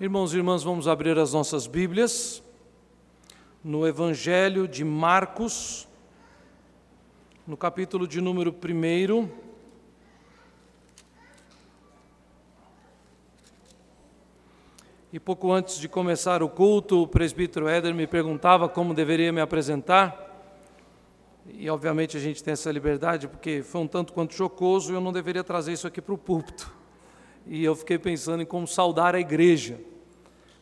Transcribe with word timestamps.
Irmãos 0.00 0.32
e 0.32 0.36
irmãs, 0.36 0.62
vamos 0.62 0.86
abrir 0.86 1.18
as 1.18 1.32
nossas 1.32 1.66
Bíblias 1.66 2.40
no 3.64 3.84
Evangelho 3.84 4.68
de 4.68 4.84
Marcos, 4.84 5.88
no 7.44 7.56
capítulo 7.56 8.06
de 8.06 8.20
número 8.20 8.54
1. 8.54 9.28
E 15.12 15.18
pouco 15.18 15.50
antes 15.50 15.80
de 15.80 15.88
começar 15.88 16.44
o 16.44 16.48
culto, 16.48 17.02
o 17.02 17.08
presbítero 17.08 17.66
Éder 17.66 17.92
me 17.92 18.06
perguntava 18.06 18.68
como 18.68 18.94
deveria 18.94 19.32
me 19.32 19.40
apresentar. 19.40 20.54
E 21.48 21.68
obviamente 21.68 22.16
a 22.16 22.20
gente 22.20 22.40
tem 22.40 22.52
essa 22.52 22.70
liberdade, 22.70 23.26
porque 23.26 23.64
foi 23.64 23.80
um 23.80 23.88
tanto 23.88 24.12
quanto 24.12 24.32
chocoso 24.32 24.92
e 24.92 24.94
eu 24.94 25.00
não 25.00 25.12
deveria 25.12 25.42
trazer 25.42 25.72
isso 25.72 25.88
aqui 25.88 26.00
para 26.00 26.14
o 26.14 26.18
púlpito 26.18 26.77
e 27.48 27.64
eu 27.64 27.74
fiquei 27.74 27.98
pensando 27.98 28.42
em 28.42 28.46
como 28.46 28.66
saudar 28.66 29.14
a 29.14 29.20
igreja. 29.20 29.80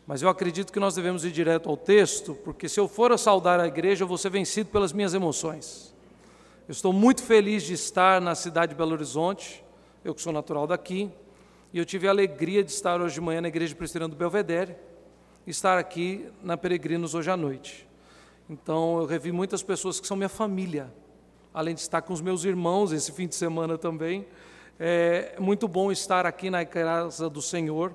Mas 0.06 0.22
eu 0.22 0.28
acredito 0.28 0.72
que 0.72 0.78
nós 0.78 0.94
devemos 0.94 1.24
ir 1.24 1.32
direto 1.32 1.68
ao 1.68 1.76
texto, 1.76 2.34
porque 2.44 2.68
se 2.68 2.78
eu 2.78 2.86
for 2.86 3.10
a 3.10 3.18
saudar 3.18 3.58
a 3.58 3.66
igreja, 3.66 4.04
eu 4.04 4.08
vou 4.08 4.16
ser 4.16 4.30
vencido 4.30 4.70
pelas 4.70 4.92
minhas 4.92 5.12
emoções. 5.12 5.92
Eu 6.68 6.72
estou 6.72 6.92
muito 6.92 7.22
feliz 7.22 7.64
de 7.64 7.72
estar 7.72 8.20
na 8.20 8.34
cidade 8.36 8.70
de 8.70 8.76
Belo 8.76 8.92
Horizonte, 8.92 9.64
eu 10.04 10.14
que 10.14 10.22
sou 10.22 10.32
natural 10.32 10.66
daqui, 10.66 11.10
e 11.72 11.78
eu 11.78 11.84
tive 11.84 12.06
a 12.06 12.10
alegria 12.10 12.62
de 12.62 12.70
estar 12.70 13.00
hoje 13.00 13.14
de 13.14 13.20
manhã 13.20 13.40
na 13.40 13.48
igreja 13.48 13.74
presbiteriana 13.74 14.14
do 14.14 14.16
Belvedere, 14.16 14.76
e 15.44 15.50
estar 15.50 15.78
aqui 15.78 16.28
na 16.42 16.56
Peregrinos 16.56 17.14
hoje 17.14 17.30
à 17.30 17.36
noite. 17.36 17.86
Então 18.48 18.98
eu 18.98 19.06
revi 19.06 19.32
muitas 19.32 19.62
pessoas 19.62 19.98
que 19.98 20.06
são 20.06 20.16
minha 20.16 20.28
família, 20.28 20.92
além 21.52 21.74
de 21.74 21.80
estar 21.80 22.02
com 22.02 22.12
os 22.12 22.20
meus 22.20 22.44
irmãos 22.44 22.92
esse 22.92 23.10
fim 23.10 23.26
de 23.26 23.34
semana 23.34 23.76
também. 23.76 24.24
É 24.78 25.36
muito 25.38 25.66
bom 25.66 25.90
estar 25.90 26.26
aqui 26.26 26.50
na 26.50 26.62
casa 26.66 27.30
do 27.30 27.40
Senhor 27.40 27.94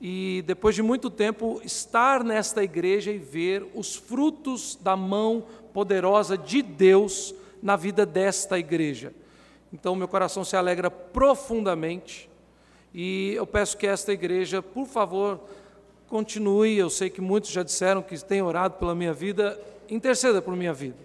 e, 0.00 0.42
depois 0.44 0.74
de 0.74 0.82
muito 0.82 1.08
tempo, 1.08 1.60
estar 1.64 2.24
nesta 2.24 2.64
igreja 2.64 3.12
e 3.12 3.18
ver 3.18 3.64
os 3.72 3.94
frutos 3.94 4.76
da 4.80 4.96
mão 4.96 5.44
poderosa 5.72 6.36
de 6.36 6.60
Deus 6.60 7.32
na 7.62 7.76
vida 7.76 8.04
desta 8.04 8.58
igreja. 8.58 9.14
Então, 9.72 9.94
meu 9.94 10.08
coração 10.08 10.44
se 10.44 10.56
alegra 10.56 10.90
profundamente 10.90 12.28
e 12.92 13.34
eu 13.36 13.46
peço 13.46 13.76
que 13.76 13.86
esta 13.86 14.12
igreja, 14.12 14.60
por 14.60 14.86
favor, 14.88 15.40
continue. 16.08 16.76
Eu 16.76 16.90
sei 16.90 17.10
que 17.10 17.20
muitos 17.20 17.50
já 17.50 17.62
disseram 17.62 18.02
que 18.02 18.18
têm 18.24 18.42
orado 18.42 18.74
pela 18.74 18.92
minha 18.92 19.14
vida, 19.14 19.56
interceda 19.88 20.42
por 20.42 20.56
minha 20.56 20.74
vida. 20.74 20.98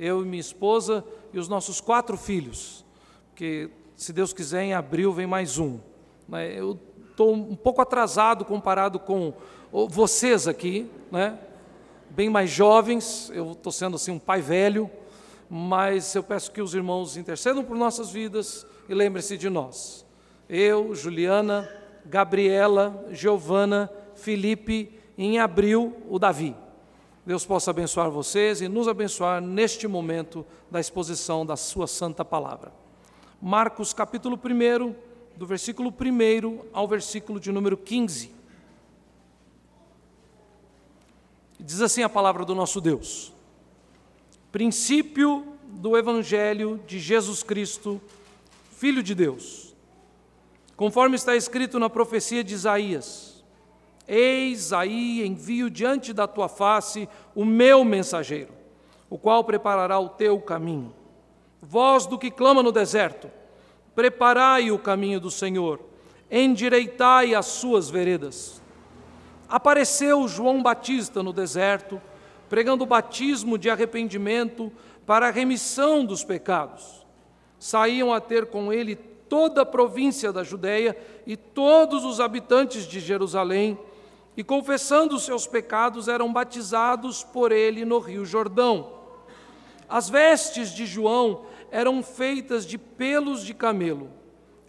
Eu 0.00 0.22
e 0.22 0.24
minha 0.24 0.40
esposa 0.40 1.04
e 1.34 1.38
os 1.38 1.48
nossos 1.48 1.82
quatro 1.82 2.16
filhos, 2.16 2.82
que 3.36 3.68
se 3.98 4.12
Deus 4.12 4.32
quiser, 4.32 4.62
em 4.62 4.74
abril 4.74 5.12
vem 5.12 5.26
mais 5.26 5.58
um. 5.58 5.80
Eu 6.54 6.78
estou 7.10 7.34
um 7.34 7.56
pouco 7.56 7.82
atrasado 7.82 8.44
comparado 8.44 9.00
com 9.00 9.34
vocês 9.88 10.46
aqui, 10.46 10.88
né? 11.10 11.36
bem 12.08 12.30
mais 12.30 12.48
jovens, 12.48 13.28
eu 13.34 13.52
estou 13.52 13.72
sendo 13.72 13.96
assim 13.96 14.12
um 14.12 14.18
pai 14.18 14.40
velho, 14.40 14.88
mas 15.50 16.14
eu 16.14 16.22
peço 16.22 16.52
que 16.52 16.62
os 16.62 16.74
irmãos 16.74 17.16
intercedam 17.16 17.64
por 17.64 17.76
nossas 17.76 18.10
vidas 18.10 18.64
e 18.88 18.94
lembrem-se 18.94 19.36
de 19.36 19.50
nós. 19.50 20.06
Eu, 20.48 20.94
Juliana, 20.94 21.68
Gabriela, 22.06 23.04
Giovana, 23.10 23.90
Felipe, 24.14 24.96
em 25.18 25.40
abril 25.40 25.96
o 26.08 26.20
Davi. 26.20 26.54
Deus 27.26 27.44
possa 27.44 27.72
abençoar 27.72 28.12
vocês 28.12 28.60
e 28.60 28.68
nos 28.68 28.86
abençoar 28.86 29.42
neste 29.42 29.88
momento 29.88 30.46
da 30.70 30.78
exposição 30.78 31.44
da 31.44 31.56
sua 31.56 31.88
santa 31.88 32.24
palavra. 32.24 32.72
Marcos 33.40 33.92
capítulo 33.92 34.36
1, 34.36 34.94
do 35.36 35.46
versículo 35.46 35.90
1 35.90 36.64
ao 36.72 36.88
versículo 36.88 37.38
de 37.38 37.52
número 37.52 37.76
15. 37.76 38.32
Diz 41.60 41.80
assim 41.80 42.02
a 42.02 42.08
palavra 42.08 42.44
do 42.44 42.52
nosso 42.52 42.80
Deus: 42.80 43.32
Princípio 44.50 45.46
do 45.64 45.96
Evangelho 45.96 46.80
de 46.84 46.98
Jesus 46.98 47.44
Cristo, 47.44 48.00
Filho 48.72 49.04
de 49.04 49.14
Deus. 49.14 49.72
Conforme 50.76 51.14
está 51.14 51.36
escrito 51.36 51.78
na 51.78 51.88
profecia 51.88 52.42
de 52.42 52.54
Isaías: 52.54 53.44
Eis 54.08 54.72
aí 54.72 55.24
envio 55.24 55.70
diante 55.70 56.12
da 56.12 56.26
tua 56.26 56.48
face 56.48 57.08
o 57.36 57.44
meu 57.44 57.84
mensageiro, 57.84 58.52
o 59.08 59.16
qual 59.16 59.44
preparará 59.44 60.00
o 60.00 60.08
teu 60.08 60.40
caminho. 60.40 60.92
Voz 61.60 62.06
do 62.06 62.18
que 62.18 62.30
clama 62.30 62.62
no 62.62 62.72
deserto: 62.72 63.30
Preparai 63.94 64.70
o 64.70 64.78
caminho 64.78 65.18
do 65.18 65.30
Senhor, 65.30 65.80
endireitai 66.30 67.34
as 67.34 67.46
suas 67.46 67.90
veredas. 67.90 68.62
Apareceu 69.48 70.28
João 70.28 70.62
Batista 70.62 71.22
no 71.22 71.32
deserto, 71.32 72.00
pregando 72.48 72.84
o 72.84 72.86
batismo 72.86 73.58
de 73.58 73.70
arrependimento 73.70 74.70
para 75.06 75.28
a 75.28 75.30
remissão 75.30 76.04
dos 76.04 76.22
pecados. 76.22 77.06
Saíam 77.58 78.12
a 78.12 78.20
ter 78.20 78.46
com 78.46 78.72
ele 78.72 78.94
toda 78.94 79.62
a 79.62 79.66
província 79.66 80.32
da 80.32 80.44
Judéia 80.44 80.96
e 81.26 81.36
todos 81.36 82.04
os 82.04 82.20
habitantes 82.20 82.86
de 82.86 83.00
Jerusalém, 83.00 83.78
e 84.36 84.44
confessando 84.44 85.16
os 85.16 85.24
seus 85.24 85.46
pecados, 85.46 86.06
eram 86.06 86.32
batizados 86.32 87.24
por 87.24 87.50
ele 87.50 87.84
no 87.84 87.98
Rio 87.98 88.24
Jordão. 88.24 88.97
As 89.88 90.10
vestes 90.10 90.70
de 90.74 90.84
João 90.84 91.46
eram 91.70 92.02
feitas 92.02 92.66
de 92.66 92.76
pelos 92.76 93.44
de 93.44 93.54
camelo. 93.54 94.10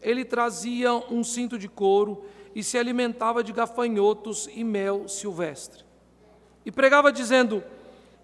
Ele 0.01 0.23
trazia 0.23 0.93
um 0.93 1.23
cinto 1.23 1.57
de 1.57 1.67
couro 1.67 2.23
e 2.55 2.63
se 2.63 2.77
alimentava 2.77 3.43
de 3.43 3.51
gafanhotos 3.51 4.49
e 4.53 4.63
mel 4.63 5.07
silvestre. 5.07 5.83
E 6.65 6.71
pregava 6.71 7.11
dizendo: 7.11 7.61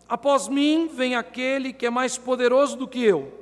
Após 0.08 0.48
mim 0.48 0.88
vem 0.88 1.16
aquele 1.16 1.74
que 1.74 1.86
é 1.86 1.90
mais 1.90 2.18
poderoso 2.18 2.78
do 2.78 2.88
que 2.88 3.04
eu, 3.04 3.34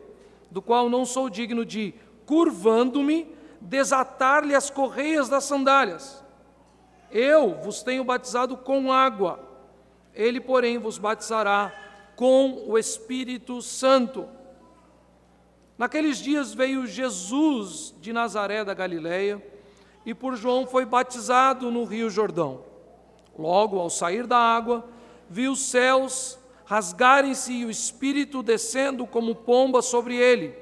do 0.49 0.61
qual 0.61 0.89
não 0.89 1.05
sou 1.05 1.29
digno 1.29 1.63
de, 1.63 1.93
curvando-me, 2.25 3.27
desatar-lhe 3.61 4.55
as 4.55 4.69
correias 4.69 5.29
das 5.29 5.43
sandálias. 5.43 6.23
Eu 7.11 7.55
vos 7.61 7.83
tenho 7.83 8.03
batizado 8.03 8.57
com 8.57 8.91
água, 8.91 9.39
ele, 10.13 10.39
porém, 10.39 10.77
vos 10.77 10.97
batizará 10.97 11.71
com 12.15 12.63
o 12.67 12.77
Espírito 12.77 13.61
Santo. 13.61 14.27
Naqueles 15.77 16.17
dias 16.17 16.53
veio 16.53 16.85
Jesus 16.85 17.93
de 17.99 18.13
Nazaré 18.13 18.63
da 18.63 18.73
Galileia 18.73 19.43
e 20.05 20.13
por 20.13 20.35
João 20.35 20.67
foi 20.67 20.85
batizado 20.85 21.71
no 21.71 21.83
Rio 21.83 22.09
Jordão. 22.09 22.61
Logo, 23.37 23.79
ao 23.79 23.89
sair 23.89 24.27
da 24.27 24.37
água, 24.37 24.85
viu 25.29 25.53
os 25.53 25.61
céus 25.61 26.37
rasgarem-se 26.65 27.51
e 27.51 27.65
o 27.65 27.71
Espírito 27.71 28.43
descendo 28.43 29.05
como 29.05 29.35
pomba 29.35 29.81
sobre 29.81 30.15
ele. 30.15 30.55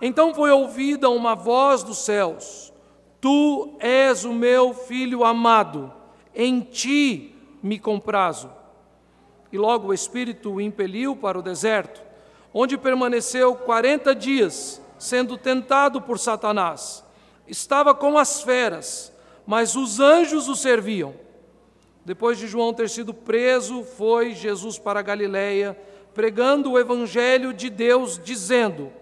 Então 0.00 0.34
foi 0.34 0.50
ouvida 0.50 1.10
uma 1.10 1.34
voz 1.34 1.82
dos 1.82 1.98
céus: 1.98 2.72
Tu 3.20 3.76
és 3.78 4.24
o 4.24 4.32
meu 4.32 4.74
filho 4.74 5.24
amado, 5.24 5.92
em 6.34 6.60
ti 6.60 7.34
me 7.62 7.78
comprazo. 7.78 8.50
E 9.52 9.58
logo 9.58 9.88
o 9.88 9.94
Espírito 9.94 10.54
o 10.54 10.60
impeliu 10.60 11.14
para 11.14 11.38
o 11.38 11.42
deserto 11.42 12.12
onde 12.54 12.76
permaneceu 12.76 13.54
quarenta 13.54 14.14
dias, 14.14 14.80
sendo 14.98 15.36
tentado 15.38 16.00
por 16.00 16.18
Satanás. 16.18 17.04
Estava 17.46 17.94
com 17.94 18.18
as 18.18 18.42
feras, 18.42 19.12
mas 19.46 19.74
os 19.74 20.00
anjos 20.00 20.48
o 20.48 20.54
serviam. 20.54 21.14
Depois 22.04 22.36
de 22.38 22.46
João 22.46 22.74
ter 22.74 22.90
sido 22.90 23.14
preso, 23.14 23.84
foi 23.84 24.34
Jesus 24.34 24.78
para 24.78 25.02
Galiléia, 25.02 25.78
pregando 26.12 26.72
o 26.72 26.78
evangelho 26.78 27.52
de 27.52 27.70
Deus, 27.70 28.20
dizendo: 28.22 28.92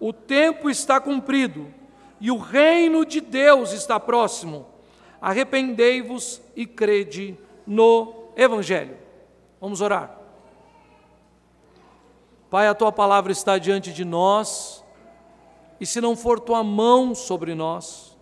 O 0.00 0.12
tempo 0.12 0.70
está 0.70 1.00
cumprido 1.00 1.72
e 2.20 2.30
o 2.30 2.38
reino 2.38 3.04
de 3.04 3.20
Deus 3.20 3.72
está 3.72 4.00
próximo. 4.00 4.66
Arrependei-vos 5.20 6.40
e 6.54 6.64
crede 6.64 7.36
no 7.66 8.30
evangelho. 8.36 9.07
Vamos 9.60 9.80
orar. 9.80 10.16
Pai, 12.50 12.66
a 12.66 12.74
tua 12.74 12.90
palavra 12.90 13.30
está 13.30 13.58
diante 13.58 13.92
de 13.92 14.04
nós, 14.04 14.82
e 15.80 15.84
se 15.84 16.00
não 16.00 16.16
for 16.16 16.40
tua 16.40 16.64
mão 16.64 17.14
sobre 17.14 17.54
nós, 17.54 18.16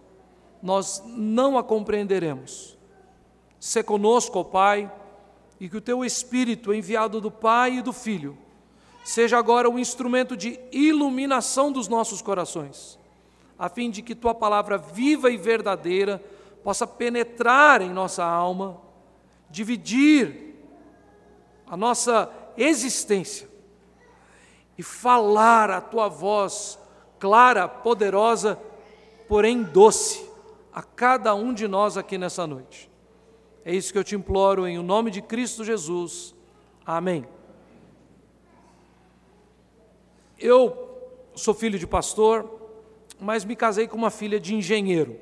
nós 0.63 1.03
não 1.07 1.57
a 1.57 1.63
compreenderemos. 1.63 2.77
Se 3.61 3.83
conosco, 3.83 4.39
ó 4.41 4.45
Pai, 4.45 4.91
e 5.61 5.69
que 5.69 5.77
o 5.77 5.81
teu 5.81 6.05
Espírito, 6.05 6.75
enviado 6.75 7.21
do 7.21 7.31
Pai 7.31 7.77
e 7.77 7.83
do 7.83 7.93
Filho, 7.93 8.37
seja 9.05 9.39
agora 9.39 9.71
o 9.71 9.79
instrumento 9.79 10.37
de 10.37 10.59
iluminação 10.73 11.71
dos 11.71 11.87
nossos 11.87 12.21
corações, 12.21 12.99
a 13.59 13.69
fim 13.69 13.91
de 13.91 14.03
que 14.03 14.15
tua 14.15 14.35
palavra 14.35 14.77
viva 14.77 15.31
e 15.31 15.37
verdadeira 15.37 16.23
possa 16.65 16.87
penetrar 16.87 17.81
em 17.81 17.91
nossa 17.91 18.25
alma, 18.25 18.81
dividir 19.49 20.46
a 21.69 21.77
nossa 21.77 22.31
existência 22.57 23.49
e 24.79 24.83
falar 24.83 25.71
a 25.71 25.81
tua 25.81 26.09
voz 26.09 26.79
clara, 27.19 27.67
poderosa, 27.67 28.59
porém 29.29 29.63
doce, 29.63 30.25
a 30.73 30.83
cada 30.83 31.35
um 31.35 31.53
de 31.53 31.67
nós 31.67 31.97
aqui 31.97 32.19
nessa 32.19 32.47
noite. 32.47 32.91
É 33.65 33.75
isso 33.75 33.93
que 33.93 33.99
eu 33.99 34.05
te 34.05 34.15
imploro 34.15 34.67
em 34.67 34.79
o 34.79 34.83
nome 34.83 35.11
de 35.11 35.21
Cristo 35.21 35.65
Jesus. 35.65 36.35
Amém. 36.85 37.27
Eu 40.39 40.87
sou 41.35 41.55
filho 41.55 41.79
de 41.79 41.87
pastor, 41.87 42.61
mas 43.19 43.45
me 43.45 43.57
casei 43.57 43.89
com 43.89 43.97
uma 43.97 44.11
filha 44.11 44.39
de 44.39 44.55
engenheiro. 44.55 45.19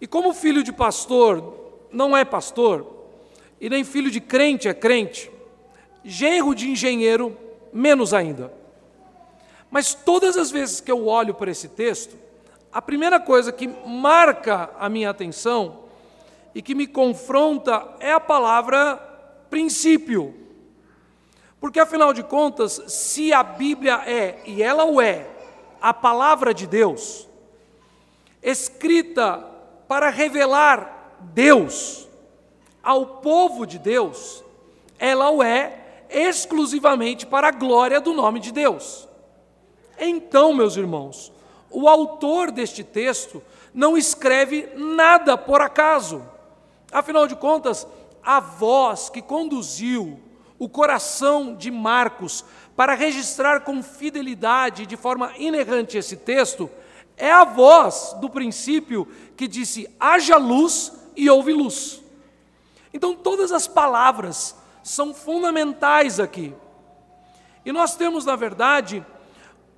E 0.00 0.06
como 0.06 0.32
filho 0.32 0.62
de 0.62 0.72
pastor 0.72 1.58
não 1.90 2.16
é 2.16 2.24
pastor, 2.24 3.01
e 3.62 3.70
nem 3.70 3.84
filho 3.84 4.10
de 4.10 4.20
crente 4.20 4.66
é 4.66 4.74
crente, 4.74 5.30
genro 6.04 6.52
de 6.52 6.68
engenheiro, 6.68 7.38
menos 7.72 8.12
ainda. 8.12 8.52
Mas 9.70 9.94
todas 9.94 10.36
as 10.36 10.50
vezes 10.50 10.80
que 10.80 10.90
eu 10.90 11.06
olho 11.06 11.32
para 11.32 11.48
esse 11.48 11.68
texto, 11.68 12.16
a 12.72 12.82
primeira 12.82 13.20
coisa 13.20 13.52
que 13.52 13.68
marca 13.68 14.68
a 14.80 14.88
minha 14.88 15.10
atenção 15.10 15.84
e 16.52 16.60
que 16.60 16.74
me 16.74 16.88
confronta 16.88 17.94
é 18.00 18.10
a 18.10 18.18
palavra 18.18 18.96
princípio. 19.48 20.34
Porque 21.60 21.78
afinal 21.78 22.12
de 22.12 22.24
contas, 22.24 22.82
se 22.88 23.32
a 23.32 23.44
Bíblia 23.44 24.02
é, 24.04 24.40
e 24.44 24.60
ela 24.60 24.84
o 24.84 25.00
é, 25.00 25.24
a 25.80 25.94
palavra 25.94 26.52
de 26.52 26.66
Deus, 26.66 27.28
escrita 28.42 29.38
para 29.86 30.10
revelar 30.10 31.16
Deus 31.20 32.08
ao 32.82 33.06
povo 33.06 33.66
de 33.66 33.78
Deus, 33.78 34.42
ela 34.98 35.30
o 35.30 35.42
é 35.42 36.06
exclusivamente 36.10 37.24
para 37.24 37.48
a 37.48 37.52
glória 37.52 38.00
do 38.00 38.12
nome 38.12 38.40
de 38.40 38.52
Deus. 38.52 39.08
Então, 39.98 40.52
meus 40.52 40.76
irmãos, 40.76 41.32
o 41.70 41.88
autor 41.88 42.50
deste 42.50 42.84
texto 42.84 43.42
não 43.72 43.96
escreve 43.96 44.68
nada 44.76 45.38
por 45.38 45.60
acaso. 45.60 46.22
Afinal 46.90 47.26
de 47.26 47.36
contas, 47.36 47.86
a 48.22 48.40
voz 48.40 49.08
que 49.08 49.22
conduziu 49.22 50.20
o 50.58 50.68
coração 50.68 51.54
de 51.54 51.70
Marcos 51.70 52.44
para 52.76 52.94
registrar 52.94 53.60
com 53.60 53.82
fidelidade, 53.82 54.86
de 54.86 54.96
forma 54.96 55.32
inerrante, 55.38 55.96
esse 55.96 56.16
texto, 56.16 56.70
é 57.16 57.30
a 57.30 57.44
voz 57.44 58.14
do 58.20 58.28
princípio 58.28 59.06
que 59.36 59.48
disse: 59.48 59.88
haja 59.98 60.36
luz 60.36 60.92
e 61.16 61.28
houve 61.30 61.52
luz. 61.52 62.01
Então, 62.92 63.14
todas 63.14 63.52
as 63.52 63.66
palavras 63.66 64.56
são 64.82 65.14
fundamentais 65.14 66.20
aqui. 66.20 66.54
E 67.64 67.72
nós 67.72 67.94
temos, 67.96 68.24
na 68.24 68.36
verdade, 68.36 69.04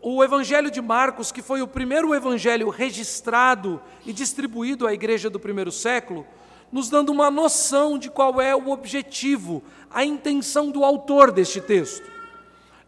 o 0.01 0.23
Evangelho 0.23 0.71
de 0.71 0.83
Marcos, 0.83 1.33
que 1.33 1.41
foi 1.41 1.63
o 1.63 1.67
primeiro 1.69 2.15
evangelho 2.15 2.69
registrado 2.69 3.81
e 4.05 4.13
distribuído 4.13 4.87
à 4.87 4.93
igreja 4.93 5.31
do 5.31 5.41
primeiro 5.41 5.73
século, 5.73 6.27
nos 6.71 6.91
dando 6.91 7.11
uma 7.11 7.31
noção 7.31 7.97
de 7.97 8.11
qual 8.11 8.41
é 8.41 8.55
o 8.55 8.71
objetivo, 8.71 9.63
a 9.91 10.05
intenção 10.05 10.71
do 10.71 10.85
autor 10.85 11.31
deste 11.31 11.61
texto. 11.61 12.11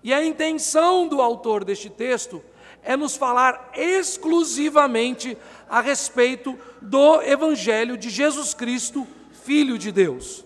E 0.02 0.12
a 0.12 0.24
intenção 0.24 1.08
do 1.08 1.22
autor 1.22 1.64
deste 1.64 1.88
texto 1.88 2.42
é 2.82 2.96
nos 2.96 3.16
falar 3.16 3.70
exclusivamente 3.74 5.36
a 5.68 5.80
respeito 5.80 6.58
do 6.82 7.22
Evangelho 7.22 7.96
de 7.96 8.10
Jesus 8.10 8.54
Cristo, 8.54 9.06
Filho 9.46 9.78
de 9.78 9.92
Deus. 9.92 10.44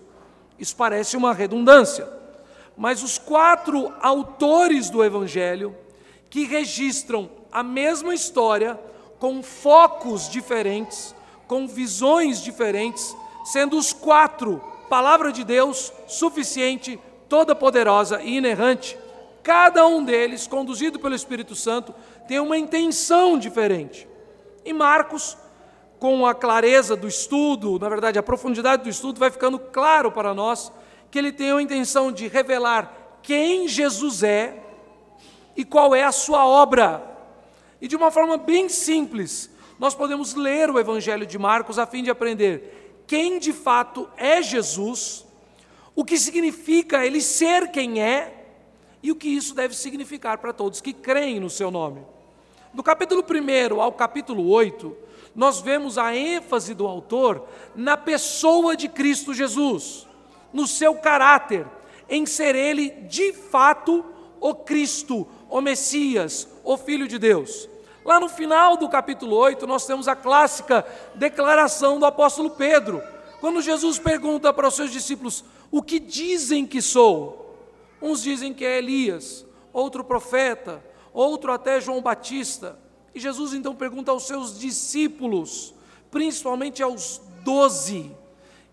Isso 0.58 0.76
parece 0.76 1.16
uma 1.16 1.32
redundância, 1.32 2.06
mas 2.76 3.02
os 3.02 3.16
quatro 3.16 3.90
autores 3.98 4.90
do 4.90 5.02
Evangelho, 5.02 5.74
que 6.28 6.44
registram 6.44 7.30
a 7.50 7.62
mesma 7.62 8.14
história 8.14 8.78
com 9.18 9.42
focos 9.42 10.28
diferentes, 10.28 11.14
com 11.48 11.66
visões 11.66 12.42
diferentes, 12.42 13.16
sendo 13.42 13.78
os 13.78 13.94
quatro 13.94 14.62
palavra 14.90 15.32
de 15.32 15.44
Deus 15.44 15.90
suficiente, 16.06 17.00
toda 17.26 17.54
poderosa 17.54 18.20
e 18.20 18.36
inerrante. 18.36 18.98
Cada 19.42 19.86
um 19.86 20.04
deles, 20.04 20.46
conduzido 20.46 20.98
pelo 20.98 21.14
Espírito 21.14 21.54
Santo, 21.54 21.94
tem 22.28 22.38
uma 22.38 22.58
intenção 22.58 23.38
diferente. 23.38 24.06
E 24.62 24.74
Marcos, 24.74 25.38
com 26.00 26.24
a 26.24 26.34
clareza 26.34 26.96
do 26.96 27.06
estudo, 27.06 27.78
na 27.78 27.88
verdade, 27.88 28.18
a 28.18 28.22
profundidade 28.22 28.82
do 28.82 28.88
estudo, 28.88 29.20
vai 29.20 29.30
ficando 29.30 29.58
claro 29.58 30.10
para 30.10 30.32
nós 30.32 30.72
que 31.10 31.18
ele 31.18 31.30
tem 31.30 31.52
a 31.52 31.60
intenção 31.60 32.10
de 32.10 32.26
revelar 32.26 33.18
quem 33.22 33.68
Jesus 33.68 34.22
é 34.22 34.64
e 35.54 35.62
qual 35.62 35.94
é 35.94 36.02
a 36.02 36.10
sua 36.10 36.46
obra. 36.46 37.06
E 37.82 37.86
de 37.86 37.96
uma 37.96 38.10
forma 38.10 38.38
bem 38.38 38.66
simples, 38.70 39.50
nós 39.78 39.94
podemos 39.94 40.34
ler 40.34 40.70
o 40.70 40.78
Evangelho 40.78 41.26
de 41.26 41.38
Marcos 41.38 41.78
a 41.78 41.86
fim 41.86 42.02
de 42.02 42.10
aprender 42.10 43.02
quem 43.06 43.38
de 43.38 43.52
fato 43.52 44.08
é 44.16 44.40
Jesus, 44.40 45.26
o 45.94 46.02
que 46.02 46.16
significa 46.16 47.04
ele 47.04 47.20
ser 47.20 47.70
quem 47.70 48.00
é 48.02 48.46
e 49.02 49.12
o 49.12 49.16
que 49.16 49.28
isso 49.28 49.54
deve 49.54 49.74
significar 49.74 50.38
para 50.38 50.52
todos 50.54 50.80
que 50.80 50.94
creem 50.94 51.40
no 51.40 51.50
seu 51.50 51.70
nome. 51.70 52.00
Do 52.72 52.82
capítulo 52.82 53.22
1 53.22 53.80
ao 53.80 53.92
capítulo 53.92 54.48
8, 54.48 55.09
nós 55.34 55.60
vemos 55.60 55.96
a 55.96 56.14
ênfase 56.14 56.74
do 56.74 56.86
autor 56.86 57.46
na 57.74 57.96
pessoa 57.96 58.76
de 58.76 58.88
Cristo 58.88 59.32
Jesus, 59.32 60.06
no 60.52 60.66
seu 60.66 60.96
caráter, 60.96 61.66
em 62.08 62.26
ser 62.26 62.54
ele 62.54 62.90
de 62.90 63.32
fato 63.32 64.04
o 64.40 64.54
Cristo, 64.54 65.26
o 65.48 65.60
Messias, 65.60 66.48
o 66.64 66.76
Filho 66.76 67.06
de 67.06 67.18
Deus. 67.18 67.68
Lá 68.04 68.18
no 68.18 68.28
final 68.28 68.76
do 68.76 68.88
capítulo 68.88 69.36
8, 69.36 69.66
nós 69.66 69.86
temos 69.86 70.08
a 70.08 70.16
clássica 70.16 70.84
declaração 71.14 71.98
do 71.98 72.06
apóstolo 72.06 72.50
Pedro, 72.50 73.02
quando 73.40 73.62
Jesus 73.62 73.98
pergunta 73.98 74.52
para 74.52 74.68
os 74.68 74.74
seus 74.74 74.90
discípulos: 74.90 75.44
O 75.70 75.82
que 75.82 76.00
dizem 76.00 76.66
que 76.66 76.80
sou? 76.80 77.56
Uns 78.00 78.22
dizem 78.22 78.54
que 78.54 78.64
é 78.64 78.78
Elias, 78.78 79.44
outro 79.72 80.02
profeta, 80.02 80.82
outro 81.12 81.52
até 81.52 81.80
João 81.80 82.00
Batista. 82.00 82.78
E 83.14 83.20
Jesus 83.20 83.52
então 83.54 83.74
pergunta 83.74 84.10
aos 84.10 84.26
seus 84.26 84.58
discípulos, 84.58 85.74
principalmente 86.10 86.82
aos 86.82 87.20
doze, 87.42 88.14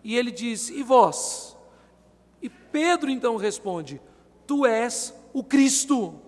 e 0.03 0.15
ele 0.15 0.31
diz: 0.31 0.69
E 0.69 0.83
vós? 0.83 1.57
E 2.41 2.49
Pedro 2.49 3.09
então 3.09 3.35
responde: 3.35 4.01
Tu 4.45 4.65
és 4.65 5.13
o 5.33 5.43
Cristo. 5.43 6.21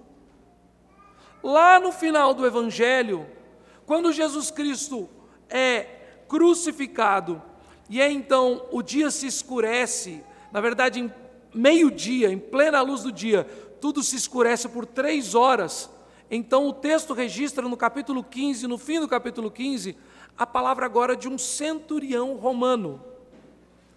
Lá 1.42 1.80
no 1.80 1.92
final 1.92 2.34
do 2.34 2.46
Evangelho, 2.46 3.26
quando 3.86 4.12
Jesus 4.12 4.52
Cristo 4.52 5.10
é 5.50 5.84
crucificado, 6.28 7.42
e 7.90 8.02
é 8.02 8.12
então 8.12 8.68
o 8.72 8.84
dia 8.84 9.10
se 9.10 9.26
escurece, 9.26 10.24
na 10.52 10.60
verdade, 10.62 11.00
em 11.00 11.12
meio-dia, 11.54 12.30
em 12.30 12.38
plena 12.38 12.82
luz 12.82 13.04
do 13.04 13.12
dia, 13.12 13.46
tudo 13.80 14.04
se 14.04 14.16
escurece 14.16 14.68
por 14.70 14.86
três 14.86 15.34
horas. 15.34 15.90
Então 16.30 16.68
o 16.68 16.74
texto 16.74 17.14
registra 17.14 17.68
no 17.68 17.76
capítulo 17.76 18.24
15, 18.24 18.68
no 18.68 18.78
fim 18.78 19.00
do 19.00 19.08
capítulo 19.08 19.50
15, 19.50 19.98
a 20.38 20.46
palavra 20.46 20.86
agora 20.86 21.16
de 21.16 21.28
um 21.28 21.38
centurião 21.38 22.36
romano. 22.36 23.04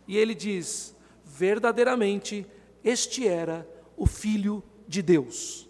E 0.08 0.16
ele 0.16 0.34
diz: 0.34 0.94
verdadeiramente, 1.24 2.46
este 2.82 3.28
era 3.28 3.68
o 3.96 4.06
Filho 4.06 4.62
de 4.88 5.02
Deus. 5.02 5.68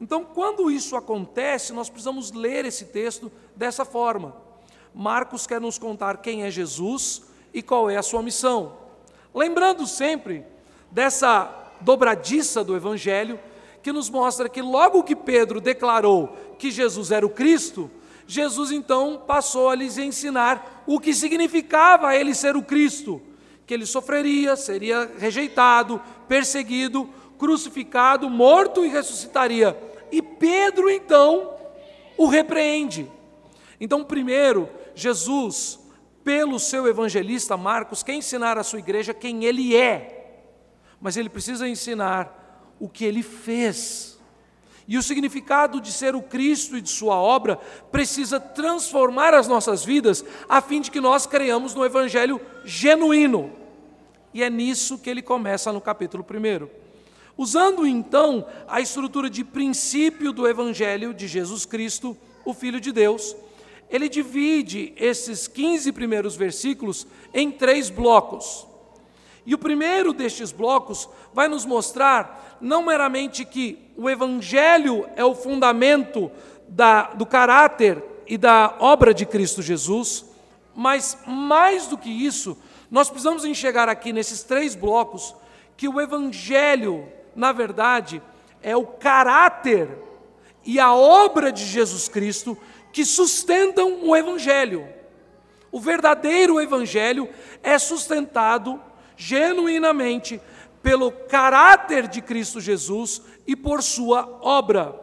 Então, 0.00 0.24
quando 0.24 0.70
isso 0.70 0.94
acontece, 0.94 1.72
nós 1.72 1.90
precisamos 1.90 2.30
ler 2.30 2.64
esse 2.64 2.86
texto 2.86 3.32
dessa 3.56 3.84
forma. 3.84 4.36
Marcos 4.94 5.46
quer 5.46 5.60
nos 5.60 5.78
contar 5.78 6.18
quem 6.18 6.44
é 6.44 6.50
Jesus 6.50 7.22
e 7.52 7.62
qual 7.62 7.90
é 7.90 7.96
a 7.96 8.02
sua 8.02 8.22
missão. 8.22 8.78
Lembrando 9.34 9.86
sempre 9.86 10.44
dessa 10.90 11.72
dobradiça 11.80 12.62
do 12.62 12.76
Evangelho, 12.76 13.38
que 13.82 13.92
nos 13.92 14.10
mostra 14.10 14.48
que 14.48 14.60
logo 14.60 15.02
que 15.02 15.16
Pedro 15.16 15.60
declarou 15.60 16.36
que 16.58 16.70
Jesus 16.70 17.10
era 17.10 17.24
o 17.24 17.30
Cristo, 17.30 17.90
Jesus 18.26 18.70
então 18.70 19.22
passou 19.26 19.70
a 19.70 19.74
lhes 19.74 19.96
ensinar 19.96 20.84
o 20.86 21.00
que 21.00 21.14
significava 21.14 22.14
ele 22.14 22.34
ser 22.34 22.56
o 22.56 22.62
Cristo, 22.62 23.22
que 23.66 23.72
ele 23.72 23.86
sofreria, 23.86 24.54
seria 24.56 25.10
rejeitado, 25.18 26.00
perseguido, 26.28 27.08
crucificado, 27.38 28.28
morto 28.28 28.84
e 28.84 28.88
ressuscitaria. 28.88 29.74
E 30.12 30.20
Pedro 30.20 30.90
então 30.90 31.54
o 32.18 32.26
repreende. 32.26 33.10
Então, 33.80 34.04
primeiro, 34.04 34.68
Jesus, 34.94 35.78
pelo 36.24 36.58
seu 36.58 36.86
evangelista 36.86 37.56
Marcos, 37.56 38.02
quer 38.02 38.14
ensinar 38.14 38.58
à 38.58 38.62
sua 38.62 38.80
igreja 38.80 39.14
quem 39.14 39.44
ele 39.44 39.74
é, 39.74 40.42
mas 41.00 41.16
ele 41.16 41.30
precisa 41.30 41.66
ensinar 41.66 42.37
o 42.80 42.88
que 42.88 43.04
ele 43.04 43.22
fez. 43.22 44.18
E 44.86 44.96
o 44.96 45.02
significado 45.02 45.80
de 45.80 45.92
ser 45.92 46.16
o 46.16 46.22
Cristo 46.22 46.76
e 46.76 46.80
de 46.80 46.88
Sua 46.88 47.16
obra 47.16 47.56
precisa 47.92 48.40
transformar 48.40 49.34
as 49.34 49.46
nossas 49.46 49.84
vidas, 49.84 50.24
a 50.48 50.62
fim 50.62 50.80
de 50.80 50.90
que 50.90 51.00
nós 51.00 51.26
creiamos 51.26 51.74
no 51.74 51.84
Evangelho 51.84 52.40
genuíno. 52.64 53.52
E 54.32 54.42
é 54.42 54.48
nisso 54.48 54.98
que 54.98 55.10
ele 55.10 55.20
começa 55.20 55.72
no 55.72 55.80
capítulo 55.80 56.24
1. 56.24 56.68
Usando 57.36 57.86
então 57.86 58.46
a 58.66 58.80
estrutura 58.80 59.28
de 59.28 59.44
princípio 59.44 60.32
do 60.32 60.48
Evangelho 60.48 61.12
de 61.12 61.28
Jesus 61.28 61.66
Cristo, 61.66 62.16
o 62.44 62.54
Filho 62.54 62.80
de 62.80 62.90
Deus, 62.90 63.36
ele 63.90 64.08
divide 64.08 64.92
esses 64.96 65.46
15 65.46 65.92
primeiros 65.92 66.34
versículos 66.34 67.06
em 67.32 67.50
três 67.50 67.90
blocos. 67.90 68.66
E 69.48 69.54
o 69.54 69.58
primeiro 69.58 70.12
destes 70.12 70.52
blocos 70.52 71.08
vai 71.32 71.48
nos 71.48 71.64
mostrar 71.64 72.58
não 72.60 72.84
meramente 72.84 73.46
que 73.46 73.90
o 73.96 74.10
Evangelho 74.10 75.08
é 75.16 75.24
o 75.24 75.34
fundamento 75.34 76.30
da, 76.68 77.04
do 77.14 77.24
caráter 77.24 78.04
e 78.26 78.36
da 78.36 78.76
obra 78.78 79.14
de 79.14 79.24
Cristo 79.24 79.62
Jesus, 79.62 80.26
mas 80.76 81.16
mais 81.26 81.86
do 81.86 81.96
que 81.96 82.10
isso, 82.10 82.58
nós 82.90 83.08
precisamos 83.08 83.42
enxergar 83.42 83.88
aqui 83.88 84.12
nesses 84.12 84.42
três 84.42 84.74
blocos 84.74 85.34
que 85.78 85.88
o 85.88 85.98
Evangelho, 85.98 87.08
na 87.34 87.50
verdade, 87.50 88.20
é 88.62 88.76
o 88.76 88.84
caráter 88.84 89.88
e 90.62 90.78
a 90.78 90.92
obra 90.92 91.50
de 91.50 91.64
Jesus 91.64 92.06
Cristo 92.06 92.54
que 92.92 93.02
sustentam 93.02 94.00
o 94.02 94.14
Evangelho. 94.14 94.86
O 95.72 95.80
verdadeiro 95.80 96.60
Evangelho 96.60 97.26
é 97.62 97.78
sustentado 97.78 98.78
genuinamente 99.18 100.40
pelo 100.80 101.10
caráter 101.10 102.06
de 102.06 102.22
Cristo 102.22 102.60
Jesus 102.60 103.20
e 103.46 103.56
por 103.56 103.82
sua 103.82 104.38
obra. 104.40 104.98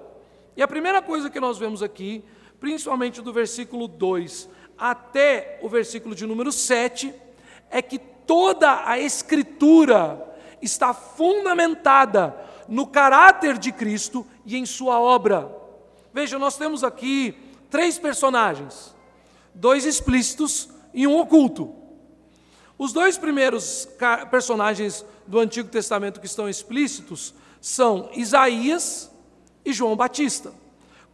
E 0.55 0.63
a 0.63 0.67
primeira 0.67 1.01
coisa 1.01 1.29
que 1.29 1.39
nós 1.39 1.57
vemos 1.57 1.83
aqui, 1.83 2.23
principalmente 2.59 3.21
do 3.21 3.33
versículo 3.33 3.87
2 3.87 4.49
até 4.77 5.59
o 5.61 5.69
versículo 5.69 6.15
de 6.15 6.25
número 6.25 6.51
7, 6.51 7.13
é 7.69 7.81
que 7.81 7.99
toda 7.99 8.87
a 8.87 8.97
Escritura 8.97 10.33
está 10.61 10.93
fundamentada 10.93 12.35
no 12.67 12.87
caráter 12.87 13.57
de 13.57 13.71
Cristo 13.71 14.25
e 14.45 14.55
em 14.55 14.65
sua 14.65 14.99
obra. 14.99 15.53
Veja, 16.13 16.39
nós 16.39 16.57
temos 16.57 16.83
aqui 16.83 17.35
três 17.69 17.99
personagens, 17.99 18.95
dois 19.53 19.85
explícitos 19.85 20.69
e 20.93 21.05
um 21.05 21.19
oculto. 21.19 21.84
Os 22.77 22.91
dois 22.91 23.17
primeiros 23.17 23.87
personagens 24.29 25.05
do 25.25 25.39
Antigo 25.39 25.69
Testamento 25.69 26.19
que 26.19 26.25
estão 26.25 26.49
explícitos 26.49 27.33
são 27.61 28.09
Isaías 28.13 29.11
e 29.63 29.73
João 29.73 29.95
Batista 29.95 30.53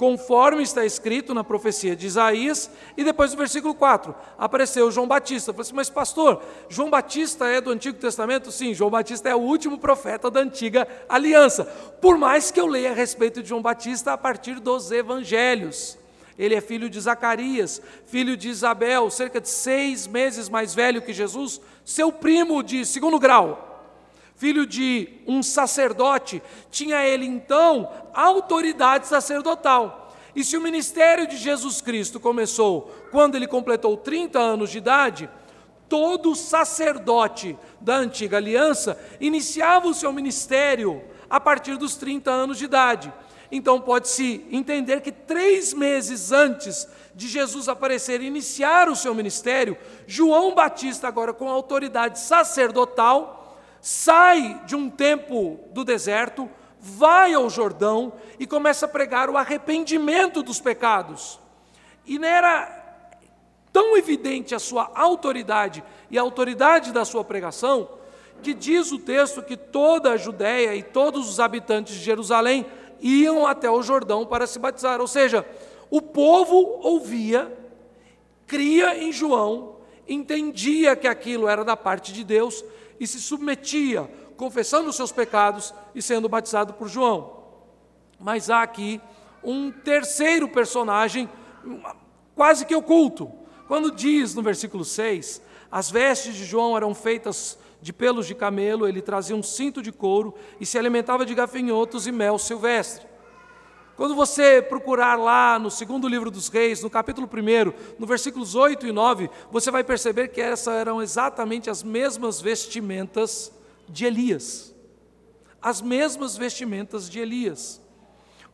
conforme 0.01 0.63
está 0.63 0.84
escrito 0.84 1.32
na 1.32 1.44
profecia 1.44 1.96
de 1.96 2.08
Isaías, 2.08 2.72
e 2.98 3.03
depois 3.03 3.34
no 3.34 3.38
versículo 3.38 3.75
4, 3.75 4.15
apareceu 4.36 4.89
João 4.89 5.08
Batista. 5.08 5.51
Eu 5.51 5.53
falei 5.53 5.68
assim, 5.68 5.75
mas 5.75 5.91
pastor, 5.91 6.41
João 6.68 6.89
Batista 6.89 7.46
é 7.46 7.62
do 7.62 7.70
Antigo 7.70 8.00
Testamento? 8.00 8.51
Sim, 8.51 8.74
João 8.74 8.89
Batista 8.89 9.30
é 9.30 9.36
o 9.36 9.41
último 9.41 9.77
profeta 9.77 10.32
da 10.32 10.39
antiga 10.39 10.88
aliança. 11.08 11.65
Por 12.01 12.18
mais 12.18 12.50
que 12.50 12.60
eu 12.60 12.65
leia 12.65 12.89
a 12.89 12.96
respeito 12.96 13.44
de 13.44 13.50
João 13.50 13.62
Batista 13.62 14.12
a 14.12 14.18
partir 14.18 14.60
dos 14.60 14.91
evangelhos. 14.91 16.00
Ele 16.42 16.56
é 16.56 16.60
filho 16.60 16.90
de 16.90 17.00
Zacarias, 17.00 17.82
filho 18.08 18.36
de 18.36 18.50
Isabel, 18.50 19.10
cerca 19.10 19.40
de 19.40 19.48
seis 19.48 20.08
meses 20.08 20.50
mais 20.50 20.74
velho 20.74 21.02
que 21.02 21.14
Jesus, 21.14 21.62
seu 21.86 22.12
primo 22.12 22.62
de 22.62 22.86
segundo 22.86 23.20
grau 23.20 23.70
filho 24.42 24.66
de 24.66 25.08
um 25.28 25.44
sacerdote, 25.44 26.42
tinha 26.72 27.06
ele 27.06 27.28
então 27.28 27.88
autoridade 28.12 29.06
sacerdotal. 29.06 30.12
E 30.36 30.44
se 30.44 30.58
o 30.58 30.62
ministério 30.62 31.28
de 31.28 31.38
Jesus 31.38 31.80
Cristo 31.80 32.20
começou 32.20 32.92
quando 33.12 33.36
ele 33.36 33.46
completou 33.46 33.96
30 33.96 34.40
anos 34.40 34.72
de 34.72 34.80
idade, 34.80 35.30
todo 35.88 36.36
sacerdote 36.36 37.56
da 37.80 37.98
antiga 37.98 38.38
aliança 38.38 39.00
iniciava 39.20 39.88
o 39.88 39.94
seu 39.94 40.12
ministério 40.12 41.04
a 41.30 41.40
partir 41.40 41.78
dos 41.78 41.96
30 41.96 42.32
anos 42.32 42.58
de 42.58 42.66
idade. 42.66 43.14
Então 43.51 43.81
pode-se 43.81 44.46
entender 44.50 45.01
que 45.01 45.12
três 45.12 45.74
meses 45.74 46.31
antes 46.31 46.88
de 47.13 47.27
Jesus 47.27 47.67
aparecer 47.67 48.22
e 48.22 48.25
iniciar 48.25 48.88
o 48.88 48.96
seu 48.96 49.13
ministério, 49.13 49.77
João 50.08 50.55
Batista, 50.55 51.08
agora 51.08 51.34
com 51.34 51.50
autoridade 51.50 52.20
sacerdotal, 52.20 53.60
sai 53.81 54.62
de 54.65 54.75
um 54.75 54.89
tempo 54.89 55.60
do 55.72 55.84
deserto, 55.84 56.50
vai 56.79 57.34
ao 57.34 57.50
Jordão 57.50 58.13
e 58.39 58.48
começa 58.48 58.86
a 58.86 58.89
pregar 58.89 59.29
o 59.29 59.38
arrependimento 59.38 60.41
dos 60.41 60.62
pecados. 60.62 61.38
E 62.05 62.17
não 62.17 62.27
era 62.27 62.79
tão 63.74 63.98
evidente 63.98 64.55
a 64.55 64.60
sua 64.60 64.91
autoridade 64.96 65.84
e 66.10 66.17
a 66.17 66.22
autoridade 66.22 66.91
da 66.91 67.03
sua 67.03 67.24
pregação, 67.24 67.89
que 68.41 68.53
diz 68.53 68.91
o 68.91 68.98
texto 68.98 69.43
que 69.43 69.55
toda 69.55 70.12
a 70.12 70.17
Judéia 70.17 70.74
e 70.74 70.81
todos 70.81 71.29
os 71.29 71.39
habitantes 71.39 71.96
de 71.96 72.01
Jerusalém 72.01 72.65
iam 73.01 73.46
até 73.46 73.70
o 73.70 73.81
Jordão 73.81 74.25
para 74.25 74.48
se 74.48 74.60
batizar. 74.60 75.01
Ou 75.01 75.08
seja, 75.08 75.46
o 75.89 76.01
povo 76.01 76.55
ouvia, 76.81 77.51
cria 78.48 78.98
em 78.98 79.12
João, 79.12 79.77
entendia 80.08 80.96
que 80.96 81.08
aquilo 81.08 81.48
era 81.48 81.65
da 81.65 81.75
parte 81.75 82.13
de 82.13 82.24
Deus 82.24 82.63
e 83.00 83.08
se 83.08 83.20
submetia, 83.20 84.10
confessando 84.38 84.89
os 84.89 84.96
seus 84.96 85.12
pecados 85.12 85.74
e 85.96 86.01
sendo 86.01 86.29
batizado 86.29 86.74
por 86.74 86.88
João. 86.88 87.41
Mas 88.20 88.50
há 88.50 88.62
aqui 88.62 89.01
um 89.43 89.72
terceiro 89.72 90.48
personagem, 90.48 91.29
quase 92.36 92.65
que 92.65 92.75
oculto, 92.75 93.31
quando 93.67 93.91
diz 93.91 94.36
no 94.36 94.41
versículo 94.41 94.86
6: 94.86 95.41
as 95.72 95.89
vestes 95.89 96.36
de 96.36 96.46
João 96.46 96.75
eram 96.75 96.93
feitas 96.93 97.58
de 97.82 97.92
pelos 97.92 98.28
de 98.28 98.36
camelo, 98.36 98.88
ele 98.88 99.02
trazia 99.02 99.36
um 99.36 99.42
cinto 99.42 99.82
de 99.82 99.92
couro 99.92 100.34
e 100.60 100.66
se 100.66 100.78
alimentava 100.78 101.26
de 101.26 101.34
gafanhotos 101.34 102.06
e 102.06 102.12
mel 102.12 102.38
silvestre. 102.38 103.08
Quando 103.98 104.16
você 104.16 104.62
procurar 104.62 105.16
lá 105.16 105.60
no 105.60 105.70
segundo 105.70 106.08
livro 106.08 106.32
dos 106.32 106.48
reis, 106.48 106.82
no 106.82 106.90
capítulo 106.90 107.28
1, 107.28 108.00
no 108.00 108.08
versículos 108.08 108.56
8 108.56 108.88
e 108.88 108.92
9, 108.92 109.30
você 109.52 109.70
vai 109.70 109.84
perceber 109.84 110.30
que 110.30 110.42
essas 110.42 110.74
eram 110.74 111.02
exatamente 111.02 111.70
as 111.70 111.84
mesmas 111.84 112.40
vestimentas 112.40 113.52
de 113.88 114.06
Elias. 114.06 114.74
As 115.62 115.82
mesmas 115.82 116.38
vestimentas 116.38 117.10
de 117.10 117.20
Elias. 117.20 117.82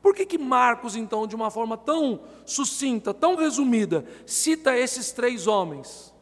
Por 0.02 0.14
que, 0.14 0.26
que 0.26 0.38
Marcos, 0.38 0.96
então, 0.96 1.28
de 1.28 1.36
uma 1.36 1.52
forma 1.52 1.78
tão 1.78 2.22
sucinta, 2.46 3.14
tão 3.14 3.36
resumida, 3.36 4.06
cita 4.26 4.78
esses 4.78 5.12
três 5.12 5.48
homens? 5.48 6.14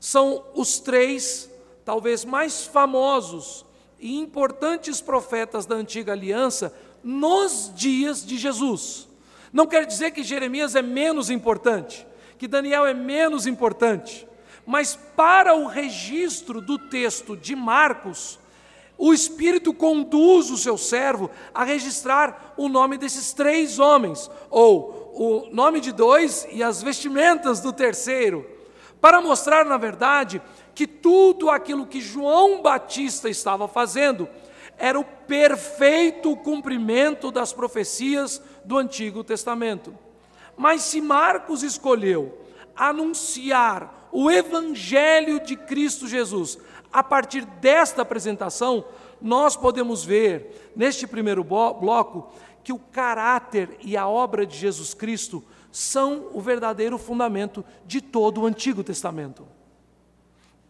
São 0.00 0.44
os 0.54 0.78
três, 0.78 1.50
talvez 1.84 2.24
mais 2.24 2.64
famosos 2.64 3.64
e 3.98 4.18
importantes 4.18 5.00
profetas 5.00 5.66
da 5.66 5.74
antiga 5.74 6.12
aliança 6.12 6.74
nos 7.02 7.70
dias 7.74 8.24
de 8.24 8.36
Jesus. 8.36 9.08
Não 9.52 9.66
quer 9.66 9.86
dizer 9.86 10.10
que 10.10 10.22
Jeremias 10.22 10.74
é 10.74 10.82
menos 10.82 11.30
importante, 11.30 12.06
que 12.38 12.48
Daniel 12.48 12.86
é 12.86 12.94
menos 12.94 13.46
importante, 13.46 14.26
mas 14.66 14.98
para 15.14 15.54
o 15.54 15.66
registro 15.66 16.60
do 16.60 16.78
texto 16.78 17.36
de 17.36 17.54
Marcos, 17.54 18.38
o 18.96 19.12
Espírito 19.12 19.74
conduz 19.74 20.50
o 20.50 20.56
seu 20.56 20.78
servo 20.78 21.30
a 21.52 21.64
registrar 21.64 22.54
o 22.56 22.68
nome 22.68 22.96
desses 22.96 23.32
três 23.32 23.78
homens, 23.78 24.30
ou 24.50 25.12
o 25.14 25.54
nome 25.54 25.80
de 25.80 25.92
dois 25.92 26.46
e 26.50 26.62
as 26.62 26.82
vestimentas 26.82 27.60
do 27.60 27.72
terceiro, 27.72 28.46
para 29.00 29.20
mostrar, 29.20 29.64
na 29.64 29.76
verdade, 29.76 30.40
que 30.74 30.86
tudo 30.86 31.50
aquilo 31.50 31.86
que 31.86 32.00
João 32.00 32.60
Batista 32.62 33.28
estava 33.28 33.68
fazendo 33.68 34.28
era 34.76 34.98
o 34.98 35.04
perfeito 35.04 36.36
cumprimento 36.36 37.30
das 37.30 37.52
profecias 37.52 38.42
do 38.64 38.76
Antigo 38.76 39.22
Testamento. 39.22 39.96
Mas 40.56 40.82
se 40.82 41.00
Marcos 41.00 41.62
escolheu 41.62 42.38
anunciar 42.74 44.08
o 44.10 44.30
Evangelho 44.30 45.40
de 45.40 45.56
Cristo 45.56 46.08
Jesus 46.08 46.58
a 46.92 47.02
partir 47.02 47.44
desta 47.44 48.02
apresentação, 48.02 48.84
nós 49.20 49.56
podemos 49.56 50.04
ver, 50.04 50.72
neste 50.76 51.06
primeiro 51.06 51.42
bloco, 51.42 52.32
que 52.62 52.72
o 52.72 52.78
caráter 52.78 53.76
e 53.80 53.96
a 53.96 54.06
obra 54.06 54.46
de 54.46 54.56
Jesus 54.56 54.94
Cristo 54.94 55.42
são 55.72 56.28
o 56.32 56.40
verdadeiro 56.40 56.96
fundamento 56.96 57.64
de 57.84 58.00
todo 58.00 58.42
o 58.42 58.46
Antigo 58.46 58.84
Testamento. 58.84 59.53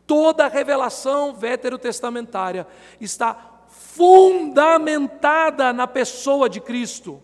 Toda 0.06 0.46
a 0.46 0.48
revelação 0.48 1.34
veterotestamentária 1.34 2.66
está 3.00 3.62
fundamentada 3.68 5.72
na 5.72 5.86
pessoa 5.86 6.48
de 6.48 6.60
Cristo. 6.60 7.22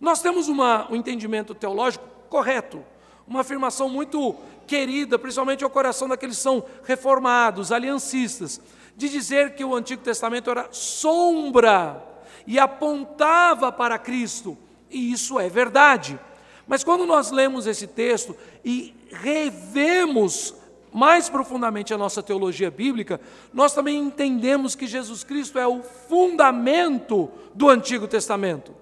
Nós 0.00 0.20
temos 0.20 0.48
uma, 0.48 0.90
um 0.90 0.96
entendimento 0.96 1.54
teológico 1.54 2.04
correto, 2.28 2.84
uma 3.26 3.40
afirmação 3.40 3.88
muito 3.88 4.36
querida, 4.66 5.18
principalmente 5.18 5.64
ao 5.64 5.70
coração 5.70 6.08
daqueles 6.08 6.36
que 6.36 6.42
são 6.42 6.64
reformados, 6.84 7.72
aliancistas, 7.72 8.60
de 8.96 9.08
dizer 9.08 9.54
que 9.54 9.64
o 9.64 9.74
Antigo 9.74 10.02
Testamento 10.02 10.50
era 10.50 10.68
sombra 10.70 12.02
e 12.46 12.58
apontava 12.58 13.72
para 13.72 13.98
Cristo, 13.98 14.56
e 14.90 15.12
isso 15.12 15.40
é 15.40 15.48
verdade. 15.48 16.18
Mas 16.66 16.84
quando 16.84 17.06
nós 17.06 17.30
lemos 17.30 17.66
esse 17.66 17.86
texto 17.86 18.36
e 18.64 18.94
revemos 19.10 20.54
mais 20.94 21.28
profundamente 21.28 21.92
a 21.92 21.98
nossa 21.98 22.22
teologia 22.22 22.70
bíblica, 22.70 23.20
nós 23.52 23.74
também 23.74 23.98
entendemos 23.98 24.76
que 24.76 24.86
Jesus 24.86 25.24
Cristo 25.24 25.58
é 25.58 25.66
o 25.66 25.82
fundamento 25.82 27.28
do 27.52 27.68
Antigo 27.68 28.06
Testamento. 28.06 28.72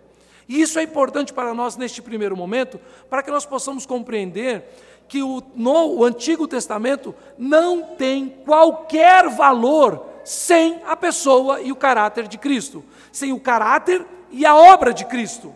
E 0.47 0.61
isso 0.61 0.79
é 0.79 0.83
importante 0.83 1.33
para 1.33 1.55
nós 1.55 1.75
neste 1.75 2.03
primeiro 2.03 2.37
momento, 2.37 2.79
para 3.09 3.23
que 3.23 3.31
nós 3.31 3.47
possamos 3.47 3.87
compreender 3.87 4.63
que 5.09 5.23
o, 5.23 5.43
no, 5.57 6.01
o 6.01 6.05
Antigo 6.05 6.47
Testamento 6.47 7.15
não 7.39 7.83
tem 7.83 8.29
qualquer 8.45 9.31
valor 9.31 10.07
sem 10.23 10.83
a 10.87 10.95
pessoa 10.95 11.63
e 11.63 11.73
o 11.73 11.77
caráter 11.77 12.29
de 12.29 12.37
Cristo, 12.37 12.85
sem 13.11 13.33
o 13.33 13.41
caráter 13.41 14.07
e 14.31 14.45
a 14.45 14.55
obra 14.55 14.93
de 14.93 15.07
Cristo. 15.07 15.55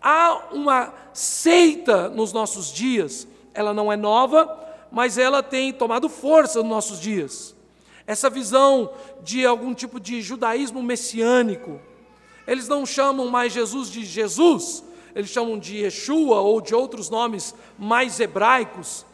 Há 0.00 0.50
uma 0.52 0.94
seita 1.12 2.08
nos 2.08 2.32
nossos 2.32 2.72
dias, 2.72 3.26
ela 3.52 3.74
não 3.74 3.92
é 3.92 3.96
nova, 3.96 4.65
mas 4.90 5.18
ela 5.18 5.42
tem 5.42 5.72
tomado 5.72 6.08
força 6.08 6.60
nos 6.60 6.68
nossos 6.68 7.00
dias. 7.00 7.54
Essa 8.06 8.30
visão 8.30 8.90
de 9.22 9.44
algum 9.44 9.74
tipo 9.74 9.98
de 9.98 10.22
judaísmo 10.22 10.82
messiânico. 10.82 11.80
Eles 12.46 12.68
não 12.68 12.86
chamam 12.86 13.28
mais 13.28 13.52
Jesus 13.52 13.90
de 13.90 14.04
Jesus, 14.04 14.84
eles 15.14 15.30
chamam 15.30 15.58
de 15.58 15.78
Yeshua 15.78 16.40
ou 16.40 16.60
de 16.60 16.74
outros 16.74 17.10
nomes 17.10 17.54
mais 17.76 18.20
hebraicos. 18.20 19.04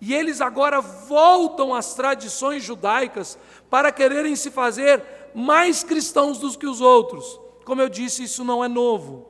E 0.00 0.12
eles 0.12 0.40
agora 0.40 0.80
voltam 0.80 1.72
às 1.72 1.94
tradições 1.94 2.62
judaicas 2.62 3.38
para 3.70 3.92
quererem 3.92 4.36
se 4.36 4.50
fazer 4.50 5.02
mais 5.34 5.82
cristãos 5.82 6.38
do 6.38 6.58
que 6.58 6.66
os 6.66 6.80
outros. 6.80 7.40
Como 7.64 7.80
eu 7.80 7.88
disse, 7.88 8.24
isso 8.24 8.44
não 8.44 8.62
é 8.62 8.68
novo. 8.68 9.26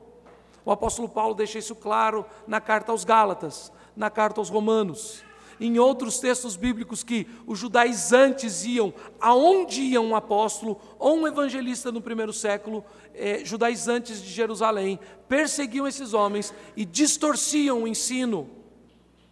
O 0.65 0.71
apóstolo 0.71 1.07
Paulo 1.07 1.35
deixa 1.35 1.59
isso 1.59 1.75
claro 1.75 2.25
na 2.47 2.59
carta 2.59 2.91
aos 2.91 3.05
Gálatas, 3.05 3.71
na 3.95 4.09
carta 4.09 4.41
aos 4.41 4.49
Romanos 4.49 5.23
em 5.59 5.79
outros 5.79 6.19
textos 6.19 6.55
bíblicos 6.55 7.03
que 7.03 7.27
os 7.45 7.59
judaizantes 7.59 8.65
iam, 8.65 8.93
aonde 9.19 9.81
ia 9.81 10.01
um 10.01 10.15
apóstolo 10.15 10.79
ou 10.99 11.17
um 11.17 11.27
evangelista 11.27 11.91
no 11.91 12.01
primeiro 12.01 12.33
século, 12.33 12.83
eh, 13.13 13.41
judaizantes 13.43 14.21
de 14.21 14.29
Jerusalém, 14.29 14.99
perseguiam 15.27 15.87
esses 15.87 16.13
homens 16.13 16.53
e 16.75 16.85
distorciam 16.85 17.83
o 17.83 17.87
ensino. 17.87 18.49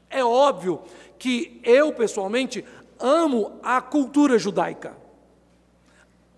É 0.10 0.24
óbvio 0.24 0.82
que 1.18 1.60
eu, 1.64 1.94
pessoalmente, 1.94 2.66
amo 3.00 3.60
a 3.64 3.82
cultura 3.82 4.38
judaica. 4.38 4.96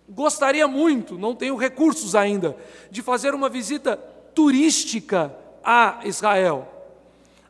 Gostaria 0.07 0.67
muito, 0.67 1.17
não 1.17 1.33
tenho 1.33 1.55
recursos 1.55 2.15
ainda, 2.15 2.55
de 2.91 3.01
fazer 3.01 3.33
uma 3.33 3.49
visita 3.49 3.97
turística 4.35 5.35
a 5.63 6.01
Israel. 6.03 6.67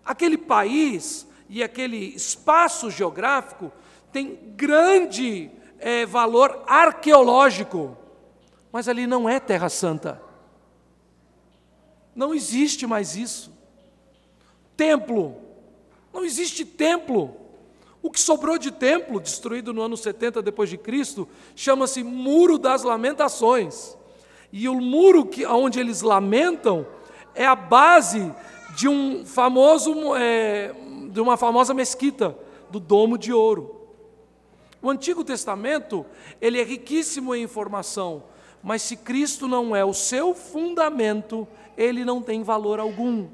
Aquele 0.06 0.38
país 0.38 1.25
e 1.53 1.62
aquele 1.62 1.98
espaço 2.15 2.89
geográfico 2.89 3.72
tem 4.12 4.39
grande 4.55 5.51
é, 5.77 6.03
valor 6.03 6.63
arqueológico, 6.65 7.95
mas 8.72 8.89
ali 8.89 9.05
não 9.05 9.29
é 9.29 9.39
Terra 9.39 9.69
Santa. 9.69 10.19
Não 12.15 12.33
existe 12.33 12.88
mais 12.88 13.15
isso. 13.15 13.53
Templo, 14.75 15.36
não 16.12 16.25
existe 16.25 16.65
templo. 16.65 17.38
O 18.01 18.10
que 18.10 18.19
sobrou 18.19 18.57
de 18.57 18.72
templo, 18.72 19.19
destruído 19.19 19.72
no 19.72 19.83
ano 19.83 19.95
70 19.95 20.41
depois 20.41 20.72
de 20.72 20.77
Cristo, 20.79 21.29
chama-se 21.55 22.03
Muro 22.03 22.57
das 22.57 22.81
Lamentações. 22.81 23.95
E 24.51 24.67
o 24.67 24.81
muro 24.81 25.27
que, 25.27 25.45
onde 25.45 25.79
eles 25.79 26.01
lamentam 26.01 26.88
é 27.36 27.45
a 27.45 27.55
base 27.55 28.33
de 28.75 28.88
um 28.88 29.24
famoso 29.24 30.15
é, 30.15 30.74
de 31.13 31.22
uma 31.22 31.38
famosa 31.38 31.74
mesquita, 31.74 32.36
do 32.72 32.79
Domo 32.79 33.20
de 33.20 33.32
Ouro. 33.32 33.88
O 34.82 34.89
Antigo 34.89 35.24
Testamento, 35.24 36.03
ele 36.41 36.60
é 36.60 36.63
riquíssimo 36.63 37.36
em 37.36 37.43
informação, 37.43 38.24
mas 38.63 38.82
se 38.82 38.98
Cristo 38.98 39.48
não 39.48 39.75
é 39.75 39.86
o 39.86 39.93
seu 39.93 40.34
fundamento, 40.34 41.48
ele 41.77 42.03
não 42.03 42.22
tem 42.22 42.41
valor 42.41 42.79
algum. 42.79 43.27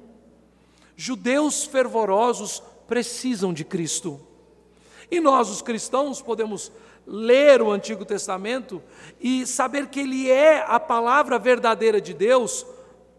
Judeus 0.95 1.63
fervorosos 1.63 2.61
precisam 2.85 3.53
de 3.53 3.63
Cristo. 3.63 4.19
E 5.09 5.21
nós, 5.21 5.49
os 5.49 5.61
cristãos, 5.61 6.21
podemos 6.21 6.71
ler 7.07 7.61
o 7.61 7.71
Antigo 7.71 8.03
Testamento 8.03 8.83
e 9.21 9.47
saber 9.47 9.87
que 9.87 10.01
ele 10.01 10.29
é 10.29 10.65
a 10.67 10.79
palavra 10.79 11.39
verdadeira 11.39 12.01
de 12.01 12.13
Deus 12.13 12.65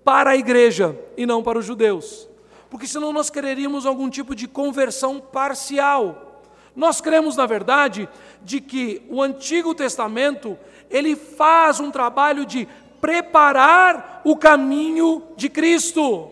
para 0.04 0.30
a 0.30 0.36
igreja 0.36 0.96
e 1.16 1.24
não 1.24 1.42
para 1.42 1.58
os 1.58 1.64
judeus 1.64 2.29
porque 2.70 2.86
senão 2.86 3.12
nós 3.12 3.28
quereríamos 3.28 3.84
algum 3.84 4.08
tipo 4.08 4.34
de 4.34 4.46
conversão 4.46 5.20
parcial. 5.20 6.42
Nós 6.74 7.00
cremos, 7.00 7.36
na 7.36 7.44
verdade, 7.44 8.08
de 8.42 8.60
que 8.60 9.02
o 9.10 9.20
Antigo 9.20 9.74
Testamento, 9.74 10.56
ele 10.88 11.16
faz 11.16 11.80
um 11.80 11.90
trabalho 11.90 12.46
de 12.46 12.68
preparar 13.00 14.20
o 14.24 14.36
caminho 14.36 15.22
de 15.36 15.48
Cristo. 15.48 16.30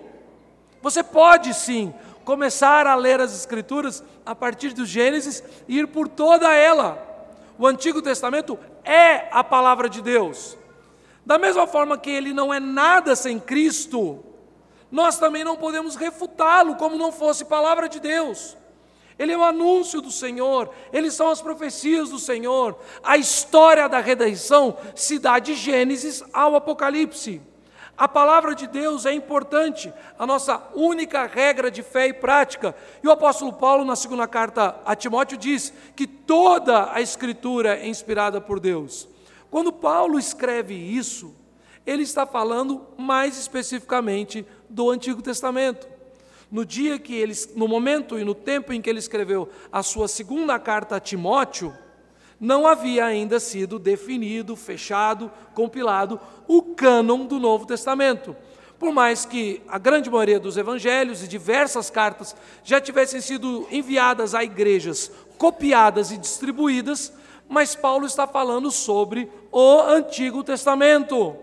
Você 0.81 1.03
pode 1.03 1.53
sim 1.55 1.92
começar 2.24 2.87
a 2.87 2.94
ler 2.94 3.20
as 3.20 3.35
Escrituras 3.35 4.05
a 4.24 4.35
partir 4.35 4.72
do 4.72 4.87
Gênesis 4.87 5.42
e 5.66 5.79
ir 5.79 5.88
por 5.88 6.07
toda 6.07 6.53
ela. 6.53 7.05
O 7.59 7.66
Antigo 7.66 8.01
Testamento 8.01 8.57
é 8.85 9.27
a 9.33 9.42
palavra 9.42 9.88
de 9.88 10.01
Deus. 10.01 10.57
Da 11.27 11.37
mesma 11.37 11.66
forma 11.66 11.98
que 11.98 12.11
ele 12.11 12.33
não 12.33 12.55
é 12.55 12.61
nada 12.61 13.16
sem 13.16 13.40
Cristo, 13.40 14.24
nós 14.90 15.18
também 15.18 15.44
não 15.44 15.57
podemos 15.57 15.96
refutá-lo 15.96 16.77
como 16.77 16.96
não 16.96 17.12
fosse 17.12 17.44
palavra 17.44 17.88
de 17.88 18.01
Deus. 18.01 18.57
Ele 19.18 19.33
é 19.33 19.37
o 19.37 19.42
anúncio 19.42 20.01
do 20.01 20.12
Senhor, 20.12 20.70
eles 20.92 21.12
são 21.14 21.29
as 21.29 21.42
profecias 21.42 22.11
do 22.11 22.18
Senhor. 22.18 22.79
A 23.03 23.16
história 23.16 23.88
da 23.88 23.98
redenção 23.98 24.77
se 24.94 25.18
dá 25.18 25.38
de 25.38 25.55
Gênesis 25.55 26.22
ao 26.33 26.55
Apocalipse. 26.55 27.42
A 27.96 28.07
palavra 28.07 28.55
de 28.55 28.68
Deus 28.68 29.05
é 29.05 29.12
importante, 29.12 29.92
a 30.16 30.24
nossa 30.24 30.62
única 30.72 31.27
regra 31.27 31.68
de 31.68 31.83
fé 31.83 32.07
e 32.07 32.12
prática. 32.12 32.72
E 33.03 33.09
o 33.09 33.11
apóstolo 33.11 33.53
Paulo, 33.53 33.85
na 33.85 33.96
segunda 33.96 34.29
carta 34.29 34.81
a 34.87 34.94
Timóteo, 34.94 35.37
diz 35.37 35.72
que 35.96 36.07
toda 36.07 36.92
a 36.92 37.01
Escritura 37.01 37.77
é 37.77 37.88
inspirada 37.88 38.40
por 38.40 38.61
Deus. 38.61 39.09
Quando 39.51 39.72
Paulo 39.72 40.16
escreve 40.16 40.74
isso, 40.74 41.35
ele 41.85 42.05
está 42.05 42.24
falando 42.24 42.87
mais 42.96 43.37
especificamente 43.37 44.46
do 44.69 44.91
Antigo 44.91 45.23
Testamento. 45.23 45.87
No 46.51 46.65
dia 46.65 46.99
que 46.99 47.15
ele, 47.15 47.35
no 47.55 47.69
momento 47.69 48.19
e 48.19 48.25
no 48.25 48.35
tempo 48.35 48.73
em 48.73 48.81
que 48.81 48.89
ele 48.89 48.99
escreveu 48.99 49.49
a 49.71 49.83
sua 49.83 50.09
segunda 50.09 50.59
carta 50.59 50.97
a 50.97 51.01
Timóteo, 51.01 51.75
não 52.41 52.67
havia 52.67 53.05
ainda 53.05 53.41
sido 53.41 53.79
definido, 53.79 54.55
fechado, 54.57 55.31
compilado 55.55 56.21
o 56.47 56.63
cânon 56.63 57.27
do 57.27 57.39
Novo 57.39 57.67
Testamento. 57.67 58.35
Por 58.79 58.93
mais 58.93 59.25
que 59.25 59.61
a 59.69 59.77
grande 59.77 60.09
maioria 60.09 60.39
dos 60.39 60.57
evangelhos 60.57 61.23
e 61.23 61.29
diversas 61.29 61.91
cartas 61.91 62.37
já 62.63 62.81
tivessem 62.81 63.21
sido 63.21 63.67
enviadas 63.71 64.35
a 64.35 64.45
igrejas, 64.45 65.11
copiadas 65.37 66.13
e 66.13 66.17
distribuídas, 66.17 67.13
mas 67.49 67.75
Paulo 67.75 68.07
está 68.07 68.27
falando 68.27 68.71
sobre 68.71 69.29
o 69.51 69.81
Antigo 69.81 70.45
Testamento. 70.45 71.37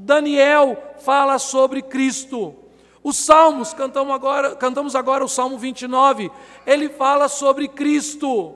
Daniel 0.00 0.94
fala 1.00 1.38
sobre 1.38 1.82
Cristo. 1.82 2.54
Os 3.02 3.16
Salmos, 3.16 3.72
cantamos 3.72 4.14
agora, 4.14 4.56
cantamos 4.56 4.94
agora 4.94 5.24
o 5.24 5.28
Salmo 5.28 5.58
29, 5.58 6.30
ele 6.66 6.88
fala 6.88 7.28
sobre 7.28 7.68
Cristo. 7.68 8.54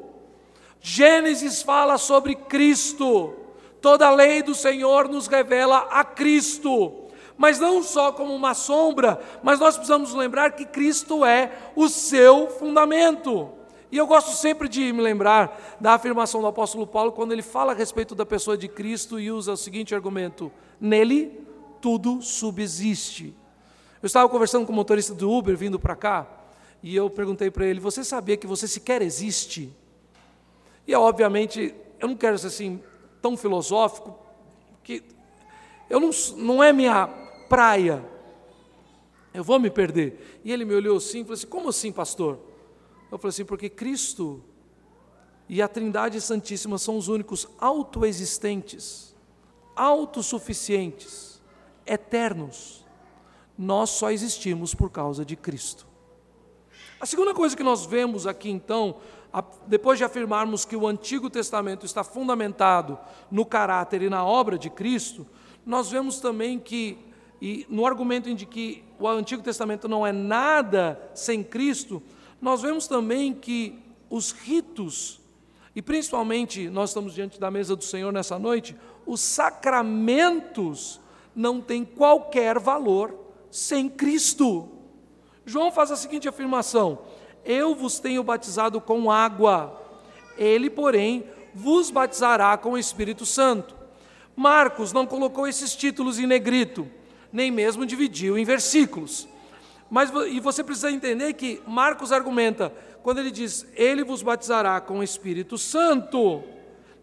Gênesis 0.81 1.63
fala 1.63 1.97
sobre 1.97 2.35
Cristo. 2.35 3.35
Toda 3.81 4.07
a 4.07 4.11
lei 4.11 4.43
do 4.43 4.55
Senhor 4.55 5.09
nos 5.09 5.27
revela 5.27 5.89
a 5.91 6.05
Cristo. 6.05 7.05
Mas 7.37 7.59
não 7.59 7.83
só 7.83 8.13
como 8.13 8.35
uma 8.35 8.55
sombra, 8.55 9.19
mas 9.43 9.59
nós 9.59 9.77
precisamos 9.77 10.15
lembrar 10.15 10.53
que 10.53 10.65
Cristo 10.65 11.25
é 11.25 11.53
o 11.75 11.89
seu 11.89 12.49
fundamento. 12.49 13.51
E 13.95 13.97
eu 13.97 14.09
gosto 14.09 14.33
sempre 14.33 14.69
de 14.69 14.93
me 14.93 15.01
lembrar 15.01 15.77
da 15.81 15.95
afirmação 15.95 16.41
do 16.41 16.49
apóstolo 16.49 16.85
Paulo 16.85 17.13
quando 17.13 17.31
ele 17.31 17.43
fala 17.43 17.71
a 17.71 17.77
respeito 17.77 18.13
da 18.13 18.27
pessoa 18.27 18.59
de 18.59 18.67
Cristo 18.67 19.21
e 19.21 19.31
usa 19.31 19.53
o 19.53 19.57
seguinte 19.57 19.95
argumento: 19.95 20.51
nele 20.81 21.47
tudo 21.81 22.21
subsiste. 22.21 23.33
Eu 24.03 24.09
estava 24.09 24.29
conversando 24.29 24.67
com 24.67 24.73
o 24.73 24.75
motorista 24.75 25.15
do 25.15 25.31
Uber 25.31 25.57
vindo 25.57 25.79
para 25.79 25.95
cá, 25.95 26.27
e 26.83 26.97
eu 26.97 27.09
perguntei 27.09 27.53
para 27.53 27.67
ele: 27.67 27.79
Você 27.79 28.03
sabia 28.03 28.37
que 28.37 28.49
você 28.49 28.67
sequer 28.67 29.01
existe? 29.01 29.73
E 30.89 30.93
obviamente, 30.97 31.73
eu 32.01 32.09
não 32.09 32.17
quero 32.17 32.37
ser 32.37 32.49
assim 32.49 32.83
tão 33.23 33.37
filosófico, 33.37 34.19
que 34.83 35.05
eu 35.89 36.01
não, 36.01 36.11
não 36.39 36.65
é 36.65 36.73
minha 36.73 37.07
praia. 37.49 38.05
Eu 39.33 39.45
vou 39.45 39.61
me 39.61 39.71
perder. 39.71 40.41
E 40.43 40.53
ele 40.53 40.65
me 40.65 40.75
olhou 40.75 40.97
assim 40.97 41.21
e 41.21 41.23
falou 41.23 41.35
assim: 41.35 41.47
Como 41.47 41.69
assim, 41.69 41.93
pastor? 41.93 42.54
Eu 43.15 43.19
falei 43.19 43.31
assim: 43.31 43.45
Porque 43.45 43.69
Cristo 43.69 44.43
e 45.49 45.63
a 45.63 45.69
Trindade 45.69 46.21
Santíssima 46.21 46.79
são 46.79 46.99
os 46.99 47.07
únicos 47.07 47.47
autoexistentes, 47.61 49.15
autossuficientes, 49.77 51.41
eternos 51.87 52.85
nós 53.57 53.91
só 53.91 54.11
existimos 54.11 54.75
por 54.75 54.91
causa 54.91 55.25
de 55.25 55.37
Cristo. 55.37 55.87
A 56.99 57.07
segunda 57.07 57.33
coisa 57.33 57.57
que 57.57 57.63
nós 57.63 57.87
vemos 57.87 58.27
aqui, 58.27 58.51
então, 58.51 58.97
depois 59.69 59.97
de 59.97 60.03
afirmarmos 60.03 60.65
que 60.65 60.75
o 60.75 60.85
Antigo 60.85 61.31
Testamento 61.31 61.87
está 61.87 62.03
fundamentado 62.03 62.99
no 63.31 63.47
caráter 63.47 64.03
e 64.03 64.11
na 64.11 64.25
obra 64.25 64.59
de 64.59 64.69
Cristo, 64.69 65.25
nós 65.65 65.89
vemos 65.89 66.19
também 66.19 66.59
que, 66.59 66.99
no 67.69 67.87
argumento 67.87 68.35
de 68.35 68.45
que 68.45 68.83
o 68.99 69.07
Antigo 69.07 69.41
Testamento 69.41 69.87
não 69.87 70.05
é 70.05 70.11
nada 70.11 71.13
sem 71.15 71.45
Cristo, 71.45 72.03
nós 72.45 72.61
vemos 72.61 72.87
também 72.87 73.33
que 73.33 73.83
os 74.11 74.31
ritos, 74.31 75.19
e 75.75 75.81
principalmente 75.81 76.69
nós 76.69 76.91
estamos 76.91 77.15
diante 77.15 77.41
da 77.41 77.51
mesa 77.51 77.75
do 77.75 77.83
Senhor 77.83 78.13
nessa 78.13 78.39
noite, 78.39 78.77
os 79.07 79.23
sacramentos 79.23 81.01
não 81.35 81.59
têm 81.59 81.87
qualquer 81.87 82.59
valor 82.59 83.19
sem 83.51 83.89
Cristo. 83.89 84.69
João 85.47 85.73
faz 85.73 85.91
a 85.91 85.97
seguinte 85.97 86.29
afirmação: 86.29 86.99
Eu 87.47 87.75
vos 87.75 87.99
tenho 87.99 88.23
batizado 88.23 88.79
com 88.79 89.11
água, 89.11 89.83
ele, 90.37 90.69
porém, 90.69 91.25
vos 91.55 91.91
batizará 91.91 92.59
com 92.59 92.73
o 92.73 92.79
Espírito 92.79 93.25
Santo. 93.25 93.75
Marcos 94.37 94.93
não 94.93 95.07
colocou 95.07 95.49
esses 95.49 95.75
títulos 95.75 96.19
em 96.19 96.27
negrito, 96.27 96.87
nem 97.33 97.51
mesmo 97.51 97.87
dividiu 97.87 98.37
em 98.37 98.45
versículos. 98.45 99.33
Mas 99.95 100.11
e 100.29 100.41
você 100.41 100.65
precisa 100.65 100.91
entender 100.91 101.35
que 101.35 101.63
Marcos 101.65 102.11
argumenta, 102.11 102.73
quando 103.01 103.19
ele 103.19 103.31
diz: 103.31 103.65
"Ele 103.77 104.03
vos 104.03 104.23
batizará 104.23 104.81
com 104.81 104.99
o 104.99 105.03
Espírito 105.05 105.57
Santo". 105.57 106.43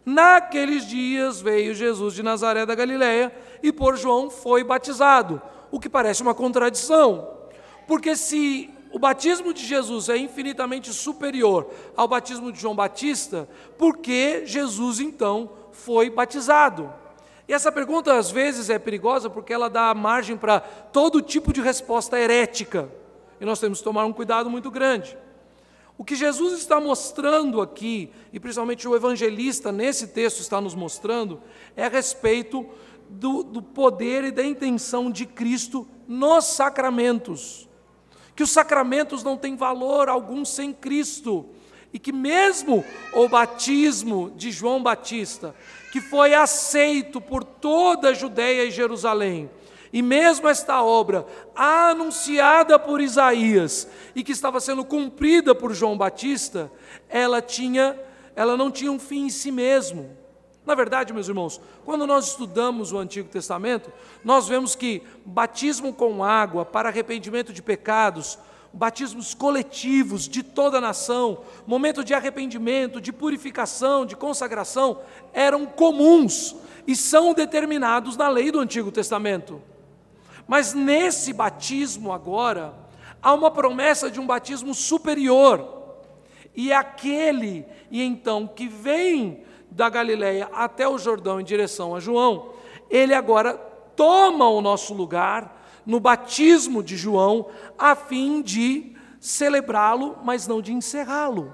Naqueles 0.06 0.86
dias 0.86 1.40
veio 1.40 1.74
Jesus 1.74 2.14
de 2.14 2.22
Nazaré 2.22 2.66
da 2.66 2.76
Galiléia 2.76 3.34
e 3.64 3.72
por 3.72 3.96
João 3.96 4.30
foi 4.30 4.62
batizado, 4.62 5.42
o 5.72 5.80
que 5.80 5.88
parece 5.88 6.22
uma 6.22 6.34
contradição. 6.34 7.30
Porque 7.88 8.14
se 8.14 8.70
o 8.92 9.00
batismo 9.00 9.54
de 9.54 9.66
Jesus 9.66 10.10
é 10.10 10.18
infinitamente 10.18 10.92
superior 10.92 11.72
ao 11.96 12.10
batismo 12.10 12.52
de 12.52 12.60
João 12.60 12.76
Batista, 12.76 13.48
por 13.78 14.00
que 14.00 14.46
Jesus 14.46 15.00
então 15.00 15.50
foi 15.72 16.10
batizado? 16.10 16.92
E 17.52 17.54
essa 17.54 17.70
pergunta 17.70 18.18
às 18.18 18.32
vezes 18.32 18.70
é 18.70 18.80
perigosa 18.80 19.30
porque 19.30 19.52
ela 19.52 19.70
dá 19.70 19.94
margem 19.94 20.38
para 20.38 20.62
todo 20.62 21.22
tipo 21.22 21.52
de 21.52 21.60
resposta 21.60 22.18
herética. 22.18 22.90
E 23.42 23.44
nós 23.44 23.60
temos 23.60 23.80
que 23.80 23.84
tomar 23.84 24.06
um 24.06 24.14
cuidado 24.14 24.50
muito 24.50 24.72
grande. 24.72 25.18
O 25.98 26.06
que 26.06 26.16
Jesus 26.16 26.58
está 26.58 26.80
mostrando 26.80 27.60
aqui, 27.60 28.10
e 28.32 28.40
principalmente 28.40 28.88
o 28.88 28.96
evangelista 28.96 29.70
nesse 29.70 30.08
texto 30.08 30.40
está 30.40 30.62
nos 30.62 30.74
mostrando, 30.74 31.42
é 31.76 31.84
a 31.84 31.90
respeito 31.90 32.66
do, 33.10 33.44
do 33.44 33.62
poder 33.62 34.24
e 34.24 34.32
da 34.32 34.46
intenção 34.46 35.12
de 35.12 35.26
Cristo 35.26 35.86
nos 36.08 36.46
sacramentos 36.46 37.68
que 38.34 38.44
os 38.44 38.50
sacramentos 38.50 39.24
não 39.24 39.36
têm 39.36 39.58
valor 39.58 40.08
algum 40.08 40.46
sem 40.46 40.72
Cristo, 40.72 41.50
e 41.94 42.00
que 42.00 42.14
mesmo 42.14 42.84
o 43.14 43.28
batismo 43.28 44.32
de 44.38 44.52
João 44.52 44.82
Batista, 44.82 45.54
que 45.92 46.00
foi 46.00 46.34
aceito 46.34 47.20
por 47.20 47.44
toda 47.44 48.10
a 48.10 48.14
Judéia 48.14 48.64
e 48.64 48.72
Jerusalém, 48.72 49.50
e 49.94 50.02
mesmo 50.02 50.48
esta 50.48 50.82
obra, 50.82 51.26
anunciada 51.54 52.80
por 52.80 53.02
Isaías 53.02 53.88
e 54.16 54.24
que 54.24 54.32
estava 54.32 54.62
sendo 54.62 54.86
cumprida 54.86 55.54
por 55.54 55.74
João 55.74 55.98
Batista, 55.98 56.72
ela 57.10 57.42
tinha, 57.42 58.00
ela 58.34 58.56
não 58.56 58.72
tinha 58.72 58.92
um 58.92 59.00
fim 59.00 59.26
em 59.26 59.30
si 59.30 59.52
mesmo. 59.52 60.18
Na 60.66 60.76
verdade, 60.76 61.12
meus 61.12 61.28
irmãos, 61.28 61.60
quando 61.84 62.08
nós 62.08 62.30
estudamos 62.30 62.94
o 62.94 62.98
Antigo 62.98 63.28
Testamento, 63.28 63.92
nós 64.24 64.48
vemos 64.48 64.76
que 64.76 65.04
batismo 65.26 65.92
com 65.92 66.24
água 66.24 66.64
para 66.64 66.88
arrependimento 66.88 67.52
de 67.52 67.62
pecados, 67.62 68.40
batismos 68.74 69.34
coletivos 69.34 70.28
de 70.28 70.44
toda 70.44 70.78
a 70.78 70.82
nação, 70.82 71.40
momento 71.68 72.04
de 72.04 72.14
arrependimento, 72.14 73.02
de 73.02 73.12
purificação, 73.12 74.06
de 74.06 74.16
consagração, 74.16 75.00
eram 75.34 75.66
comuns 75.66 76.56
e 76.88 76.96
são 76.96 77.34
determinados 77.34 78.16
na 78.16 78.30
lei 78.30 78.52
do 78.52 78.60
Antigo 78.60 78.92
Testamento. 78.92 79.62
Mas 80.48 80.74
nesse 80.74 81.34
batismo 81.34 82.12
agora, 82.12 82.74
há 83.22 83.34
uma 83.34 83.52
promessa 83.52 84.10
de 84.10 84.20
um 84.20 84.26
batismo 84.26 84.74
superior. 84.74 85.80
E 86.56 86.74
aquele, 86.74 87.66
e 87.90 88.02
então, 88.02 88.48
que 88.48 88.68
vem 88.68 89.44
da 89.70 89.90
Galileia 89.90 90.50
até 90.54 90.88
o 90.88 90.98
Jordão 90.98 91.40
em 91.40 91.44
direção 91.46 91.96
a 91.96 92.00
João, 92.00 92.50
ele 92.90 93.14
agora 93.14 93.54
toma 93.96 94.50
o 94.50 94.62
nosso 94.62 94.94
lugar 94.94 95.61
no 95.86 96.00
batismo 96.00 96.84
de 96.84 96.96
João, 96.96 97.48
a 97.78 97.96
fim 97.96 98.42
de 98.42 98.94
celebrá-lo, 99.20 100.18
mas 100.24 100.48
não 100.48 100.62
de 100.62 100.74
encerrá-lo. 100.74 101.54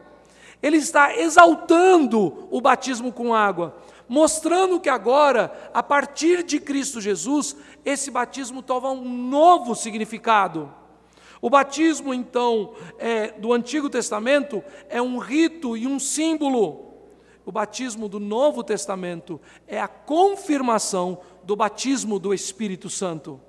Ele 0.61 0.77
está 0.77 1.15
exaltando 1.15 2.47
o 2.49 2.59
batismo 2.59 3.11
com 3.11 3.33
água, 3.33 3.77
mostrando 4.07 4.79
que 4.79 4.89
agora, 4.89 5.69
a 5.73 5.83
partir 5.83 6.43
de 6.43 6.59
Cristo 6.59 6.99
Jesus, 6.99 7.55
esse 7.85 8.09
batismo 8.09 8.61
toma 8.61 8.89
um 8.89 9.07
novo 9.29 9.75
significado. 9.75 10.73
O 11.39 11.49
batismo, 11.49 12.13
então, 12.13 12.73
é, 12.97 13.31
do 13.31 13.53
Antigo 13.53 13.89
Testamento 13.89 14.63
é 14.89 15.01
um 15.01 15.19
rito 15.19 15.77
e 15.77 15.85
um 15.85 15.99
símbolo 15.99 16.87
o 17.47 17.51
batismo 17.51 18.09
do 18.09 18.19
Novo 18.19 18.61
Testamento 18.61 19.39
é 19.65 19.79
a 19.79 19.87
confirmação 19.87 21.21
do 21.45 21.55
batismo 21.55 22.19
do 22.19 22.33
Espírito 22.33 22.89
Santo. 22.89 23.39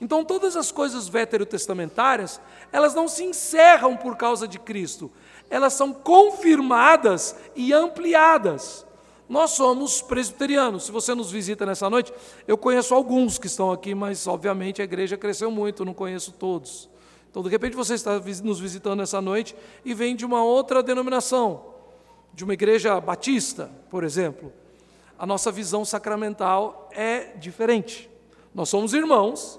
Então, 0.00 0.24
todas 0.24 0.56
as 0.56 0.70
coisas 0.70 1.08
veterotestamentárias, 1.08 2.40
elas 2.72 2.94
não 2.94 3.08
se 3.08 3.24
encerram 3.24 3.96
por 3.96 4.16
causa 4.16 4.46
de 4.46 4.58
Cristo, 4.58 5.10
elas 5.50 5.72
são 5.72 5.92
confirmadas 5.92 7.34
e 7.56 7.72
ampliadas. 7.72 8.86
Nós 9.28 9.50
somos 9.50 10.00
presbiterianos. 10.00 10.84
Se 10.84 10.92
você 10.92 11.14
nos 11.14 11.30
visita 11.30 11.66
nessa 11.66 11.90
noite, 11.90 12.12
eu 12.46 12.56
conheço 12.56 12.94
alguns 12.94 13.38
que 13.38 13.46
estão 13.46 13.70
aqui, 13.70 13.94
mas 13.94 14.26
obviamente 14.26 14.80
a 14.80 14.84
igreja 14.84 15.16
cresceu 15.18 15.50
muito, 15.50 15.84
não 15.84 15.92
conheço 15.92 16.32
todos. 16.32 16.88
Então, 17.30 17.42
de 17.42 17.48
repente, 17.48 17.76
você 17.76 17.94
está 17.94 18.18
nos 18.42 18.58
visitando 18.58 19.00
nessa 19.00 19.20
noite 19.20 19.54
e 19.84 19.92
vem 19.92 20.16
de 20.16 20.24
uma 20.24 20.42
outra 20.42 20.82
denominação 20.82 21.76
de 22.38 22.44
uma 22.44 22.54
igreja 22.54 23.00
batista, 23.00 23.68
por 23.90 24.04
exemplo, 24.04 24.52
a 25.18 25.26
nossa 25.26 25.50
visão 25.50 25.84
sacramental 25.84 26.88
é 26.92 27.36
diferente. 27.36 28.08
Nós 28.54 28.68
somos 28.68 28.94
irmãos, 28.94 29.58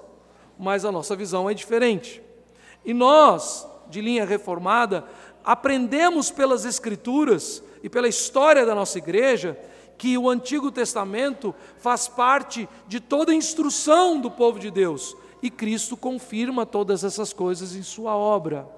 mas 0.60 0.84
a 0.84 0.92
nossa 0.92 1.16
visão 1.16 1.48
é 1.48 1.54
diferente. 1.54 2.22
E 2.84 2.92
nós, 2.92 3.66
de 3.88 4.02
linha 4.02 4.26
reformada, 4.26 5.04
aprendemos 5.42 6.30
pelas 6.30 6.66
Escrituras 6.66 7.62
e 7.82 7.88
pela 7.88 8.06
história 8.06 8.66
da 8.66 8.74
nossa 8.74 8.98
igreja 8.98 9.58
que 9.96 10.18
o 10.18 10.28
Antigo 10.28 10.70
Testamento 10.70 11.54
faz 11.78 12.08
parte 12.08 12.68
de 12.86 13.00
toda 13.00 13.32
a 13.32 13.34
instrução 13.34 14.20
do 14.20 14.30
povo 14.30 14.58
de 14.58 14.70
Deus 14.70 15.16
e 15.42 15.50
Cristo 15.50 15.96
confirma 15.96 16.66
todas 16.66 17.04
essas 17.04 17.32
coisas 17.32 17.74
em 17.74 17.82
Sua 17.82 18.14
obra. 18.14 18.68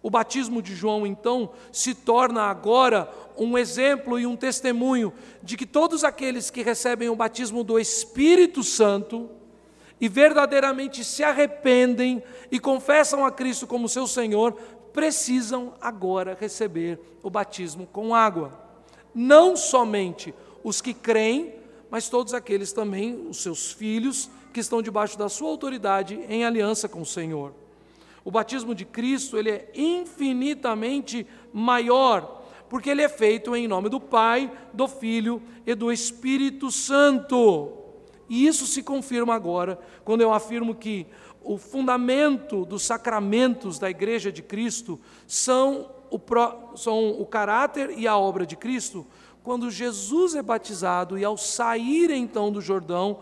O 0.00 0.10
batismo 0.10 0.62
de 0.62 0.72
João, 0.74 1.04
então, 1.04 1.50
se 1.72 1.96
torna 1.96 2.42
agora 2.42 3.10
um 3.36 3.58
exemplo 3.58 4.20
e 4.20 4.26
um 4.26 4.36
testemunho 4.36 5.12
de 5.42 5.56
que 5.56 5.66
todos 5.66 6.04
aqueles 6.04 6.48
que 6.48 6.62
recebem 6.62 7.08
o 7.08 7.16
batismo 7.16 7.64
do 7.64 7.76
Espírito 7.76 8.62
Santo 8.62 9.41
e 10.02 10.08
verdadeiramente 10.08 11.04
se 11.04 11.22
arrependem 11.22 12.20
e 12.50 12.58
confessam 12.58 13.24
a 13.24 13.30
Cristo 13.30 13.68
como 13.68 13.88
seu 13.88 14.04
Senhor, 14.08 14.54
precisam 14.92 15.74
agora 15.80 16.36
receber 16.38 16.98
o 17.22 17.30
batismo 17.30 17.86
com 17.86 18.12
água. 18.12 18.60
Não 19.14 19.56
somente 19.56 20.34
os 20.64 20.80
que 20.80 20.92
creem, 20.92 21.54
mas 21.88 22.08
todos 22.08 22.34
aqueles 22.34 22.72
também, 22.72 23.28
os 23.30 23.36
seus 23.36 23.70
filhos, 23.70 24.28
que 24.52 24.58
estão 24.58 24.82
debaixo 24.82 25.16
da 25.16 25.28
sua 25.28 25.48
autoridade 25.48 26.18
em 26.28 26.44
aliança 26.44 26.88
com 26.88 27.02
o 27.02 27.06
Senhor. 27.06 27.54
O 28.24 28.30
batismo 28.30 28.74
de 28.74 28.84
Cristo, 28.84 29.38
ele 29.38 29.50
é 29.50 29.70
infinitamente 29.72 31.24
maior, 31.52 32.42
porque 32.68 32.90
ele 32.90 33.02
é 33.02 33.08
feito 33.08 33.54
em 33.54 33.68
nome 33.68 33.88
do 33.88 34.00
Pai, 34.00 34.50
do 34.72 34.88
Filho 34.88 35.40
e 35.64 35.76
do 35.76 35.92
Espírito 35.92 36.72
Santo. 36.72 37.81
E 38.32 38.46
isso 38.46 38.66
se 38.66 38.82
confirma 38.82 39.34
agora, 39.34 39.78
quando 40.06 40.22
eu 40.22 40.32
afirmo 40.32 40.74
que 40.74 41.06
o 41.44 41.58
fundamento 41.58 42.64
dos 42.64 42.82
sacramentos 42.82 43.78
da 43.78 43.90
Igreja 43.90 44.32
de 44.32 44.40
Cristo 44.40 44.98
são 45.26 45.90
o, 46.10 46.18
são 46.74 47.10
o 47.20 47.26
caráter 47.26 47.90
e 47.90 48.08
a 48.08 48.16
obra 48.16 48.46
de 48.46 48.56
Cristo, 48.56 49.06
quando 49.44 49.70
Jesus 49.70 50.34
é 50.34 50.40
batizado 50.40 51.18
e 51.18 51.24
ao 51.26 51.36
sair 51.36 52.10
então 52.10 52.50
do 52.50 52.62
Jordão, 52.62 53.18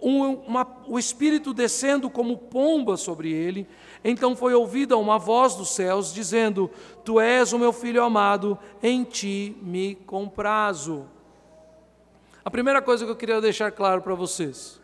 um, 0.00 0.24
uma, 0.24 0.66
o 0.88 0.98
Espírito 0.98 1.52
descendo 1.52 2.08
como 2.08 2.38
pomba 2.38 2.96
sobre 2.96 3.30
ele, 3.30 3.68
então 4.02 4.34
foi 4.34 4.54
ouvida 4.54 4.96
uma 4.96 5.18
voz 5.18 5.54
dos 5.54 5.68
céus 5.74 6.14
dizendo: 6.14 6.70
Tu 7.04 7.20
és 7.20 7.52
o 7.52 7.58
meu 7.58 7.74
filho 7.74 8.02
amado, 8.02 8.58
em 8.82 9.04
ti 9.04 9.54
me 9.60 9.96
comprazo. 10.06 11.14
A 12.46 12.50
primeira 12.50 12.80
coisa 12.80 13.04
que 13.04 13.10
eu 13.10 13.16
queria 13.16 13.40
deixar 13.40 13.72
claro 13.72 14.00
para 14.00 14.14
vocês, 14.14 14.80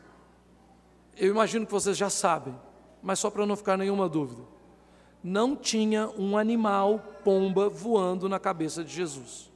eu 1.16 1.30
imagino 1.30 1.64
que 1.64 1.70
vocês 1.70 1.96
já 1.96 2.10
sabem, 2.10 2.54
mas 3.00 3.20
só 3.20 3.30
para 3.30 3.46
não 3.46 3.56
ficar 3.56 3.78
nenhuma 3.78 4.08
dúvida. 4.08 4.42
Não 5.22 5.54
tinha 5.54 6.10
um 6.18 6.36
animal 6.36 6.98
pomba 7.22 7.68
voando 7.68 8.28
na 8.28 8.40
cabeça 8.40 8.82
de 8.82 8.92
Jesus. 8.92 9.48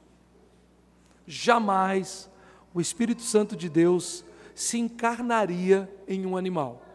Jamais 1.27 2.29
o 2.73 2.79
Espírito 2.79 3.21
Santo 3.21 3.55
de 3.55 3.67
Deus 3.67 4.23
se 4.55 4.79
encarnaria 4.79 5.87
em 6.07 6.25
um 6.25 6.37
animal 6.37 6.87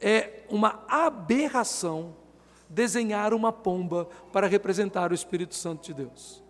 é 0.00 0.44
uma 0.48 0.84
aberração 0.88 2.14
desenhar 2.68 3.32
uma 3.32 3.52
pomba 3.52 4.08
para 4.32 4.46
representar 4.46 5.10
o 5.10 5.14
Espírito 5.14 5.54
Santo 5.54 5.86
de 5.86 5.94
Deus. 5.94 6.42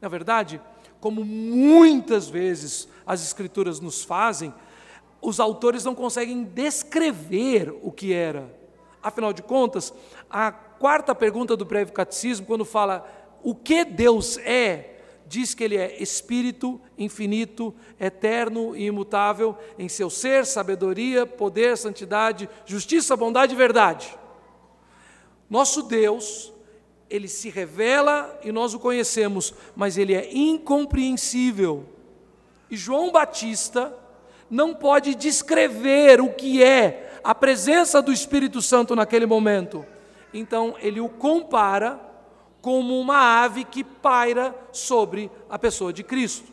Na 0.00 0.08
verdade, 0.08 0.60
como 1.00 1.24
muitas 1.24 2.28
vezes 2.28 2.88
as 3.06 3.22
Escrituras 3.22 3.80
nos 3.80 4.04
fazem, 4.04 4.52
os 5.20 5.40
autores 5.40 5.84
não 5.84 5.94
conseguem 5.94 6.44
descrever 6.44 7.74
o 7.82 7.90
que 7.90 8.12
era. 8.12 8.54
Afinal 9.02 9.32
de 9.32 9.42
contas, 9.42 9.92
a 10.28 10.52
quarta 10.52 11.14
pergunta 11.14 11.56
do 11.56 11.64
breve 11.64 11.92
catecismo, 11.92 12.46
quando 12.46 12.64
fala 12.64 13.06
o 13.42 13.54
que 13.54 13.84
Deus 13.84 14.38
é, 14.38 14.98
diz 15.26 15.54
que 15.54 15.64
ele 15.64 15.76
é 15.76 16.02
espírito 16.02 16.80
infinito, 16.98 17.74
eterno 17.98 18.76
e 18.76 18.86
imutável 18.86 19.56
em 19.78 19.88
seu 19.88 20.10
ser, 20.10 20.44
sabedoria, 20.44 21.24
poder, 21.24 21.78
santidade, 21.78 22.48
justiça, 22.66 23.16
bondade 23.16 23.54
e 23.54 23.56
verdade. 23.56 24.18
Nosso 25.48 25.82
Deus, 25.82 26.52
ele 27.10 27.26
se 27.26 27.50
revela 27.50 28.38
e 28.44 28.52
nós 28.52 28.72
o 28.72 28.78
conhecemos, 28.78 29.52
mas 29.74 29.98
ele 29.98 30.14
é 30.14 30.32
incompreensível. 30.32 31.84
E 32.70 32.76
João 32.76 33.10
Batista 33.10 33.92
não 34.48 34.72
pode 34.72 35.16
descrever 35.16 36.20
o 36.20 36.32
que 36.32 36.62
é 36.62 37.18
a 37.22 37.34
presença 37.34 38.00
do 38.00 38.12
Espírito 38.12 38.62
Santo 38.62 38.94
naquele 38.94 39.26
momento. 39.26 39.84
Então 40.32 40.76
ele 40.80 41.00
o 41.00 41.08
compara 41.08 42.00
como 42.62 42.98
uma 42.98 43.42
ave 43.42 43.64
que 43.64 43.82
paira 43.82 44.54
sobre 44.70 45.30
a 45.48 45.58
pessoa 45.58 45.92
de 45.92 46.04
Cristo. 46.04 46.52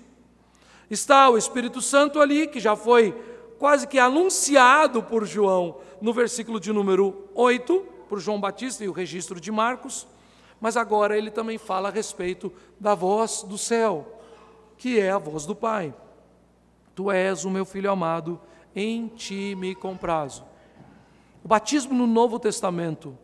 Está 0.89 1.29
o 1.29 1.37
Espírito 1.37 1.81
Santo 1.81 2.19
ali, 2.19 2.47
que 2.47 2.59
já 2.59 2.75
foi 2.75 3.13
quase 3.59 3.87
que 3.87 3.99
anunciado 3.99 5.03
por 5.03 5.25
João 5.25 5.77
no 6.01 6.13
versículo 6.13 6.59
de 6.59 6.71
número 6.71 7.29
8, 7.35 7.85
por 8.07 8.19
João 8.19 8.39
Batista 8.39 8.83
e 8.83 8.87
o 8.87 8.93
registro 8.93 9.39
de 9.39 9.51
Marcos, 9.51 10.07
mas 10.59 10.75
agora 10.75 11.17
ele 11.17 11.29
também 11.29 11.57
fala 11.57 11.89
a 11.89 11.91
respeito 11.91 12.51
da 12.79 12.95
voz 12.95 13.43
do 13.43 13.57
céu, 13.57 14.21
que 14.77 14.99
é 14.99 15.11
a 15.11 15.17
voz 15.17 15.45
do 15.45 15.55
Pai. 15.55 15.93
Tu 16.95 17.11
és 17.11 17.45
o 17.45 17.49
meu 17.49 17.65
filho 17.65 17.91
amado, 17.91 18.39
em 18.75 19.07
ti 19.07 19.55
me 19.55 19.75
comprazo. 19.75 20.43
O 21.43 21.47
batismo 21.47 21.93
no 21.93 22.07
Novo 22.07 22.39
Testamento 22.39 23.17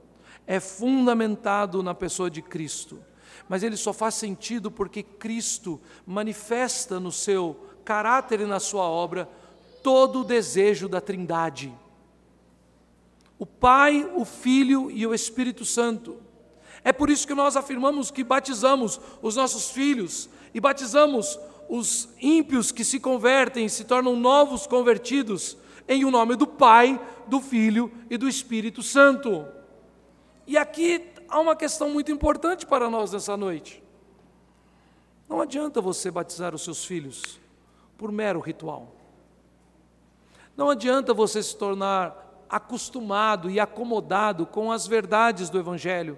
é 0.46 0.60
fundamentado 0.60 1.82
na 1.82 1.94
pessoa 1.94 2.30
de 2.30 2.42
Cristo. 2.42 3.00
Mas 3.50 3.64
ele 3.64 3.76
só 3.76 3.92
faz 3.92 4.16
sentido 4.16 4.72
porque 4.72 5.04
Cristo 5.04 5.82
manifesta 6.06 7.00
no 7.00 7.12
seu 7.12 7.60
caráter 7.84 8.42
e 8.42 8.46
na 8.46 8.60
sua 8.60 8.84
obra 8.84 9.28
todo 9.82 10.22
o 10.22 10.24
desejo 10.24 10.88
da 10.88 11.02
Trindade. 11.02 11.74
O 13.38 13.46
Pai, 13.46 14.10
o 14.16 14.24
Filho 14.24 14.90
e 14.90 15.06
o 15.06 15.14
Espírito 15.14 15.66
Santo. 15.66 16.18
É 16.84 16.92
por 16.92 17.10
isso 17.10 17.26
que 17.26 17.34
nós 17.34 17.56
afirmamos 17.56 18.12
que 18.12 18.24
batizamos 18.24 19.00
os 19.22 19.36
nossos 19.36 19.72
filhos 19.72 20.30
e 20.54 20.60
batizamos 20.60 21.40
os 21.70 22.10
ímpios 22.22 22.72
que 22.72 22.84
se 22.84 23.00
convertem, 23.00 23.70
se 23.70 23.86
tornam 23.86 24.16
novos 24.16 24.68
convertidos, 24.68 25.58
em 25.88 26.04
o 26.04 26.12
nome 26.12 26.36
do 26.36 26.46
Pai, 26.46 27.00
do 27.28 27.40
Filho 27.40 27.92
e 28.10 28.18
do 28.18 28.28
Espírito 28.28 28.84
Santo. 28.84 29.48
E 30.46 30.58
aqui 30.58 31.10
há 31.30 31.40
uma 31.40 31.56
questão 31.56 31.90
muito 31.90 32.12
importante 32.12 32.66
para 32.66 32.90
nós 32.90 33.14
nessa 33.14 33.38
noite. 33.38 33.82
Não 35.28 35.42
adianta 35.42 35.82
você 35.82 36.12
batizar 36.12 36.54
os 36.54 36.64
seus 36.64 36.84
filhos 36.84 37.40
por 37.98 38.12
mero 38.12 38.40
ritual. 38.40 38.94
Não 40.56 40.70
adianta 40.70 41.14
você 41.14 41.42
se 41.42 41.56
tornar 41.56 42.46
acostumado 42.50 43.50
e 43.50 43.60
acomodado 43.60 44.46
com 44.46 44.72
as 44.72 44.86
verdades 44.86 45.50
do 45.50 45.58
Evangelho 45.58 46.18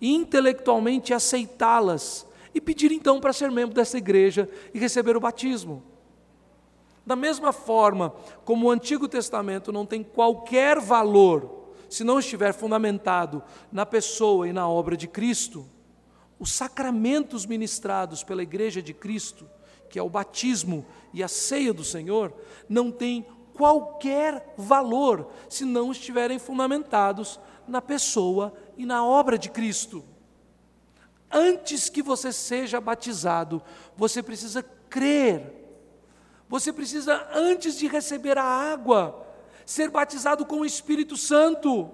e 0.00 0.14
intelectualmente 0.14 1.12
aceitá-las 1.12 2.26
e 2.54 2.60
pedir 2.60 2.92
então 2.92 3.20
para 3.20 3.32
ser 3.32 3.50
membro 3.50 3.74
dessa 3.74 3.98
igreja 3.98 4.48
e 4.72 4.78
receber 4.78 5.16
o 5.16 5.20
batismo. 5.20 5.82
Da 7.04 7.16
mesma 7.16 7.52
forma 7.52 8.14
como 8.44 8.66
o 8.66 8.70
Antigo 8.70 9.08
Testamento 9.08 9.72
não 9.72 9.86
tem 9.86 10.02
qualquer 10.02 10.78
valor 10.78 11.58
se 11.88 12.04
não 12.04 12.18
estiver 12.18 12.52
fundamentado 12.52 13.42
na 13.72 13.86
pessoa 13.86 14.46
e 14.46 14.52
na 14.52 14.68
obra 14.68 14.96
de 14.96 15.08
Cristo, 15.08 15.66
os 16.38 16.52
sacramentos 16.52 17.46
ministrados 17.46 18.22
pela 18.22 18.42
Igreja 18.42 18.82
de 18.82 18.92
Cristo, 18.92 19.48
que 19.88 19.98
é 19.98 20.02
o 20.02 20.10
batismo 20.10 20.84
e 21.12 21.22
a 21.22 21.28
ceia 21.28 21.72
do 21.72 21.82
Senhor, 21.82 22.32
não 22.68 22.90
têm 22.90 23.26
qualquer 23.54 24.54
valor 24.56 25.30
se 25.48 25.64
não 25.64 25.90
estiverem 25.90 26.38
fundamentados 26.38 27.40
na 27.66 27.82
pessoa 27.82 28.52
e 28.52 28.67
na 28.86 29.04
obra 29.04 29.38
de 29.38 29.50
Cristo. 29.50 30.04
Antes 31.30 31.88
que 31.88 32.02
você 32.02 32.32
seja 32.32 32.80
batizado, 32.80 33.62
você 33.96 34.22
precisa 34.22 34.62
crer. 34.88 35.54
Você 36.48 36.72
precisa, 36.72 37.28
antes 37.34 37.76
de 37.78 37.86
receber 37.86 38.38
a 38.38 38.44
água, 38.44 39.26
ser 39.66 39.90
batizado 39.90 40.46
com 40.46 40.60
o 40.60 40.64
Espírito 40.64 41.16
Santo. 41.16 41.90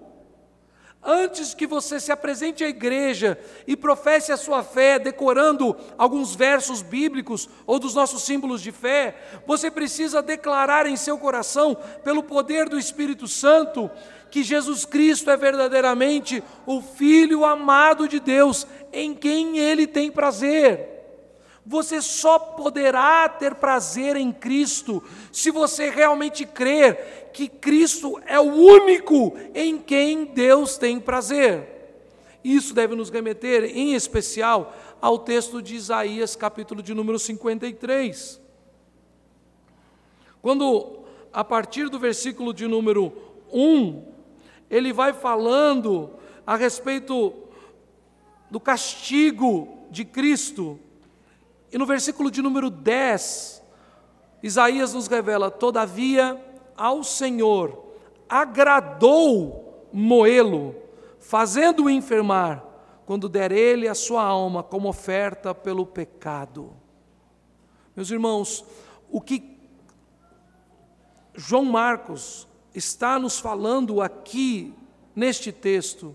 Antes 1.07 1.53
que 1.53 1.67
você 1.67 2.01
se 2.01 2.11
apresente 2.11 2.65
à 2.65 2.69
igreja 2.69 3.39
e 3.67 3.77
professe 3.77 4.33
a 4.33 4.39
sua 4.39 4.63
fé, 4.63 4.99
decorando 4.99 5.77
alguns 5.99 6.35
versos 6.35 6.81
bíblicos 6.81 7.47
ou 7.67 7.79
dos 7.79 7.95
nossos 7.95 8.23
símbolos 8.23 8.63
de 8.63 8.73
fé, 8.73 9.43
você 9.47 9.71
precisa 9.71 10.23
declarar 10.23 10.87
em 10.87 10.97
seu 10.97 11.19
coração, 11.19 11.77
pelo 12.03 12.23
poder 12.23 12.71
do 12.71 12.79
Espírito 12.79 13.29
Santo, 13.29 13.91
que 14.35 14.43
Jesus 14.43 14.85
Cristo 14.85 15.31
é 15.31 15.37
verdadeiramente 15.37 16.43
o 16.67 16.83
Filho 16.83 17.45
amado 17.45 18.09
de 18.09 18.19
Deus, 18.19 18.67
em 18.93 19.15
quem 19.15 19.59
Ele 19.61 19.87
tem 19.87 20.11
prazer. 20.11 20.89
Você 21.65 22.03
só 22.03 22.37
poderá 22.37 23.29
ter 23.29 23.55
prazer 23.55 24.17
em 24.17 24.33
Cristo 24.33 25.01
se 25.31 25.53
você 25.53 25.89
realmente 25.89 26.45
crer 26.45 27.31
que 27.33 27.47
Cristo 27.47 28.21
é 28.27 28.41
o 28.41 28.53
único 28.53 29.39
em 29.55 29.79
quem 29.79 30.25
Deus 30.25 30.77
tem 30.77 30.99
prazer. 30.99 31.69
Isso 32.43 32.75
deve 32.75 32.97
nos 32.97 33.11
remeter, 33.11 33.63
em 33.63 33.95
especial, 33.95 34.75
ao 35.01 35.17
texto 35.17 35.63
de 35.63 35.77
Isaías, 35.77 36.35
capítulo 36.35 36.83
de 36.83 36.93
número 36.93 37.21
53. 37.21 38.41
Quando, 40.43 41.05
a 41.33 41.45
partir 41.45 41.89
do 41.89 42.01
versículo 42.01 42.53
de 42.53 42.67
número 42.67 43.13
1, 43.53 44.14
ele 44.71 44.93
vai 44.93 45.13
falando 45.13 46.11
a 46.47 46.57
respeito 46.57 47.33
do 48.51 48.61
castigo 48.61 49.87
de 49.91 50.05
Cristo 50.05 50.79
e 51.75 51.79
no 51.79 51.87
versículo 51.87 52.31
de 52.31 52.41
número 52.41 52.71
10, 52.71 53.61
Isaías 54.41 54.95
nos 54.95 55.09
revela: 55.09 55.51
Todavia 55.51 56.41
ao 56.77 57.03
Senhor 57.03 57.85
agradou 58.29 59.89
moê-lo, 59.93 60.77
fazendo-o 61.19 61.91
enfermar, 61.91 62.65
quando 63.05 63.29
der 63.29 63.51
ele 63.51 63.89
a 63.89 63.95
sua 63.95 64.23
alma 64.23 64.63
como 64.63 64.89
oferta 64.89 65.53
pelo 65.53 65.85
pecado. 65.85 66.73
Meus 67.97 68.09
irmãos, 68.09 68.65
o 69.11 69.21
que 69.21 69.59
João 71.35 71.65
Marcos 71.65 72.47
está 72.75 73.19
nos 73.19 73.39
falando 73.39 74.03
aqui 74.03 74.75
neste 75.15 75.53
texto 75.53 76.15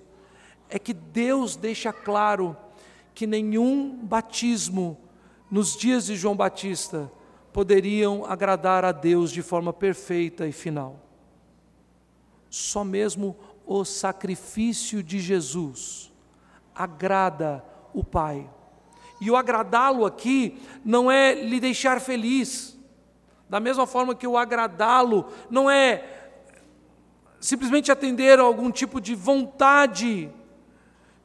é 0.70 0.78
que 0.78 0.94
Deus 0.94 1.56
deixa 1.56 1.92
claro 1.92 2.56
que 3.16 3.26
nenhum 3.26 3.98
batismo 4.04 4.98
nos 5.50 5.76
dias 5.76 6.06
de 6.06 6.16
João 6.16 6.36
Batista, 6.36 7.12
poderiam 7.52 8.26
agradar 8.26 8.86
a 8.86 8.92
Deus 8.92 9.32
de 9.32 9.42
forma 9.42 9.74
perfeita 9.74 10.48
e 10.48 10.52
final. 10.52 11.00
Só 12.50 12.84
mesmo 12.84 13.36
o 13.66 13.84
sacrifício 13.84 15.02
de 15.02 15.20
Jesus 15.20 16.12
agrada 16.76 17.64
o 17.94 18.04
Pai. 18.04 18.50
E 19.20 19.30
o 19.30 19.36
agradá-lo 19.36 20.06
aqui 20.06 20.62
não 20.86 21.12
é 21.12 21.34
lhe 21.34 21.60
deixar 21.60 22.00
feliz, 22.00 22.78
da 23.50 23.60
mesma 23.60 23.88
forma 23.88 24.16
que 24.16 24.28
o 24.28 24.38
agradá-lo 24.38 25.26
não 25.50 25.70
é 25.70 26.19
simplesmente 27.40 27.92
atender 27.92 28.40
a 28.40 28.44
algum 28.44 28.72
tipo 28.72 29.00
de 29.00 29.16
vontade 29.16 30.32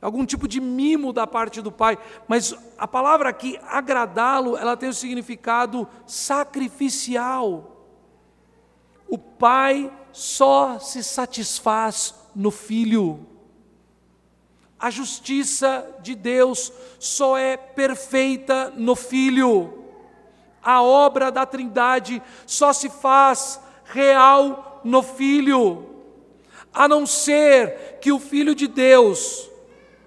algum 0.04 0.26
tipo 0.26 0.46
de 0.46 0.60
mimo 0.60 1.14
da 1.14 1.26
parte 1.26 1.62
do 1.62 1.72
pai, 1.72 1.96
mas 2.28 2.54
a 2.76 2.86
palavra 2.86 3.30
aqui, 3.30 3.58
agradá-lo, 3.66 4.54
ela 4.54 4.76
tem 4.76 4.90
o 4.90 4.94
significado 4.94 5.88
sacrificial. 6.06 7.88
O 9.08 9.16
pai 9.16 9.90
só 10.12 10.78
se 10.78 11.02
satisfaz 11.02 12.14
no 12.36 12.50
filho. 12.50 13.26
A 14.78 14.90
justiça 14.90 15.88
de 16.02 16.14
Deus 16.14 16.70
só 16.98 17.38
é 17.38 17.56
perfeita 17.56 18.74
no 18.76 18.94
filho. 18.94 19.84
A 20.62 20.82
obra 20.82 21.32
da 21.32 21.46
Trindade 21.46 22.22
só 22.46 22.74
se 22.74 22.90
faz 22.90 23.58
real 23.86 24.82
no 24.84 25.02
filho. 25.02 25.93
A 26.74 26.88
não 26.88 27.06
ser 27.06 27.98
que 28.00 28.10
o 28.10 28.18
Filho 28.18 28.54
de 28.54 28.66
Deus 28.66 29.48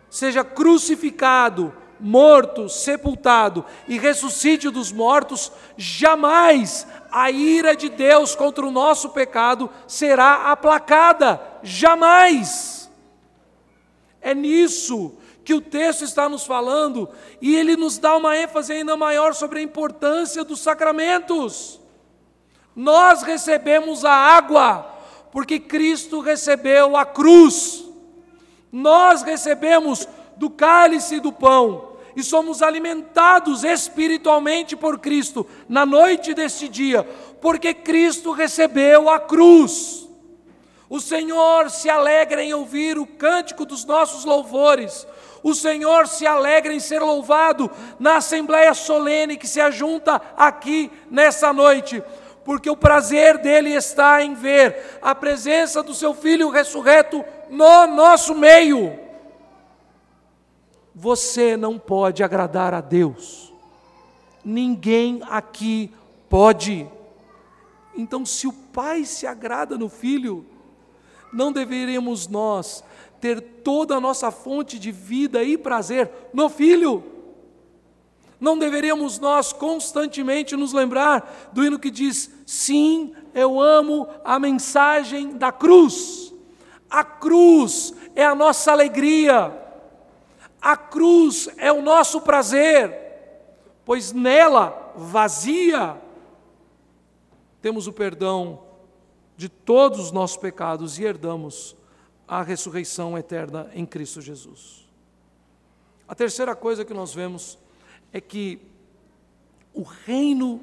seja 0.09 0.43
crucificado, 0.43 1.73
morto, 1.99 2.67
sepultado 2.69 3.65
e 3.87 3.97
ressuscite 3.97 4.69
dos 4.69 4.91
mortos, 4.91 5.51
jamais 5.77 6.85
a 7.09 7.31
ira 7.31 7.75
de 7.75 7.89
Deus 7.89 8.35
contra 8.35 8.65
o 8.65 8.71
nosso 8.71 9.09
pecado 9.09 9.69
será 9.87 10.51
aplacada. 10.51 11.41
Jamais. 11.63 12.89
É 14.21 14.35
nisso 14.35 15.17
que 15.43 15.53
o 15.53 15.61
texto 15.61 16.03
está 16.03 16.27
nos 16.27 16.45
falando 16.45 17.09
e 17.41 17.55
ele 17.55 17.77
nos 17.77 17.97
dá 17.97 18.17
uma 18.17 18.35
ênfase 18.35 18.73
ainda 18.73 18.97
maior 18.97 19.33
sobre 19.33 19.59
a 19.59 19.63
importância 19.63 20.43
dos 20.43 20.59
sacramentos. 20.59 21.79
Nós 22.75 23.23
recebemos 23.23 24.03
a 24.03 24.11
água 24.11 24.96
porque 25.31 25.59
Cristo 25.59 26.19
recebeu 26.19 26.95
a 26.95 27.05
cruz. 27.05 27.85
Nós 28.71 29.21
recebemos 29.21 30.07
do 30.35 30.49
cálice 30.49 31.15
e 31.15 31.19
do 31.19 31.31
pão 31.31 31.97
e 32.17 32.23
somos 32.23 32.63
alimentados 32.63 33.63
espiritualmente 33.63 34.75
por 34.75 34.97
Cristo 34.97 35.45
na 35.69 35.85
noite 35.85 36.33
deste 36.33 36.67
dia, 36.67 37.03
porque 37.39 37.75
Cristo 37.75 38.31
recebeu 38.31 39.07
a 39.07 39.19
cruz. 39.19 40.07
O 40.89 40.99
Senhor 40.99 41.69
se 41.69 41.89
alegra 41.89 42.43
em 42.43 42.55
ouvir 42.55 42.97
o 42.97 43.05
cântico 43.05 43.65
dos 43.65 43.85
nossos 43.85 44.25
louvores. 44.25 45.05
O 45.43 45.53
Senhor 45.53 46.07
se 46.07 46.25
alegra 46.25 46.73
em 46.73 46.79
ser 46.79 47.01
louvado 47.01 47.69
na 47.99 48.17
assembleia 48.17 48.73
solene 48.73 49.37
que 49.37 49.47
se 49.47 49.61
ajunta 49.61 50.19
aqui 50.35 50.89
nessa 51.11 51.53
noite 51.53 52.01
porque 52.47 52.69
o 52.69 52.77
prazer 52.77 53.39
dele 53.39 53.71
está 53.71 54.23
em 54.23 54.33
ver 54.33 54.97
a 55.01 55.13
presença 55.13 55.83
do 55.83 55.93
seu 55.93 56.13
filho 56.13 56.49
ressurreto 56.49 57.21
no 57.49 57.87
nosso 57.87 58.33
meio. 58.33 58.97
Você 60.95 61.57
não 61.57 61.77
pode 61.77 62.23
agradar 62.23 62.73
a 62.73 62.79
Deus, 62.79 63.53
ninguém 64.45 65.21
aqui 65.29 65.91
pode. 66.29 66.89
Então, 67.93 68.25
se 68.25 68.47
o 68.47 68.53
Pai 68.53 69.03
se 69.03 69.27
agrada 69.27 69.77
no 69.77 69.89
Filho, 69.89 70.45
não 71.33 71.51
deveríamos 71.51 72.29
nós 72.29 72.81
ter 73.19 73.41
toda 73.41 73.97
a 73.97 73.99
nossa 73.99 74.31
fonte 74.31 74.79
de 74.79 74.89
vida 74.89 75.43
e 75.43 75.57
prazer 75.57 76.09
no 76.33 76.47
Filho? 76.47 77.03
Não 78.39 78.57
deveríamos 78.57 79.19
nós 79.19 79.51
constantemente 79.51 80.55
nos 80.55 80.71
lembrar 80.71 81.49
do 81.51 81.65
hino 81.65 81.77
que 81.79 81.89
diz: 81.89 82.36
Sim, 82.47 83.13
eu 83.33 83.59
amo 83.59 84.07
a 84.23 84.39
mensagem 84.39 85.37
da 85.37 85.51
cruz. 85.51 86.33
A 86.89 87.03
cruz 87.03 87.93
é 88.15 88.25
a 88.25 88.33
nossa 88.33 88.71
alegria. 88.71 89.53
A 90.61 90.77
cruz 90.77 91.49
é 91.57 91.73
o 91.73 91.81
nosso 91.81 92.21
prazer, 92.21 92.97
pois 93.83 94.13
nela, 94.13 94.93
vazia, 94.95 96.01
temos 97.61 97.85
o 97.85 97.91
perdão 97.91 98.63
de 99.35 99.49
todos 99.49 99.99
os 99.99 100.11
nossos 100.13 100.37
pecados 100.37 100.97
e 100.97 101.03
herdamos 101.03 101.75
a 102.25 102.41
ressurreição 102.41 103.17
eterna 103.17 103.69
em 103.73 103.85
Cristo 103.85 104.21
Jesus. 104.21 104.87
A 106.07 106.15
terceira 106.15 106.55
coisa 106.55 106.85
que 106.85 106.93
nós 106.93 107.13
vemos 107.13 107.59
é 108.13 108.21
que 108.21 108.61
o 109.73 109.83
reino 109.83 110.61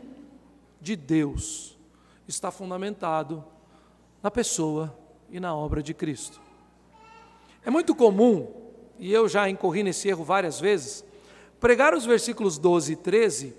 de 0.81 0.97
Deus 0.97 1.74
está 2.27 2.51
fundamentado 2.51 3.45
na 4.23 4.31
pessoa 4.31 4.97
e 5.31 5.39
na 5.39 5.55
obra 5.55 5.83
de 5.83 5.93
Cristo. 5.93 6.41
É 7.65 7.71
muito 7.71 7.95
comum, 7.95 8.47
e 8.99 9.13
eu 9.13 9.29
já 9.29 9.49
incorri 9.49 9.83
nesse 9.83 10.09
erro 10.09 10.25
várias 10.25 10.61
vezes, 10.61 11.05
pregar 11.61 11.95
os 11.95 12.05
versículos 12.05 12.59
12 12.59 12.93
e 12.93 12.97
13 12.97 13.55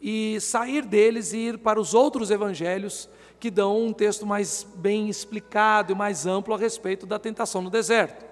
e 0.00 0.40
sair 0.40 0.84
deles 0.84 1.32
e 1.32 1.38
ir 1.38 1.58
para 1.58 1.80
os 1.80 1.94
outros 1.94 2.30
evangelhos 2.30 3.08
que 3.38 3.50
dão 3.50 3.86
um 3.86 3.92
texto 3.92 4.26
mais 4.26 4.66
bem 4.76 5.08
explicado 5.08 5.92
e 5.92 5.94
mais 5.94 6.26
amplo 6.26 6.54
a 6.54 6.58
respeito 6.58 7.06
da 7.06 7.18
tentação 7.18 7.62
no 7.62 7.70
deserto. 7.70 8.24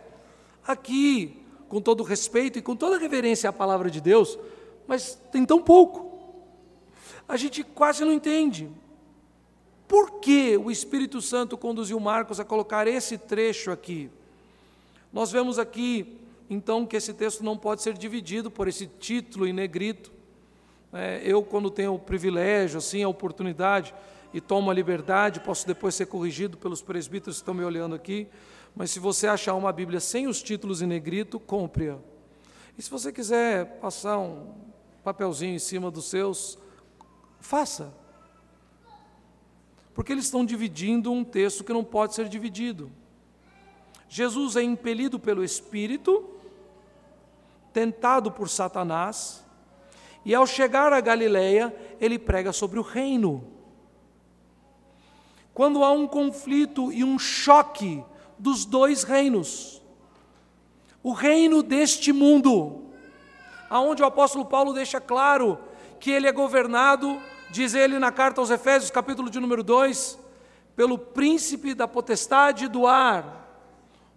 Aqui, 0.66 1.42
com 1.68 1.80
todo 1.80 2.02
respeito 2.02 2.58
e 2.58 2.62
com 2.62 2.74
toda 2.74 2.98
reverência 2.98 3.50
à 3.50 3.52
palavra 3.52 3.90
de 3.90 4.00
Deus, 4.00 4.38
mas 4.87 5.18
tem 5.30 5.44
tão 5.44 5.62
pouco. 5.62 6.12
A 7.28 7.37
gente 7.37 7.62
quase 7.62 8.04
não 8.04 8.12
entende. 8.12 8.70
Por 9.87 10.20
que 10.20 10.57
o 10.57 10.70
Espírito 10.70 11.20
Santo 11.20 11.59
conduziu 11.59 12.01
Marcos 12.01 12.40
a 12.40 12.44
colocar 12.44 12.87
esse 12.87 13.18
trecho 13.18 13.70
aqui? 13.70 14.11
Nós 15.12 15.31
vemos 15.31 15.59
aqui, 15.59 16.18
então, 16.49 16.87
que 16.87 16.97
esse 16.97 17.12
texto 17.12 17.44
não 17.44 17.57
pode 17.57 17.83
ser 17.83 17.94
dividido 17.94 18.51
por 18.51 18.66
esse 18.66 18.87
título 18.87 19.47
em 19.47 19.53
negrito. 19.53 20.12
É, 20.92 21.20
eu, 21.25 21.42
quando 21.42 21.70
tenho 21.70 21.94
o 21.94 21.99
privilégio, 21.99 22.79
assim, 22.79 23.03
a 23.03 23.09
oportunidade 23.09 23.94
e 24.33 24.40
tomo 24.40 24.70
a 24.70 24.75
liberdade, 24.75 25.40
posso 25.40 25.66
depois 25.66 25.94
ser 25.94 26.07
corrigido 26.07 26.57
pelos 26.57 26.83
presbíteros 26.83 27.37
que 27.37 27.42
estão 27.42 27.55
me 27.55 27.64
olhando 27.64 27.94
aqui, 27.94 28.27
mas 28.75 28.90
se 28.90 28.99
você 28.99 29.27
achar 29.29 29.55
uma 29.55 29.73
Bíblia 29.73 30.01
sem 30.01 30.27
os 30.27 30.42
títulos 30.42 30.83
em 30.83 30.87
negrito, 30.87 31.38
compre-a. 31.38 31.99
E 32.77 32.83
se 32.83 32.90
você 32.90 33.12
quiser 33.12 33.79
passar 33.81 34.18
um 34.18 34.53
papelzinho 35.05 35.55
em 35.55 35.61
cima 35.61 35.90
dos 35.90 36.07
seus, 36.07 36.59
faça 37.38 37.94
porque 39.94 40.12
eles 40.12 40.24
estão 40.24 40.44
dividindo 40.44 41.12
um 41.12 41.22
texto 41.24 41.62
que 41.62 41.72
não 41.72 41.85
pode 41.85 42.14
ser 42.14 42.28
dividido. 42.28 42.90
Jesus 44.09 44.57
é 44.57 44.62
impelido 44.62 45.18
pelo 45.18 45.44
Espírito, 45.44 46.28
tentado 47.72 48.30
por 48.30 48.48
Satanás, 48.48 49.44
e 50.24 50.35
ao 50.35 50.46
chegar 50.46 50.92
a 50.92 51.00
Galiléia, 51.00 51.74
ele 52.00 52.18
prega 52.18 52.52
sobre 52.52 52.78
o 52.78 52.83
reino. 52.83 53.44
Quando 55.52 55.85
há 55.85 55.92
um 55.92 56.07
conflito 56.07 56.92
e 56.92 57.04
um 57.04 57.18
choque 57.18 58.02
dos 58.38 58.64
dois 58.64 59.04
reinos, 59.04 59.80
o 61.02 61.12
reino 61.12 61.62
deste 61.62 62.12
mundo, 62.12 62.83
aonde 63.70 64.02
o 64.02 64.07
apóstolo 64.07 64.44
Paulo 64.44 64.72
deixa 64.72 65.00
claro 65.00 65.59
que 66.00 66.11
ele 66.11 66.26
é 66.26 66.33
governado 66.33 67.20
diz 67.50 67.74
ele 67.74 67.98
na 67.98 68.11
carta 68.11 68.40
aos 68.40 68.50
Efésios, 68.50 68.90
capítulo 68.90 69.30
de 69.30 69.40
número 69.40 69.62
2, 69.62 70.18
pelo 70.76 70.98
príncipe 70.98 71.74
da 71.74 71.87
potestade 71.87 72.68
do 72.68 72.87
ar. 72.87 73.42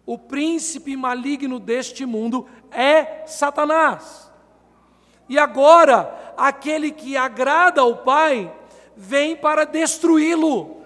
O 0.06 0.18
príncipe 0.18 0.96
maligno 0.96 1.60
deste 1.60 2.06
mundo 2.06 2.48
é 2.72 3.26
Satanás. 3.28 4.32
E 5.30 5.38
agora, 5.38 6.34
aquele 6.38 6.92
que 6.92 7.18
agrada 7.18 7.82
ao 7.82 7.98
Pai 7.98 8.54
vem 8.96 9.36
para 9.36 9.66
destruí-lo. 9.66 10.78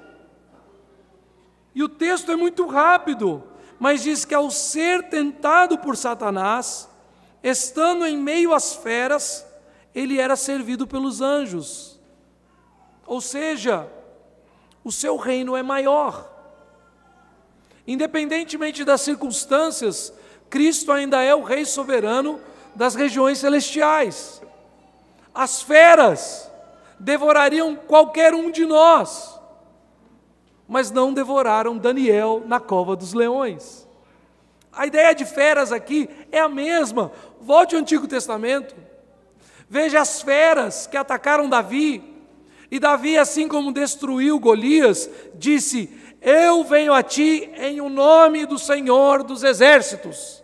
E 1.74 1.84
o 1.84 1.90
texto 1.90 2.32
é 2.32 2.36
muito 2.36 2.66
rápido, 2.66 3.44
mas 3.80 4.04
diz 4.04 4.26
que 4.26 4.34
ao 4.34 4.52
ser 4.52 5.10
tentado 5.10 5.78
por 5.78 5.96
Satanás, 5.96 6.90
estando 7.42 8.06
em 8.06 8.18
meio 8.18 8.54
às 8.54 8.76
feras, 8.76 9.46
ele 9.96 10.20
era 10.20 10.36
servido 10.36 10.86
pelos 10.86 11.22
anjos. 11.22 11.91
Ou 13.12 13.20
seja, 13.20 13.90
o 14.86 14.90
seu 14.90 15.18
reino 15.18 15.58
é 15.58 15.62
maior. 15.62 16.32
Independentemente 17.86 18.86
das 18.86 19.02
circunstâncias, 19.02 20.14
Cristo 20.50 20.94
ainda 20.94 21.22
é 21.22 21.36
o 21.36 21.44
Rei 21.44 21.66
soberano 21.66 22.40
das 22.74 22.96
regiões 22.96 23.38
celestiais. 23.40 24.42
As 25.36 25.62
feras 25.62 26.50
devorariam 26.98 27.76
qualquer 27.76 28.34
um 28.34 28.50
de 28.50 28.66
nós, 28.66 29.38
mas 30.66 30.90
não 30.90 31.14
devoraram 31.14 31.78
Daniel 31.78 32.42
na 32.46 32.62
cova 32.62 32.96
dos 32.96 33.12
leões. 33.12 33.86
A 34.72 34.88
ideia 34.88 35.14
de 35.14 35.26
feras 35.26 35.74
aqui 35.74 36.10
é 36.32 36.40
a 36.40 36.48
mesma. 36.48 37.12
Volte 37.42 37.76
ao 37.76 37.82
Antigo 37.82 38.08
Testamento. 38.08 38.74
Veja 39.70 40.00
as 40.00 40.22
feras 40.22 40.88
que 40.88 40.96
atacaram 40.96 41.50
Davi, 41.50 42.11
e 42.72 42.80
Davi, 42.80 43.18
assim 43.18 43.50
como 43.50 43.74
destruiu 43.74 44.40
Golias, 44.40 45.10
disse: 45.36 45.90
Eu 46.22 46.64
venho 46.64 46.94
a 46.94 47.04
ti 47.04 47.52
em 47.58 47.82
o 47.82 47.90
nome 47.90 48.46
do 48.46 48.58
Senhor 48.58 49.24
dos 49.24 49.44
exércitos. 49.44 50.42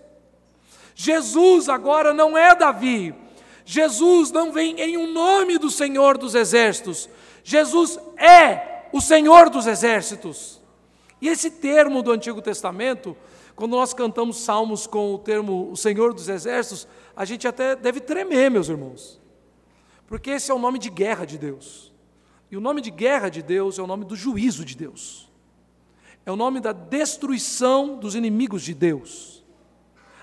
Jesus 0.93 1.69
agora 1.69 2.13
não 2.13 2.37
é 2.37 2.53
Davi. 2.53 3.15
Jesus 3.63 4.29
não 4.31 4.51
vem 4.51 4.79
em 4.79 4.97
um 4.97 5.11
nome 5.11 5.57
do 5.57 5.69
Senhor 5.69 6.17
dos 6.17 6.35
exércitos. 6.35 7.09
Jesus 7.43 7.97
é 8.17 8.87
o 8.91 8.99
Senhor 8.99 9.49
dos 9.49 9.65
exércitos. 9.65 10.61
E 11.21 11.29
esse 11.29 11.49
termo 11.49 12.03
do 12.03 12.11
Antigo 12.11 12.41
Testamento, 12.41 13.15
quando 13.55 13.71
nós 13.71 13.93
cantamos 13.93 14.37
salmos 14.37 14.85
com 14.85 15.13
o 15.13 15.17
termo 15.17 15.71
o 15.71 15.77
Senhor 15.77 16.13
dos 16.13 16.27
exércitos, 16.27 16.87
a 17.15 17.23
gente 17.23 17.47
até 17.47 17.75
deve 17.75 18.01
tremer, 18.01 18.51
meus 18.51 18.67
irmãos. 18.67 19.19
Porque 20.07 20.31
esse 20.31 20.51
é 20.51 20.53
o 20.53 20.59
nome 20.59 20.77
de 20.77 20.89
guerra 20.89 21.25
de 21.25 21.37
Deus. 21.37 21.95
E 22.49 22.57
o 22.57 22.61
nome 22.61 22.81
de 22.81 22.89
guerra 22.89 23.29
de 23.29 23.41
Deus 23.41 23.77
é 23.77 23.81
o 23.81 23.87
nome 23.87 24.05
do 24.05 24.15
juízo 24.15 24.63
de 24.63 24.75
Deus. 24.75 25.27
é 26.25 26.31
o 26.31 26.35
nome 26.35 26.59
da 26.59 26.73
destruição 26.73 27.95
dos 27.95 28.13
inimigos 28.13 28.61
de 28.61 28.73
Deus. 28.73 29.41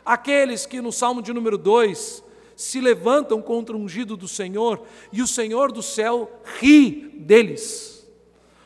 Aqueles 0.05 0.67
que 0.67 0.83
no 0.83 0.93
Salmo 0.93 1.23
de 1.23 1.33
número 1.33 1.57
2 1.57 2.23
se 2.55 2.79
levantam 2.79 3.41
contra 3.41 3.75
o 3.75 3.81
ungido 3.81 4.15
do 4.15 4.29
Senhor 4.29 4.83
e 5.11 5.23
o 5.23 5.27
Senhor 5.27 5.73
do 5.73 5.83
céu 5.83 6.31
ri 6.61 7.11
deles. 7.17 8.07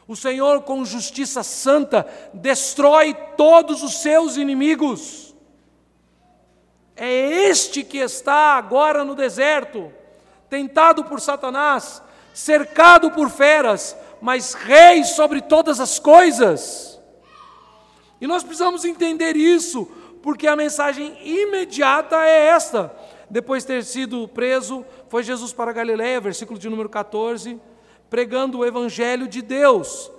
O 0.09 0.17
Senhor, 0.17 0.63
com 0.63 0.85
justiça 0.85 1.43
santa, 1.43 2.07
destrói 2.35 3.15
todos 3.37 3.83
os 3.83 3.99
seus 3.99 4.37
inimigos. 4.37 5.35
É 6.97 7.49
este 7.49 7.85
que 7.85 7.99
está 7.99 8.57
agora 8.57 9.05
no 9.05 9.15
deserto, 9.15 9.93
tentado 10.49 11.05
por 11.05 11.21
Satanás, 11.21 12.03
cercado 12.35 13.11
por 13.11 13.31
feras, 13.31 13.97
mas 14.21 14.55
rei 14.55 15.05
sobre 15.05 15.41
todas 15.41 15.81
as 15.81 15.99
coisas. 15.99 17.01
E 18.21 18.27
nós 18.27 18.43
precisamos 18.43 18.85
entender 18.85 19.37
isso, 19.37 19.87
porque 20.23 20.47
a 20.47 20.57
mensagem 20.57 21.17
imediata 21.25 22.17
é 22.17 22.49
esta. 22.49 22.95
Depois 23.31 23.63
de 23.63 23.69
ter 23.69 23.85
sido 23.85 24.27
preso, 24.27 24.85
foi 25.09 25.23
Jesus 25.23 25.53
para 25.53 25.73
Galiléia, 25.73 26.21
versículo 26.21 26.59
de 26.59 26.69
número 26.69 26.89
14, 26.89 27.61
pregando 28.09 28.59
o 28.59 28.67
evangelho 28.67 29.29
de 29.29 29.43
Deus. 29.43 30.11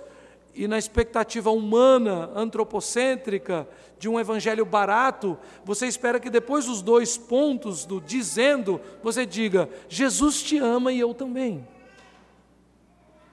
E 0.54 0.66
na 0.66 0.78
expectativa 0.78 1.50
humana, 1.50 2.30
antropocêntrica, 2.34 3.68
de 3.98 4.08
um 4.08 4.18
evangelho 4.18 4.64
barato, 4.64 5.38
você 5.64 5.86
espera 5.86 6.18
que 6.18 6.30
depois 6.30 6.64
dos 6.64 6.80
dois 6.80 7.18
pontos 7.18 7.84
do 7.84 8.00
dizendo, 8.00 8.80
você 9.02 9.26
diga: 9.26 9.68
Jesus 9.88 10.42
te 10.42 10.58
ama 10.58 10.90
e 10.90 10.98
eu 10.98 11.12
também. 11.12 11.66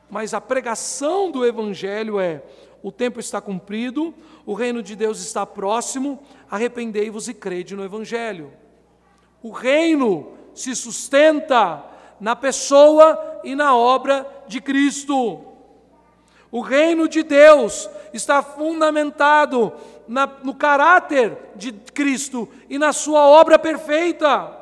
Mas 0.10 0.34
a 0.34 0.42
pregação 0.42 1.32
do 1.32 1.46
evangelho 1.46 2.20
é: 2.20 2.42
o 2.82 2.92
tempo 2.92 3.20
está 3.20 3.42
cumprido, 3.42 4.14
o 4.46 4.54
reino 4.54 4.82
de 4.82 4.96
Deus 4.96 5.20
está 5.20 5.46
próximo, 5.46 6.20
arrependei-vos 6.50 7.28
e 7.28 7.34
crede 7.34 7.76
no 7.76 7.84
evangelho. 7.84 8.54
O 9.42 9.52
reino 9.52 10.34
se 10.54 10.76
sustenta 10.76 11.84
na 12.20 12.36
pessoa 12.36 13.42
e 13.44 13.56
na 13.56 13.76
obra 13.76 14.26
de 14.48 14.62
Cristo. 14.62 15.44
O 16.50 16.62
reino 16.62 17.08
de 17.08 17.24
Deus 17.24 17.90
está 18.14 18.42
fundamentado 18.42 19.74
na, 20.08 20.26
no 20.44 20.56
caráter 20.56 21.38
de 21.56 21.72
Cristo 21.72 22.48
e 22.70 22.80
na 22.80 22.94
sua 22.94 23.28
obra 23.28 23.60
perfeita. 23.60 24.56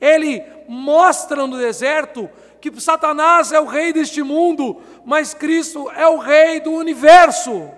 Ele 0.00 0.42
mostra 0.68 1.46
no 1.46 1.56
deserto 1.56 2.28
que 2.60 2.80
Satanás 2.80 3.52
é 3.52 3.60
o 3.60 3.66
rei 3.66 3.92
deste 3.92 4.22
mundo, 4.22 4.80
mas 5.04 5.34
Cristo 5.34 5.90
é 5.90 6.06
o 6.08 6.18
rei 6.18 6.60
do 6.60 6.72
universo. 6.72 7.70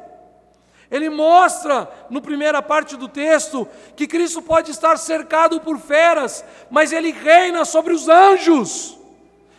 Ele 0.90 1.10
mostra, 1.10 1.88
no 2.08 2.22
primeira 2.22 2.62
parte 2.62 2.96
do 2.96 3.08
texto, 3.08 3.68
que 3.94 4.06
Cristo 4.06 4.40
pode 4.40 4.70
estar 4.70 4.96
cercado 4.96 5.60
por 5.60 5.78
feras, 5.78 6.44
mas 6.70 6.92
ele 6.92 7.12
reina 7.12 7.64
sobre 7.64 7.92
os 7.92 8.08
anjos. 8.08 8.98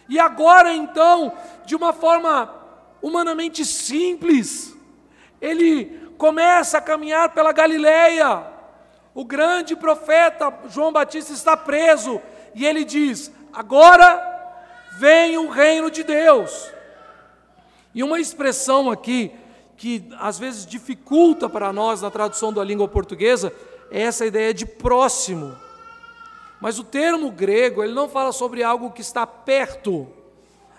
E 0.07 0.17
agora, 0.17 0.73
então, 0.73 1.31
de 1.65 1.75
uma 1.75 1.93
forma 1.93 2.51
humanamente 2.99 3.63
simples, 3.63 4.75
ele 5.39 6.09
começa 6.17 6.79
a 6.79 6.81
caminhar 6.81 7.29
pela 7.29 7.51
Galileia. 7.51 8.43
O 9.13 9.23
grande 9.23 9.75
profeta 9.75 10.51
João 10.67 10.91
Batista 10.91 11.31
está 11.31 11.55
preso 11.55 12.19
e 12.55 12.65
ele 12.65 12.83
diz: 12.83 13.31
Agora 13.53 14.38
vem 14.97 15.37
o 15.37 15.49
reino 15.49 15.91
de 15.91 16.03
Deus. 16.03 16.71
E 17.93 18.03
uma 18.03 18.19
expressão 18.19 18.89
aqui 18.89 19.31
que 19.77 20.09
às 20.19 20.37
vezes 20.37 20.65
dificulta 20.65 21.47
para 21.47 21.71
nós 21.71 22.01
na 22.01 22.11
tradução 22.11 22.51
da 22.51 22.63
língua 22.63 22.87
portuguesa 22.87 23.53
é 23.89 24.01
essa 24.01 24.25
ideia 24.25 24.53
de 24.53 24.65
próximo. 24.65 25.55
Mas 26.59 26.77
o 26.77 26.83
termo 26.83 27.31
grego, 27.31 27.83
ele 27.83 27.93
não 27.93 28.09
fala 28.09 28.31
sobre 28.31 28.63
algo 28.63 28.91
que 28.91 29.01
está 29.01 29.25
perto. 29.25 30.07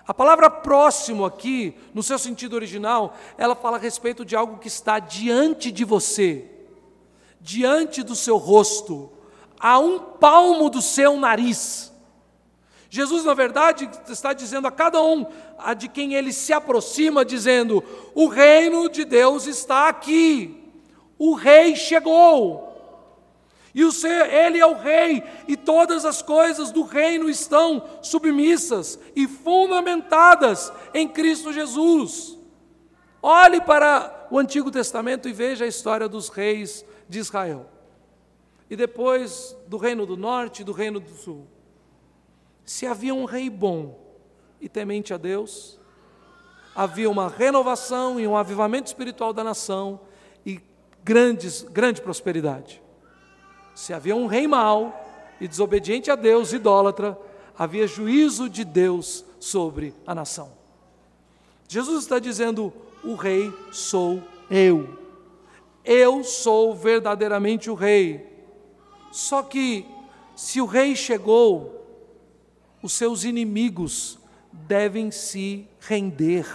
A 0.06 0.12
palavra 0.12 0.50
próximo 0.50 1.24
aqui, 1.24 1.74
no 1.94 2.02
seu 2.02 2.18
sentido 2.18 2.54
original, 2.54 3.16
ela 3.38 3.54
fala 3.54 3.76
a 3.76 3.80
respeito 3.80 4.24
de 4.24 4.36
algo 4.36 4.58
que 4.58 4.68
está 4.68 4.98
diante 4.98 5.70
de 5.70 5.84
você, 5.84 6.44
diante 7.40 8.02
do 8.02 8.14
seu 8.14 8.36
rosto, 8.36 9.11
a 9.58 9.78
um 9.78 9.98
palmo 9.98 10.68
do 10.68 10.82
seu 10.82 11.16
nariz. 11.16 11.89
Jesus, 12.93 13.24
na 13.24 13.34
verdade, 13.34 13.88
está 14.09 14.32
dizendo 14.32 14.66
a 14.66 14.72
cada 14.72 15.01
um 15.01 15.24
a 15.57 15.74
de 15.74 15.88
quem 15.88 16.14
ele 16.14 16.32
se 16.32 16.53
aproxima, 16.53 17.24
dizendo: 17.24 17.84
o 18.16 18.26
reino 18.26 18.91
de 18.91 19.05
Deus 19.05 19.47
está 19.47 19.88
aqui, 19.88 20.61
o 21.16 21.34
rei 21.34 21.76
chegou. 21.76 22.68
E 23.72 23.84
o 23.84 23.93
ser, 23.93 24.34
ele 24.34 24.59
é 24.59 24.66
o 24.66 24.74
rei, 24.74 25.22
e 25.47 25.57
todas 25.57 26.05
as 26.05 26.20
coisas 26.20 26.72
do 26.72 26.82
reino 26.82 27.30
estão 27.30 27.84
submissas 28.03 28.99
e 29.14 29.28
fundamentadas 29.28 30.72
em 30.93 31.07
Cristo 31.07 31.53
Jesus. 31.53 32.36
Olhe 33.22 33.61
para 33.61 34.26
o 34.28 34.36
Antigo 34.41 34.68
Testamento 34.68 35.28
e 35.28 35.32
veja 35.32 35.64
a 35.64 35.68
história 35.68 36.09
dos 36.09 36.28
reis 36.28 36.84
de 37.09 37.20
Israel. 37.20 37.70
E 38.68 38.74
depois 38.74 39.57
do 39.68 39.76
reino 39.76 40.05
do 40.05 40.16
norte 40.16 40.62
e 40.62 40.64
do 40.64 40.72
reino 40.72 40.99
do 40.99 41.14
sul. 41.14 41.47
Se 42.71 42.87
havia 42.87 43.12
um 43.12 43.25
rei 43.25 43.51
bom 43.51 43.99
e 44.61 44.68
temente 44.68 45.12
a 45.12 45.16
Deus, 45.16 45.77
havia 46.73 47.11
uma 47.11 47.29
renovação 47.29 48.21
e 48.21 48.29
um 48.29 48.37
avivamento 48.37 48.87
espiritual 48.87 49.33
da 49.33 49.43
nação 49.43 49.99
e 50.47 50.61
grandes, 51.03 51.62
grande 51.62 52.01
prosperidade. 52.01 52.81
Se 53.75 53.93
havia 53.93 54.14
um 54.14 54.29
rei 54.29 54.47
mau 54.47 54.95
e 55.41 55.49
desobediente 55.49 56.12
a 56.12 56.14
Deus, 56.14 56.53
idólatra, 56.53 57.18
havia 57.59 57.89
juízo 57.89 58.49
de 58.49 58.64
Deus 58.64 59.25
sobre 59.41 59.93
a 60.07 60.14
nação. 60.14 60.53
Jesus 61.66 62.05
está 62.05 62.21
dizendo: 62.21 62.73
o 63.03 63.16
rei 63.16 63.53
sou 63.73 64.23
eu. 64.49 64.97
Eu 65.85 66.23
sou 66.23 66.73
verdadeiramente 66.73 67.68
o 67.68 67.75
rei. 67.75 68.25
Só 69.11 69.43
que, 69.43 69.85
se 70.37 70.61
o 70.61 70.66
rei 70.66 70.95
chegou, 70.95 71.80
os 72.83 72.93
seus 72.93 73.24
inimigos 73.24 74.18
devem 74.53 75.11
se 75.11 75.66
render. 75.81 76.47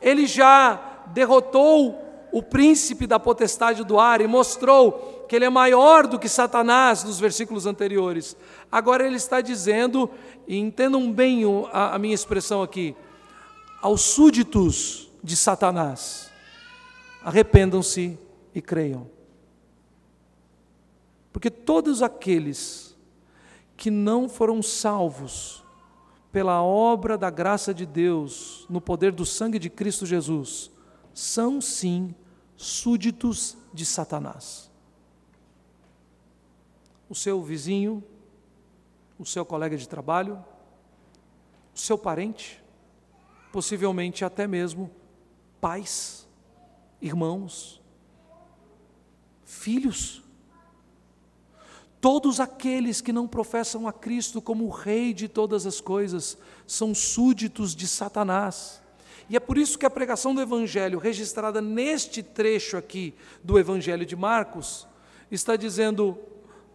Ele 0.00 0.26
já 0.26 1.04
derrotou 1.08 2.04
o 2.30 2.42
príncipe 2.42 3.06
da 3.06 3.18
potestade 3.18 3.82
do 3.84 3.98
ar 3.98 4.20
e 4.20 4.26
mostrou 4.26 5.24
que 5.28 5.36
ele 5.36 5.44
é 5.44 5.50
maior 5.50 6.06
do 6.06 6.18
que 6.18 6.28
Satanás 6.28 7.04
nos 7.04 7.18
versículos 7.18 7.66
anteriores. 7.66 8.36
Agora 8.70 9.06
ele 9.06 9.16
está 9.16 9.40
dizendo, 9.40 10.10
e 10.46 10.56
entendam 10.56 11.12
bem 11.12 11.42
a, 11.72 11.94
a 11.94 11.98
minha 11.98 12.14
expressão 12.14 12.62
aqui, 12.62 12.94
aos 13.80 14.02
súditos 14.02 15.10
de 15.22 15.36
Satanás: 15.36 16.30
arrependam-se 17.22 18.18
e 18.54 18.60
creiam. 18.60 19.08
Porque 21.32 21.50
todos 21.50 22.02
aqueles 22.02 22.87
que 23.78 23.92
não 23.92 24.28
foram 24.28 24.60
salvos 24.60 25.64
pela 26.32 26.60
obra 26.60 27.16
da 27.16 27.30
graça 27.30 27.72
de 27.72 27.86
Deus, 27.86 28.66
no 28.68 28.80
poder 28.80 29.12
do 29.12 29.24
sangue 29.24 29.56
de 29.56 29.70
Cristo 29.70 30.04
Jesus, 30.04 30.68
são 31.14 31.60
sim 31.60 32.12
súditos 32.56 33.56
de 33.72 33.86
Satanás. 33.86 34.68
O 37.08 37.14
seu 37.14 37.40
vizinho, 37.40 38.02
o 39.16 39.24
seu 39.24 39.46
colega 39.46 39.76
de 39.76 39.88
trabalho, 39.88 40.44
o 41.72 41.78
seu 41.78 41.96
parente, 41.96 42.60
possivelmente 43.52 44.24
até 44.24 44.46
mesmo 44.46 44.90
pais, 45.60 46.28
irmãos, 47.00 47.80
filhos, 49.44 50.27
Todos 52.00 52.38
aqueles 52.38 53.00
que 53.00 53.12
não 53.12 53.26
professam 53.26 53.88
a 53.88 53.92
Cristo 53.92 54.40
como 54.40 54.64
o 54.64 54.70
Rei 54.70 55.12
de 55.12 55.26
todas 55.26 55.66
as 55.66 55.80
coisas 55.80 56.38
são 56.66 56.94
súditos 56.94 57.74
de 57.74 57.88
Satanás. 57.88 58.80
E 59.28 59.36
é 59.36 59.40
por 59.40 59.58
isso 59.58 59.78
que 59.78 59.84
a 59.84 59.90
pregação 59.90 60.34
do 60.34 60.40
Evangelho, 60.40 60.98
registrada 60.98 61.60
neste 61.60 62.22
trecho 62.22 62.76
aqui 62.76 63.14
do 63.42 63.58
Evangelho 63.58 64.06
de 64.06 64.14
Marcos, 64.16 64.86
está 65.30 65.56
dizendo: 65.56 66.16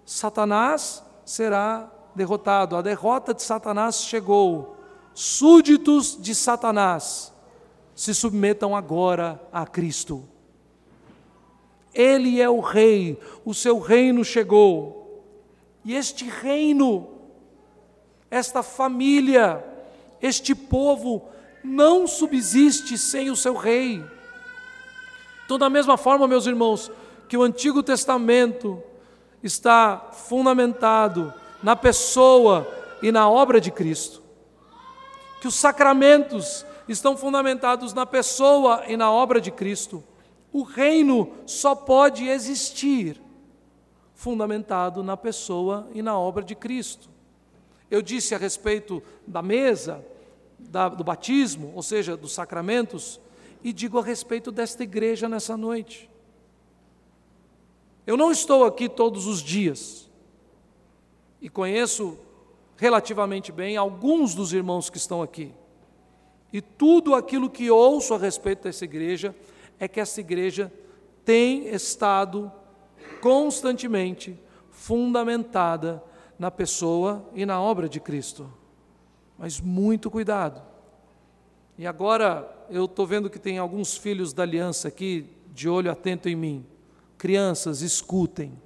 Satanás 0.05 1.03
será 1.26 1.89
derrotado, 2.13 2.76
a 2.76 2.82
derrota 2.82 3.34
de 3.34 3.41
Satanás 3.41 4.03
chegou. 4.03 4.78
Súditos 5.15 6.17
de 6.19 6.36
Satanás 6.36 7.32
se 7.95 8.13
submetam 8.13 8.76
agora 8.76 9.41
a 9.51 9.65
Cristo. 9.65 10.28
Ele 11.93 12.41
é 12.41 12.49
o 12.49 12.59
Rei, 12.59 13.19
o 13.45 13.53
seu 13.53 13.80
reino 13.80 14.26
chegou. 14.26 15.03
E 15.86 15.94
este 15.94 16.26
reino, 16.26 17.10
esta 18.32 18.64
família, 18.64 19.64
este 20.22 20.56
povo 20.56 21.28
não 21.64 22.08
subsiste 22.08 22.98
sem 22.98 23.30
o 23.30 23.36
seu 23.36 23.56
rei. 23.56 24.04
Então, 25.46 25.58
da 25.58 25.70
mesma 25.70 25.98
forma, 25.98 26.28
meus 26.28 26.46
irmãos, 26.46 26.92
que 27.28 27.38
o 27.38 27.44
Antigo 27.44 27.84
Testamento 27.84 28.82
está 29.42 30.10
fundamentado 30.14 31.34
na 31.62 31.76
pessoa 31.76 32.68
e 33.02 33.12
na 33.12 33.30
obra 33.30 33.60
de 33.60 33.72
Cristo, 33.72 34.22
que 35.42 35.48
os 35.48 35.56
sacramentos 35.56 36.66
estão 36.88 37.18
fundamentados 37.18 37.94
na 37.94 38.06
pessoa 38.06 38.84
e 38.88 38.96
na 38.96 39.12
obra 39.12 39.42
de 39.42 39.52
Cristo, 39.52 40.04
o 40.52 40.64
reino 40.64 41.32
só 41.46 41.74
pode 41.76 42.28
existir 42.28 43.22
fundamentado 44.24 45.03
na 45.03 45.17
pessoa 45.17 45.86
e 45.93 46.01
na 46.01 46.17
obra 46.17 46.45
de 46.45 46.55
Cristo. 46.55 47.09
Eu 47.91 48.01
disse 48.01 48.34
a 48.34 48.38
respeito 48.38 49.03
da 49.28 49.41
mesa, 49.41 50.01
da, 50.57 50.88
do 50.88 51.03
batismo, 51.03 51.74
ou 51.76 51.84
seja, 51.84 52.15
dos 52.15 52.32
sacramentos, 52.32 53.19
e 53.61 53.74
digo 53.74 53.99
a 53.99 54.01
respeito 54.01 54.49
desta 54.49 54.82
igreja 54.82 55.28
nessa 55.28 55.57
noite. 55.57 56.09
Eu 58.07 58.15
não 58.15 58.32
estou 58.32 58.63
aqui 58.63 58.88
todos 58.88 59.28
os 59.28 59.41
dias 59.41 60.09
e 61.41 61.49
conheço 61.49 62.17
relativamente 62.78 63.51
bem 63.51 63.76
alguns 63.76 64.34
dos 64.34 64.53
irmãos 64.53 64.89
que 64.89 64.97
estão 64.97 65.21
aqui. 65.21 65.53
E 66.53 66.61
tudo 66.61 67.13
aquilo 67.13 67.49
que 67.49 67.69
ouço 67.69 68.13
a 68.13 68.17
respeito 68.17 68.63
dessa 68.63 68.86
igreja 68.86 69.36
é 69.78 69.86
que 69.86 69.99
essa 69.99 70.21
igreja 70.21 70.71
tem 71.26 71.67
estado 71.67 72.49
constantemente 73.24 74.38
fundamentada 74.69 76.03
na 76.38 76.51
pessoa 76.51 77.26
e 77.34 77.45
na 77.45 77.61
obra 77.61 77.88
de 77.88 78.01
Cristo. 78.01 78.51
Mas 79.39 79.61
muito 79.61 80.11
cuidado. 80.11 80.61
E 81.78 81.88
agora 81.88 82.53
eu 82.69 82.84
estou 82.84 83.07
vendo 83.07 83.30
que 83.30 83.39
tem 83.39 83.57
alguns 83.57 83.95
filhos 83.95 84.34
da 84.34 84.43
aliança 84.43 84.89
aqui 84.89 85.30
de 85.53 85.69
olho 85.69 85.89
atento 85.89 86.28
em 86.28 86.36
mim. 86.36 86.65
Crianças, 87.17 87.82
escutem. 87.82 88.61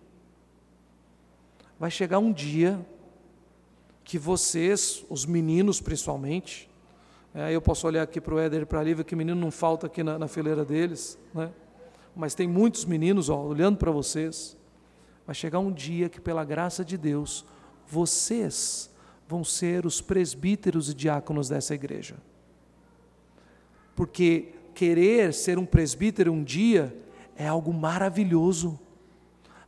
Vai 1.79 1.91
chegar 1.91 2.17
um 2.17 2.33
dia 2.33 2.83
que 4.03 4.17
vocês, 4.17 5.05
os 5.07 5.23
meninos 5.23 5.79
principalmente, 5.79 6.67
é, 7.31 7.53
eu 7.53 7.61
posso 7.61 7.85
olhar 7.85 8.01
aqui 8.01 8.19
para 8.19 8.33
o 8.33 8.39
Éder 8.39 8.63
e 8.63 8.65
para 8.65 8.79
a 8.79 8.83
Lívia, 8.83 9.03
que 9.03 9.15
menino 9.15 9.39
não 9.39 9.51
falta 9.51 9.85
aqui 9.85 10.01
na, 10.01 10.17
na 10.17 10.27
fileira 10.27 10.65
deles, 10.65 11.15
né? 11.31 11.51
Mas 12.17 12.33
tem 12.33 12.47
muitos 12.47 12.83
meninos 12.83 13.29
ó, 13.29 13.39
olhando 13.41 13.77
para 13.77 13.91
vocês. 13.91 14.57
Vai 15.25 15.35
chegar 15.35 15.59
um 15.59 15.71
dia 15.71 16.09
que, 16.09 16.19
pela 16.19 16.43
graça 16.43 16.83
de 16.83 16.97
Deus, 16.97 17.45
vocês 17.87 18.89
vão 19.27 19.43
ser 19.43 19.85
os 19.85 20.01
presbíteros 20.01 20.89
e 20.89 20.93
diáconos 20.93 21.49
dessa 21.49 21.75
igreja. 21.75 22.15
Porque 23.95 24.49
querer 24.73 25.33
ser 25.33 25.57
um 25.57 25.65
presbítero 25.65 26.31
um 26.31 26.43
dia 26.43 26.95
é 27.35 27.47
algo 27.47 27.73
maravilhoso. 27.73 28.79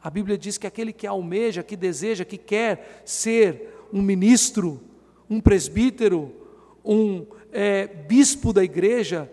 A 0.02 0.10
Bíblia 0.10 0.38
diz 0.38 0.58
que 0.58 0.66
aquele 0.66 0.94
que 0.94 1.06
almeja, 1.06 1.62
que 1.62 1.76
deseja, 1.76 2.24
que 2.24 2.38
quer 2.38 3.04
ser 3.06 3.88
um 3.92 4.02
ministro, 4.02 4.82
um 5.30 5.42
presbítero, 5.42 6.34
um 6.84 7.26
é, 7.52 7.86
bispo 7.86 8.54
da 8.54 8.64
igreja, 8.64 9.30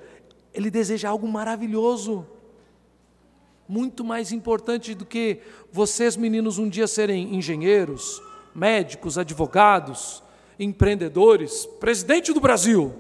ele 0.53 0.71
deseja 0.71 1.09
algo 1.09 1.29
maravilhoso. 1.29 2.27
Muito 3.69 4.05
mais 4.05 4.33
importante 4.33 4.95
do 4.95 5.05
que 5.05 5.41
vocês, 5.73 6.17
meninos, 6.17 6.59
um 6.59 6.69
dia 6.69 6.87
serem 6.87 7.35
engenheiros, 7.35 8.23
médicos, 8.55 9.19
advogados, 9.19 10.23
empreendedores, 10.59 11.67
presidente 11.81 12.33
do 12.33 12.41
Brasil. 12.41 12.95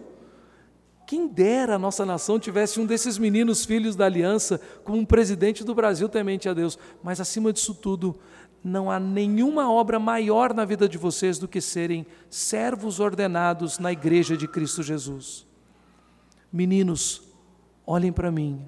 Quem 1.06 1.28
dera 1.28 1.76
a 1.76 1.78
nossa 1.78 2.04
nação 2.04 2.38
tivesse 2.38 2.80
um 2.80 2.86
desses 2.86 3.16
meninos 3.16 3.64
filhos 3.64 3.94
da 3.94 4.06
aliança 4.06 4.60
como 4.82 4.98
um 4.98 5.04
presidente 5.04 5.62
do 5.62 5.72
Brasil 5.72 6.08
temente 6.08 6.48
a 6.48 6.54
Deus. 6.54 6.76
Mas 7.00 7.20
acima 7.20 7.52
disso 7.52 7.72
tudo, 7.72 8.18
não 8.62 8.90
há 8.90 8.98
nenhuma 8.98 9.70
obra 9.70 10.00
maior 10.00 10.52
na 10.52 10.64
vida 10.64 10.88
de 10.88 10.98
vocês 10.98 11.38
do 11.38 11.46
que 11.46 11.60
serem 11.60 12.04
servos 12.28 12.98
ordenados 12.98 13.78
na 13.78 13.92
igreja 13.92 14.36
de 14.36 14.48
Cristo 14.48 14.82
Jesus. 14.82 15.46
Meninos, 16.52 17.22
olhem 17.86 18.12
para 18.12 18.32
mim. 18.32 18.66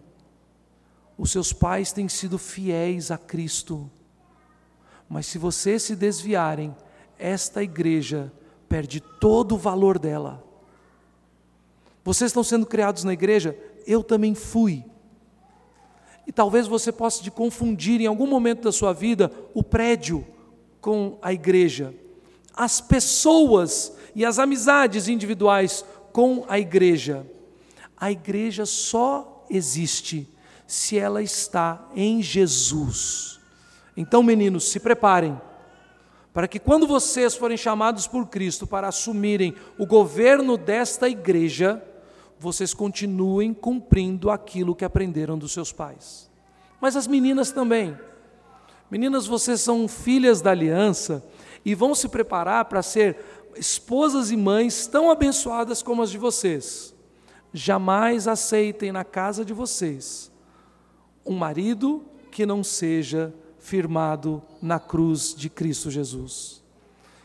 Os 1.18 1.32
seus 1.32 1.52
pais 1.52 1.90
têm 1.90 2.08
sido 2.08 2.38
fiéis 2.38 3.10
a 3.10 3.18
Cristo. 3.18 3.90
Mas 5.08 5.26
se 5.26 5.36
vocês 5.36 5.82
se 5.82 5.96
desviarem, 5.96 6.74
esta 7.18 7.60
igreja 7.60 8.32
perde 8.68 9.00
todo 9.00 9.56
o 9.56 9.58
valor 9.58 9.98
dela. 9.98 10.44
Vocês 12.04 12.30
estão 12.30 12.44
sendo 12.44 12.64
criados 12.64 13.02
na 13.02 13.12
igreja? 13.12 13.58
Eu 13.84 14.04
também 14.04 14.34
fui. 14.34 14.84
E 16.24 16.30
talvez 16.32 16.68
você 16.68 16.92
possa 16.92 17.22
de 17.22 17.30
confundir 17.30 18.00
em 18.00 18.06
algum 18.06 18.26
momento 18.26 18.62
da 18.62 18.70
sua 18.70 18.92
vida 18.92 19.32
o 19.54 19.62
prédio 19.62 20.24
com 20.80 21.18
a 21.20 21.32
igreja, 21.32 21.94
as 22.54 22.80
pessoas 22.80 23.92
e 24.14 24.24
as 24.24 24.38
amizades 24.38 25.08
individuais 25.08 25.84
com 26.12 26.44
a 26.46 26.58
igreja. 26.58 27.26
A 27.96 28.12
igreja 28.12 28.64
só 28.64 29.44
existe 29.50 30.28
se 30.68 30.98
ela 30.98 31.22
está 31.22 31.88
em 31.96 32.22
Jesus. 32.22 33.40
Então, 33.96 34.22
meninos, 34.22 34.70
se 34.70 34.78
preparem 34.78 35.40
para 36.30 36.46
que 36.46 36.58
quando 36.58 36.86
vocês 36.86 37.34
forem 37.34 37.56
chamados 37.56 38.06
por 38.06 38.26
Cristo 38.26 38.66
para 38.66 38.86
assumirem 38.86 39.54
o 39.78 39.86
governo 39.86 40.58
desta 40.58 41.08
igreja, 41.08 41.82
vocês 42.38 42.74
continuem 42.74 43.54
cumprindo 43.54 44.30
aquilo 44.30 44.74
que 44.74 44.84
aprenderam 44.84 45.38
dos 45.38 45.52
seus 45.52 45.72
pais. 45.72 46.30
Mas 46.78 46.96
as 46.96 47.06
meninas 47.06 47.50
também. 47.50 47.98
Meninas, 48.90 49.26
vocês 49.26 49.62
são 49.62 49.88
filhas 49.88 50.42
da 50.42 50.50
aliança 50.50 51.24
e 51.64 51.74
vão 51.74 51.94
se 51.94 52.10
preparar 52.10 52.66
para 52.66 52.82
ser 52.82 53.16
esposas 53.56 54.30
e 54.30 54.36
mães 54.36 54.86
tão 54.86 55.10
abençoadas 55.10 55.82
como 55.82 56.02
as 56.02 56.10
de 56.10 56.18
vocês. 56.18 56.94
Jamais 57.54 58.28
aceitem 58.28 58.92
na 58.92 59.02
casa 59.02 59.46
de 59.46 59.54
vocês 59.54 60.30
um 61.28 61.34
marido 61.34 62.02
que 62.30 62.46
não 62.46 62.64
seja 62.64 63.32
firmado 63.58 64.42
na 64.62 64.80
cruz 64.80 65.34
de 65.36 65.50
Cristo 65.50 65.90
Jesus. 65.90 66.62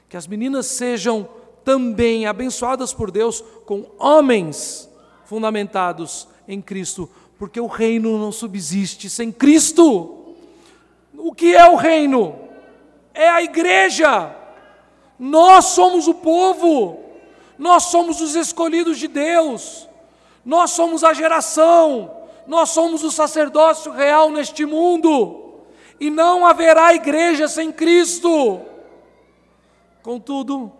Que 0.10 0.18
as 0.18 0.28
meninas 0.28 0.66
sejam 0.66 1.28
também 1.64 2.26
abençoadas 2.26 2.94
por 2.94 3.10
Deus 3.10 3.42
com 3.66 3.86
homens 3.98 4.90
fundamentados 5.24 6.28
em 6.48 6.62
Cristo, 6.62 7.10
porque 7.40 7.60
o 7.60 7.68
reino 7.68 8.18
não 8.18 8.32
subsiste 8.32 9.10
sem 9.10 9.32
Cristo. 9.32 10.36
O 11.18 11.34
que 11.34 11.56
é 11.56 11.66
o 11.70 11.76
reino? 11.76 12.36
É 13.14 13.30
a 13.30 13.42
igreja. 13.42 14.36
Nós 15.18 15.66
somos 15.66 16.10
o 16.10 16.16
povo, 16.16 17.00
nós 17.58 17.84
somos 17.84 18.20
os 18.20 18.36
escolhidos 18.36 19.00
de 19.00 19.08
Deus, 19.08 19.88
nós 20.44 20.72
somos 20.72 21.04
a 21.04 21.14
geração, 21.14 22.23
nós 22.48 22.70
somos 22.70 23.04
o 23.04 23.12
sacerdócio 23.12 23.92
real 23.92 24.30
neste 24.30 24.66
mundo, 24.66 25.62
e 26.00 26.10
não 26.10 26.46
haverá 26.46 26.94
igreja 26.94 27.48
sem 27.48 27.72
Cristo. 27.72 28.62
Contudo, 30.02 30.72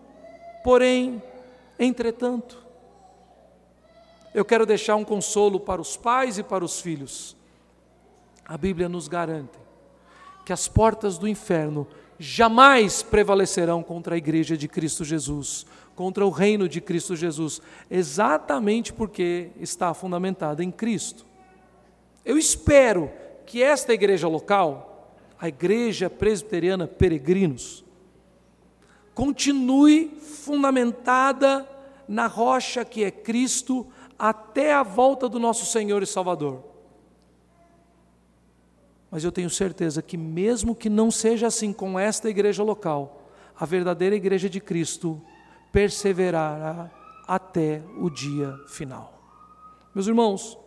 porém, 0.62 1.22
entretanto, 1.78 2.58
eu 4.34 4.44
quero 4.44 4.66
deixar 4.66 4.96
um 4.96 5.04
consolo 5.04 5.60
para 5.60 5.80
os 5.80 5.96
pais 5.96 6.38
e 6.38 6.42
para 6.42 6.64
os 6.64 6.80
filhos. 6.80 7.36
A 8.44 8.58
Bíblia 8.58 8.88
nos 8.88 9.08
garante 9.08 9.58
que 10.44 10.52
as 10.52 10.68
portas 10.68 11.16
do 11.16 11.26
inferno 11.26 11.86
jamais 12.18 13.02
prevalecerão 13.02 13.82
contra 13.82 14.14
a 14.14 14.18
igreja 14.18 14.56
de 14.56 14.68
Cristo 14.68 15.04
Jesus, 15.04 15.64
contra 15.94 16.26
o 16.26 16.30
reino 16.30 16.68
de 16.68 16.80
Cristo 16.80 17.16
Jesus, 17.16 17.62
exatamente 17.90 18.92
porque 18.92 19.50
está 19.58 19.94
fundamentada 19.94 20.62
em 20.62 20.70
Cristo. 20.70 21.24
Eu 22.24 22.38
espero 22.38 23.10
que 23.44 23.62
esta 23.62 23.92
igreja 23.92 24.26
local, 24.26 25.14
a 25.38 25.48
Igreja 25.48 26.08
Presbiteriana 26.08 26.86
Peregrinos, 26.86 27.84
continue 29.14 30.08
fundamentada 30.20 31.68
na 32.08 32.26
rocha 32.26 32.84
que 32.84 33.04
é 33.04 33.10
Cristo, 33.10 33.86
até 34.18 34.72
a 34.72 34.82
volta 34.82 35.28
do 35.28 35.38
nosso 35.38 35.66
Senhor 35.66 36.02
e 36.02 36.06
Salvador. 36.06 36.62
Mas 39.10 39.22
eu 39.22 39.30
tenho 39.30 39.50
certeza 39.50 40.02
que, 40.02 40.16
mesmo 40.16 40.74
que 40.74 40.88
não 40.88 41.10
seja 41.10 41.46
assim 41.46 41.72
com 41.72 41.98
esta 41.98 42.28
igreja 42.28 42.62
local, 42.62 43.30
a 43.56 43.64
verdadeira 43.64 44.16
igreja 44.16 44.48
de 44.48 44.60
Cristo 44.60 45.22
perseverará 45.70 46.90
até 47.26 47.82
o 47.98 48.10
dia 48.10 48.58
final. 48.66 49.12
Meus 49.94 50.06
irmãos, 50.06 50.58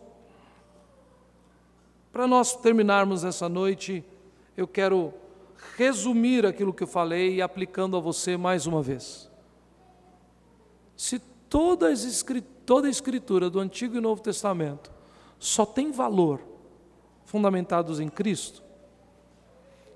para 2.18 2.26
nós 2.26 2.52
terminarmos 2.52 3.22
essa 3.22 3.48
noite, 3.48 4.04
eu 4.56 4.66
quero 4.66 5.14
resumir 5.76 6.44
aquilo 6.44 6.74
que 6.74 6.82
eu 6.82 6.86
falei 6.88 7.40
aplicando 7.40 7.96
a 7.96 8.00
você 8.00 8.36
mais 8.36 8.66
uma 8.66 8.82
vez. 8.82 9.30
Se 10.96 11.20
toda 11.48 11.86
a 11.86 11.92
escritura 11.92 13.48
do 13.48 13.60
Antigo 13.60 13.96
e 13.96 14.00
Novo 14.00 14.20
Testamento 14.20 14.90
só 15.38 15.64
tem 15.64 15.92
valor, 15.92 16.40
fundamentados 17.24 18.00
em 18.00 18.08
Cristo? 18.08 18.64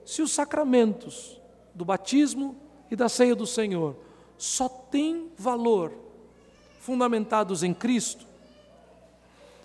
Se 0.04 0.22
os 0.22 0.30
sacramentos 0.30 1.40
do 1.74 1.84
batismo 1.84 2.56
e 2.88 2.94
da 2.94 3.08
ceia 3.08 3.34
do 3.34 3.48
Senhor 3.48 3.96
só 4.38 4.68
têm 4.68 5.28
valor 5.36 5.92
fundamentados 6.78 7.64
em 7.64 7.74
Cristo, 7.74 8.24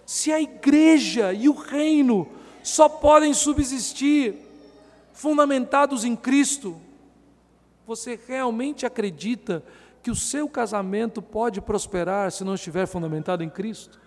se 0.07 0.31
a 0.31 0.41
igreja 0.41 1.31
e 1.33 1.47
o 1.47 1.53
reino 1.53 2.35
só 2.67 2.89
podem 2.89 3.33
subsistir 3.33 4.35
fundamentados 5.13 6.03
em 6.03 6.15
Cristo, 6.15 6.79
você 7.85 8.19
realmente 8.27 8.85
acredita 8.85 9.63
que 10.03 10.11
o 10.11 10.15
seu 10.15 10.49
casamento 10.49 11.21
pode 11.21 11.61
prosperar 11.61 12.29
se 12.29 12.43
não 12.43 12.55
estiver 12.55 12.85
fundamentado 12.85 13.41
em 13.41 13.49
Cristo? 13.49 13.99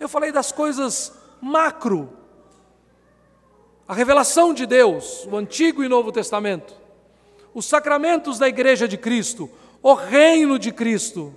Eu 0.00 0.08
falei 0.08 0.32
das 0.32 0.50
coisas 0.50 1.12
macro, 1.40 2.10
a 3.86 3.92
revelação 3.92 4.54
de 4.54 4.64
Deus, 4.64 5.26
o 5.30 5.36
Antigo 5.36 5.84
e 5.84 5.88
Novo 5.88 6.10
Testamento, 6.10 6.74
os 7.52 7.66
sacramentos 7.66 8.38
da 8.38 8.48
Igreja 8.48 8.88
de 8.88 8.96
Cristo, 8.96 9.50
o 9.82 9.92
reino 9.92 10.58
de 10.58 10.72
Cristo. 10.72 11.34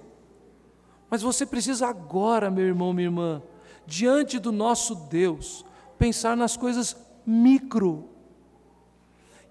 Mas 1.09 1.21
você 1.21 1.45
precisa 1.45 1.87
agora, 1.87 2.49
meu 2.49 2.65
irmão, 2.65 2.93
minha 2.93 3.07
irmã, 3.07 3.43
diante 3.85 4.39
do 4.39 4.51
nosso 4.51 4.95
Deus, 4.95 5.65
pensar 5.99 6.35
nas 6.35 6.57
coisas 6.57 6.95
micro. 7.25 8.09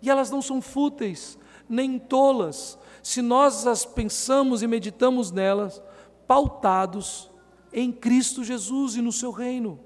E 0.03 0.11
elas 0.11 0.31
não 0.31 0.43
são 0.43 0.61
fúteis, 0.61 1.39
nem 1.69 1.99
tolas, 1.99 2.79
se 3.03 3.21
nós 3.23 3.67
as 3.67 3.85
pensamos 3.85 4.63
e 4.63 4.67
meditamos 4.67 5.31
nelas, 5.31 5.81
pautados 6.27 7.31
em 7.73 7.93
Cristo 7.93 8.43
Jesus 8.43 8.97
e 8.97 9.03
no 9.03 9.13
seu 9.13 9.31
reino. 9.31 9.79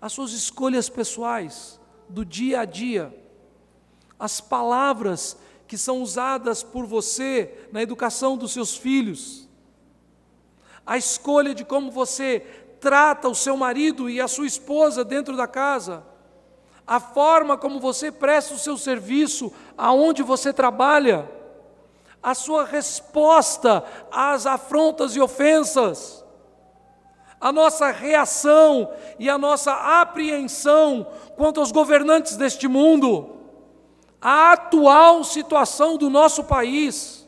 As 0.00 0.12
suas 0.12 0.32
escolhas 0.32 0.88
pessoais, 0.88 1.78
do 2.08 2.24
dia 2.24 2.60
a 2.60 2.64
dia, 2.64 3.14
as 4.18 4.40
palavras 4.40 5.36
que 5.66 5.78
são 5.78 6.02
usadas 6.02 6.62
por 6.62 6.86
você 6.86 7.68
na 7.72 7.82
educação 7.82 8.36
dos 8.36 8.52
seus 8.52 8.76
filhos, 8.76 9.48
a 10.84 10.96
escolha 10.96 11.54
de 11.54 11.64
como 11.64 11.90
você 11.90 12.69
trata 12.80 13.28
o 13.28 13.34
seu 13.34 13.56
marido 13.56 14.08
e 14.08 14.20
a 14.20 14.26
sua 14.26 14.46
esposa 14.46 15.04
dentro 15.04 15.36
da 15.36 15.46
casa, 15.46 16.02
a 16.86 16.98
forma 16.98 17.56
como 17.56 17.78
você 17.78 18.10
presta 18.10 18.54
o 18.54 18.58
seu 18.58 18.76
serviço, 18.76 19.52
aonde 19.76 20.22
você 20.22 20.52
trabalha, 20.52 21.30
a 22.22 22.34
sua 22.34 22.64
resposta 22.64 23.84
às 24.10 24.46
afrontas 24.46 25.14
e 25.14 25.20
ofensas, 25.20 26.24
a 27.40 27.52
nossa 27.52 27.90
reação 27.90 28.92
e 29.18 29.30
a 29.30 29.38
nossa 29.38 29.72
apreensão 30.00 31.06
quanto 31.36 31.60
aos 31.60 31.72
governantes 31.72 32.36
deste 32.36 32.68
mundo, 32.68 33.36
a 34.20 34.52
atual 34.52 35.24
situação 35.24 35.96
do 35.96 36.10
nosso 36.10 36.44
país, 36.44 37.26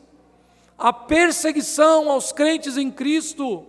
a 0.77 0.93
perseguição 0.93 2.11
aos 2.11 2.31
crentes 2.31 2.77
em 2.77 2.91
Cristo, 2.91 3.65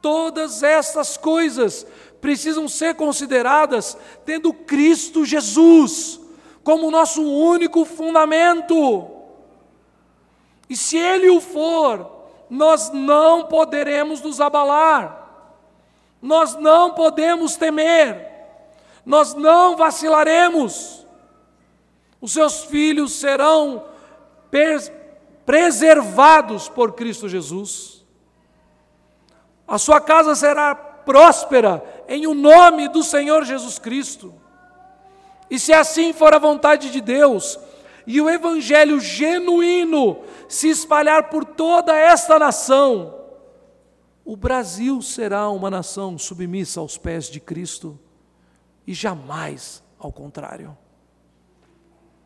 todas 0.00 0.62
estas 0.62 1.16
coisas 1.16 1.86
precisam 2.20 2.68
ser 2.68 2.94
consideradas 2.94 3.96
tendo 4.24 4.52
Cristo 4.52 5.24
Jesus 5.24 6.20
como 6.62 6.90
nosso 6.90 7.22
único 7.22 7.84
fundamento. 7.84 9.08
E 10.68 10.76
se 10.76 10.96
Ele 10.98 11.30
o 11.30 11.40
for, 11.40 12.18
nós 12.50 12.90
não 12.90 13.46
poderemos 13.46 14.20
nos 14.20 14.40
abalar, 14.40 15.26
nós 16.20 16.56
não 16.56 16.92
podemos 16.92 17.56
temer, 17.56 18.26
nós 19.04 19.34
não 19.34 19.76
vacilaremos. 19.76 21.06
Os 22.20 22.32
seus 22.32 22.64
filhos 22.64 23.12
serão 23.12 23.84
preservados 25.46 26.68
por 26.68 26.92
Cristo 26.92 27.28
Jesus. 27.28 27.97
A 29.68 29.76
sua 29.76 30.00
casa 30.00 30.34
será 30.34 30.74
próspera 30.74 31.84
em 32.08 32.26
o 32.26 32.34
nome 32.34 32.88
do 32.88 33.02
Senhor 33.02 33.44
Jesus 33.44 33.78
Cristo. 33.78 34.34
E 35.50 35.58
se 35.58 35.72
assim 35.72 36.12
for 36.12 36.34
a 36.34 36.38
vontade 36.38 36.90
de 36.90 37.00
Deus, 37.02 37.58
e 38.06 38.20
o 38.22 38.30
evangelho 38.30 38.98
genuíno 38.98 40.22
se 40.48 40.70
espalhar 40.70 41.28
por 41.28 41.44
toda 41.44 41.94
esta 41.94 42.38
nação, 42.38 43.14
o 44.24 44.34
Brasil 44.34 45.02
será 45.02 45.50
uma 45.50 45.70
nação 45.70 46.16
submissa 46.16 46.80
aos 46.80 46.96
pés 46.96 47.26
de 47.26 47.38
Cristo 47.38 47.98
e 48.86 48.94
jamais 48.94 49.82
ao 49.98 50.10
contrário. 50.10 50.76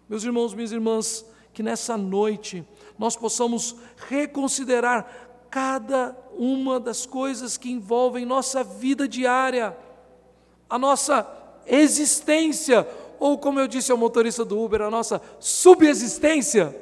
Meus 0.09 0.23
irmãos, 0.23 0.55
minhas 0.55 0.71
irmãs, 0.71 1.25
que 1.53 1.63
nessa 1.63 1.97
noite 1.97 2.65
nós 2.97 3.17
possamos 3.17 3.77
reconsiderar 4.09 5.31
cada 5.51 6.17
uma 6.43 6.81
das 6.81 7.07
coisas 7.07 7.57
que 7.57 7.71
envolvem 7.71 8.27
nossa 8.27 8.65
vida 8.65 9.07
diária, 9.07 9.77
a 10.69 10.77
nossa 10.77 11.25
existência, 11.65 12.85
ou 13.21 13.39
como 13.39 13.61
eu 13.61 13.69
disse 13.69 13.93
ao 13.93 13.97
motorista 13.97 14.45
do 14.45 14.61
Uber, 14.61 14.83
a 14.83 14.91
nossa 14.91 15.23
subexistência, 15.39 16.77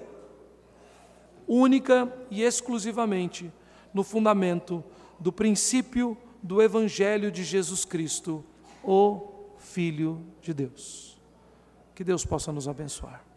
única 1.47 2.11
e 2.31 2.43
exclusivamente 2.43 3.53
no 3.93 4.03
fundamento 4.03 4.83
do 5.19 5.31
princípio 5.31 6.17
do 6.43 6.63
Evangelho 6.63 7.31
de 7.31 7.45
Jesus 7.45 7.85
Cristo, 7.85 8.43
o 8.83 9.29
Filho 9.59 10.25
de 10.41 10.55
Deus. 10.55 11.21
Que 11.95 12.03
Deus 12.03 12.25
possa 12.25 12.51
nos 12.51 12.67
abençoar. 12.67 13.30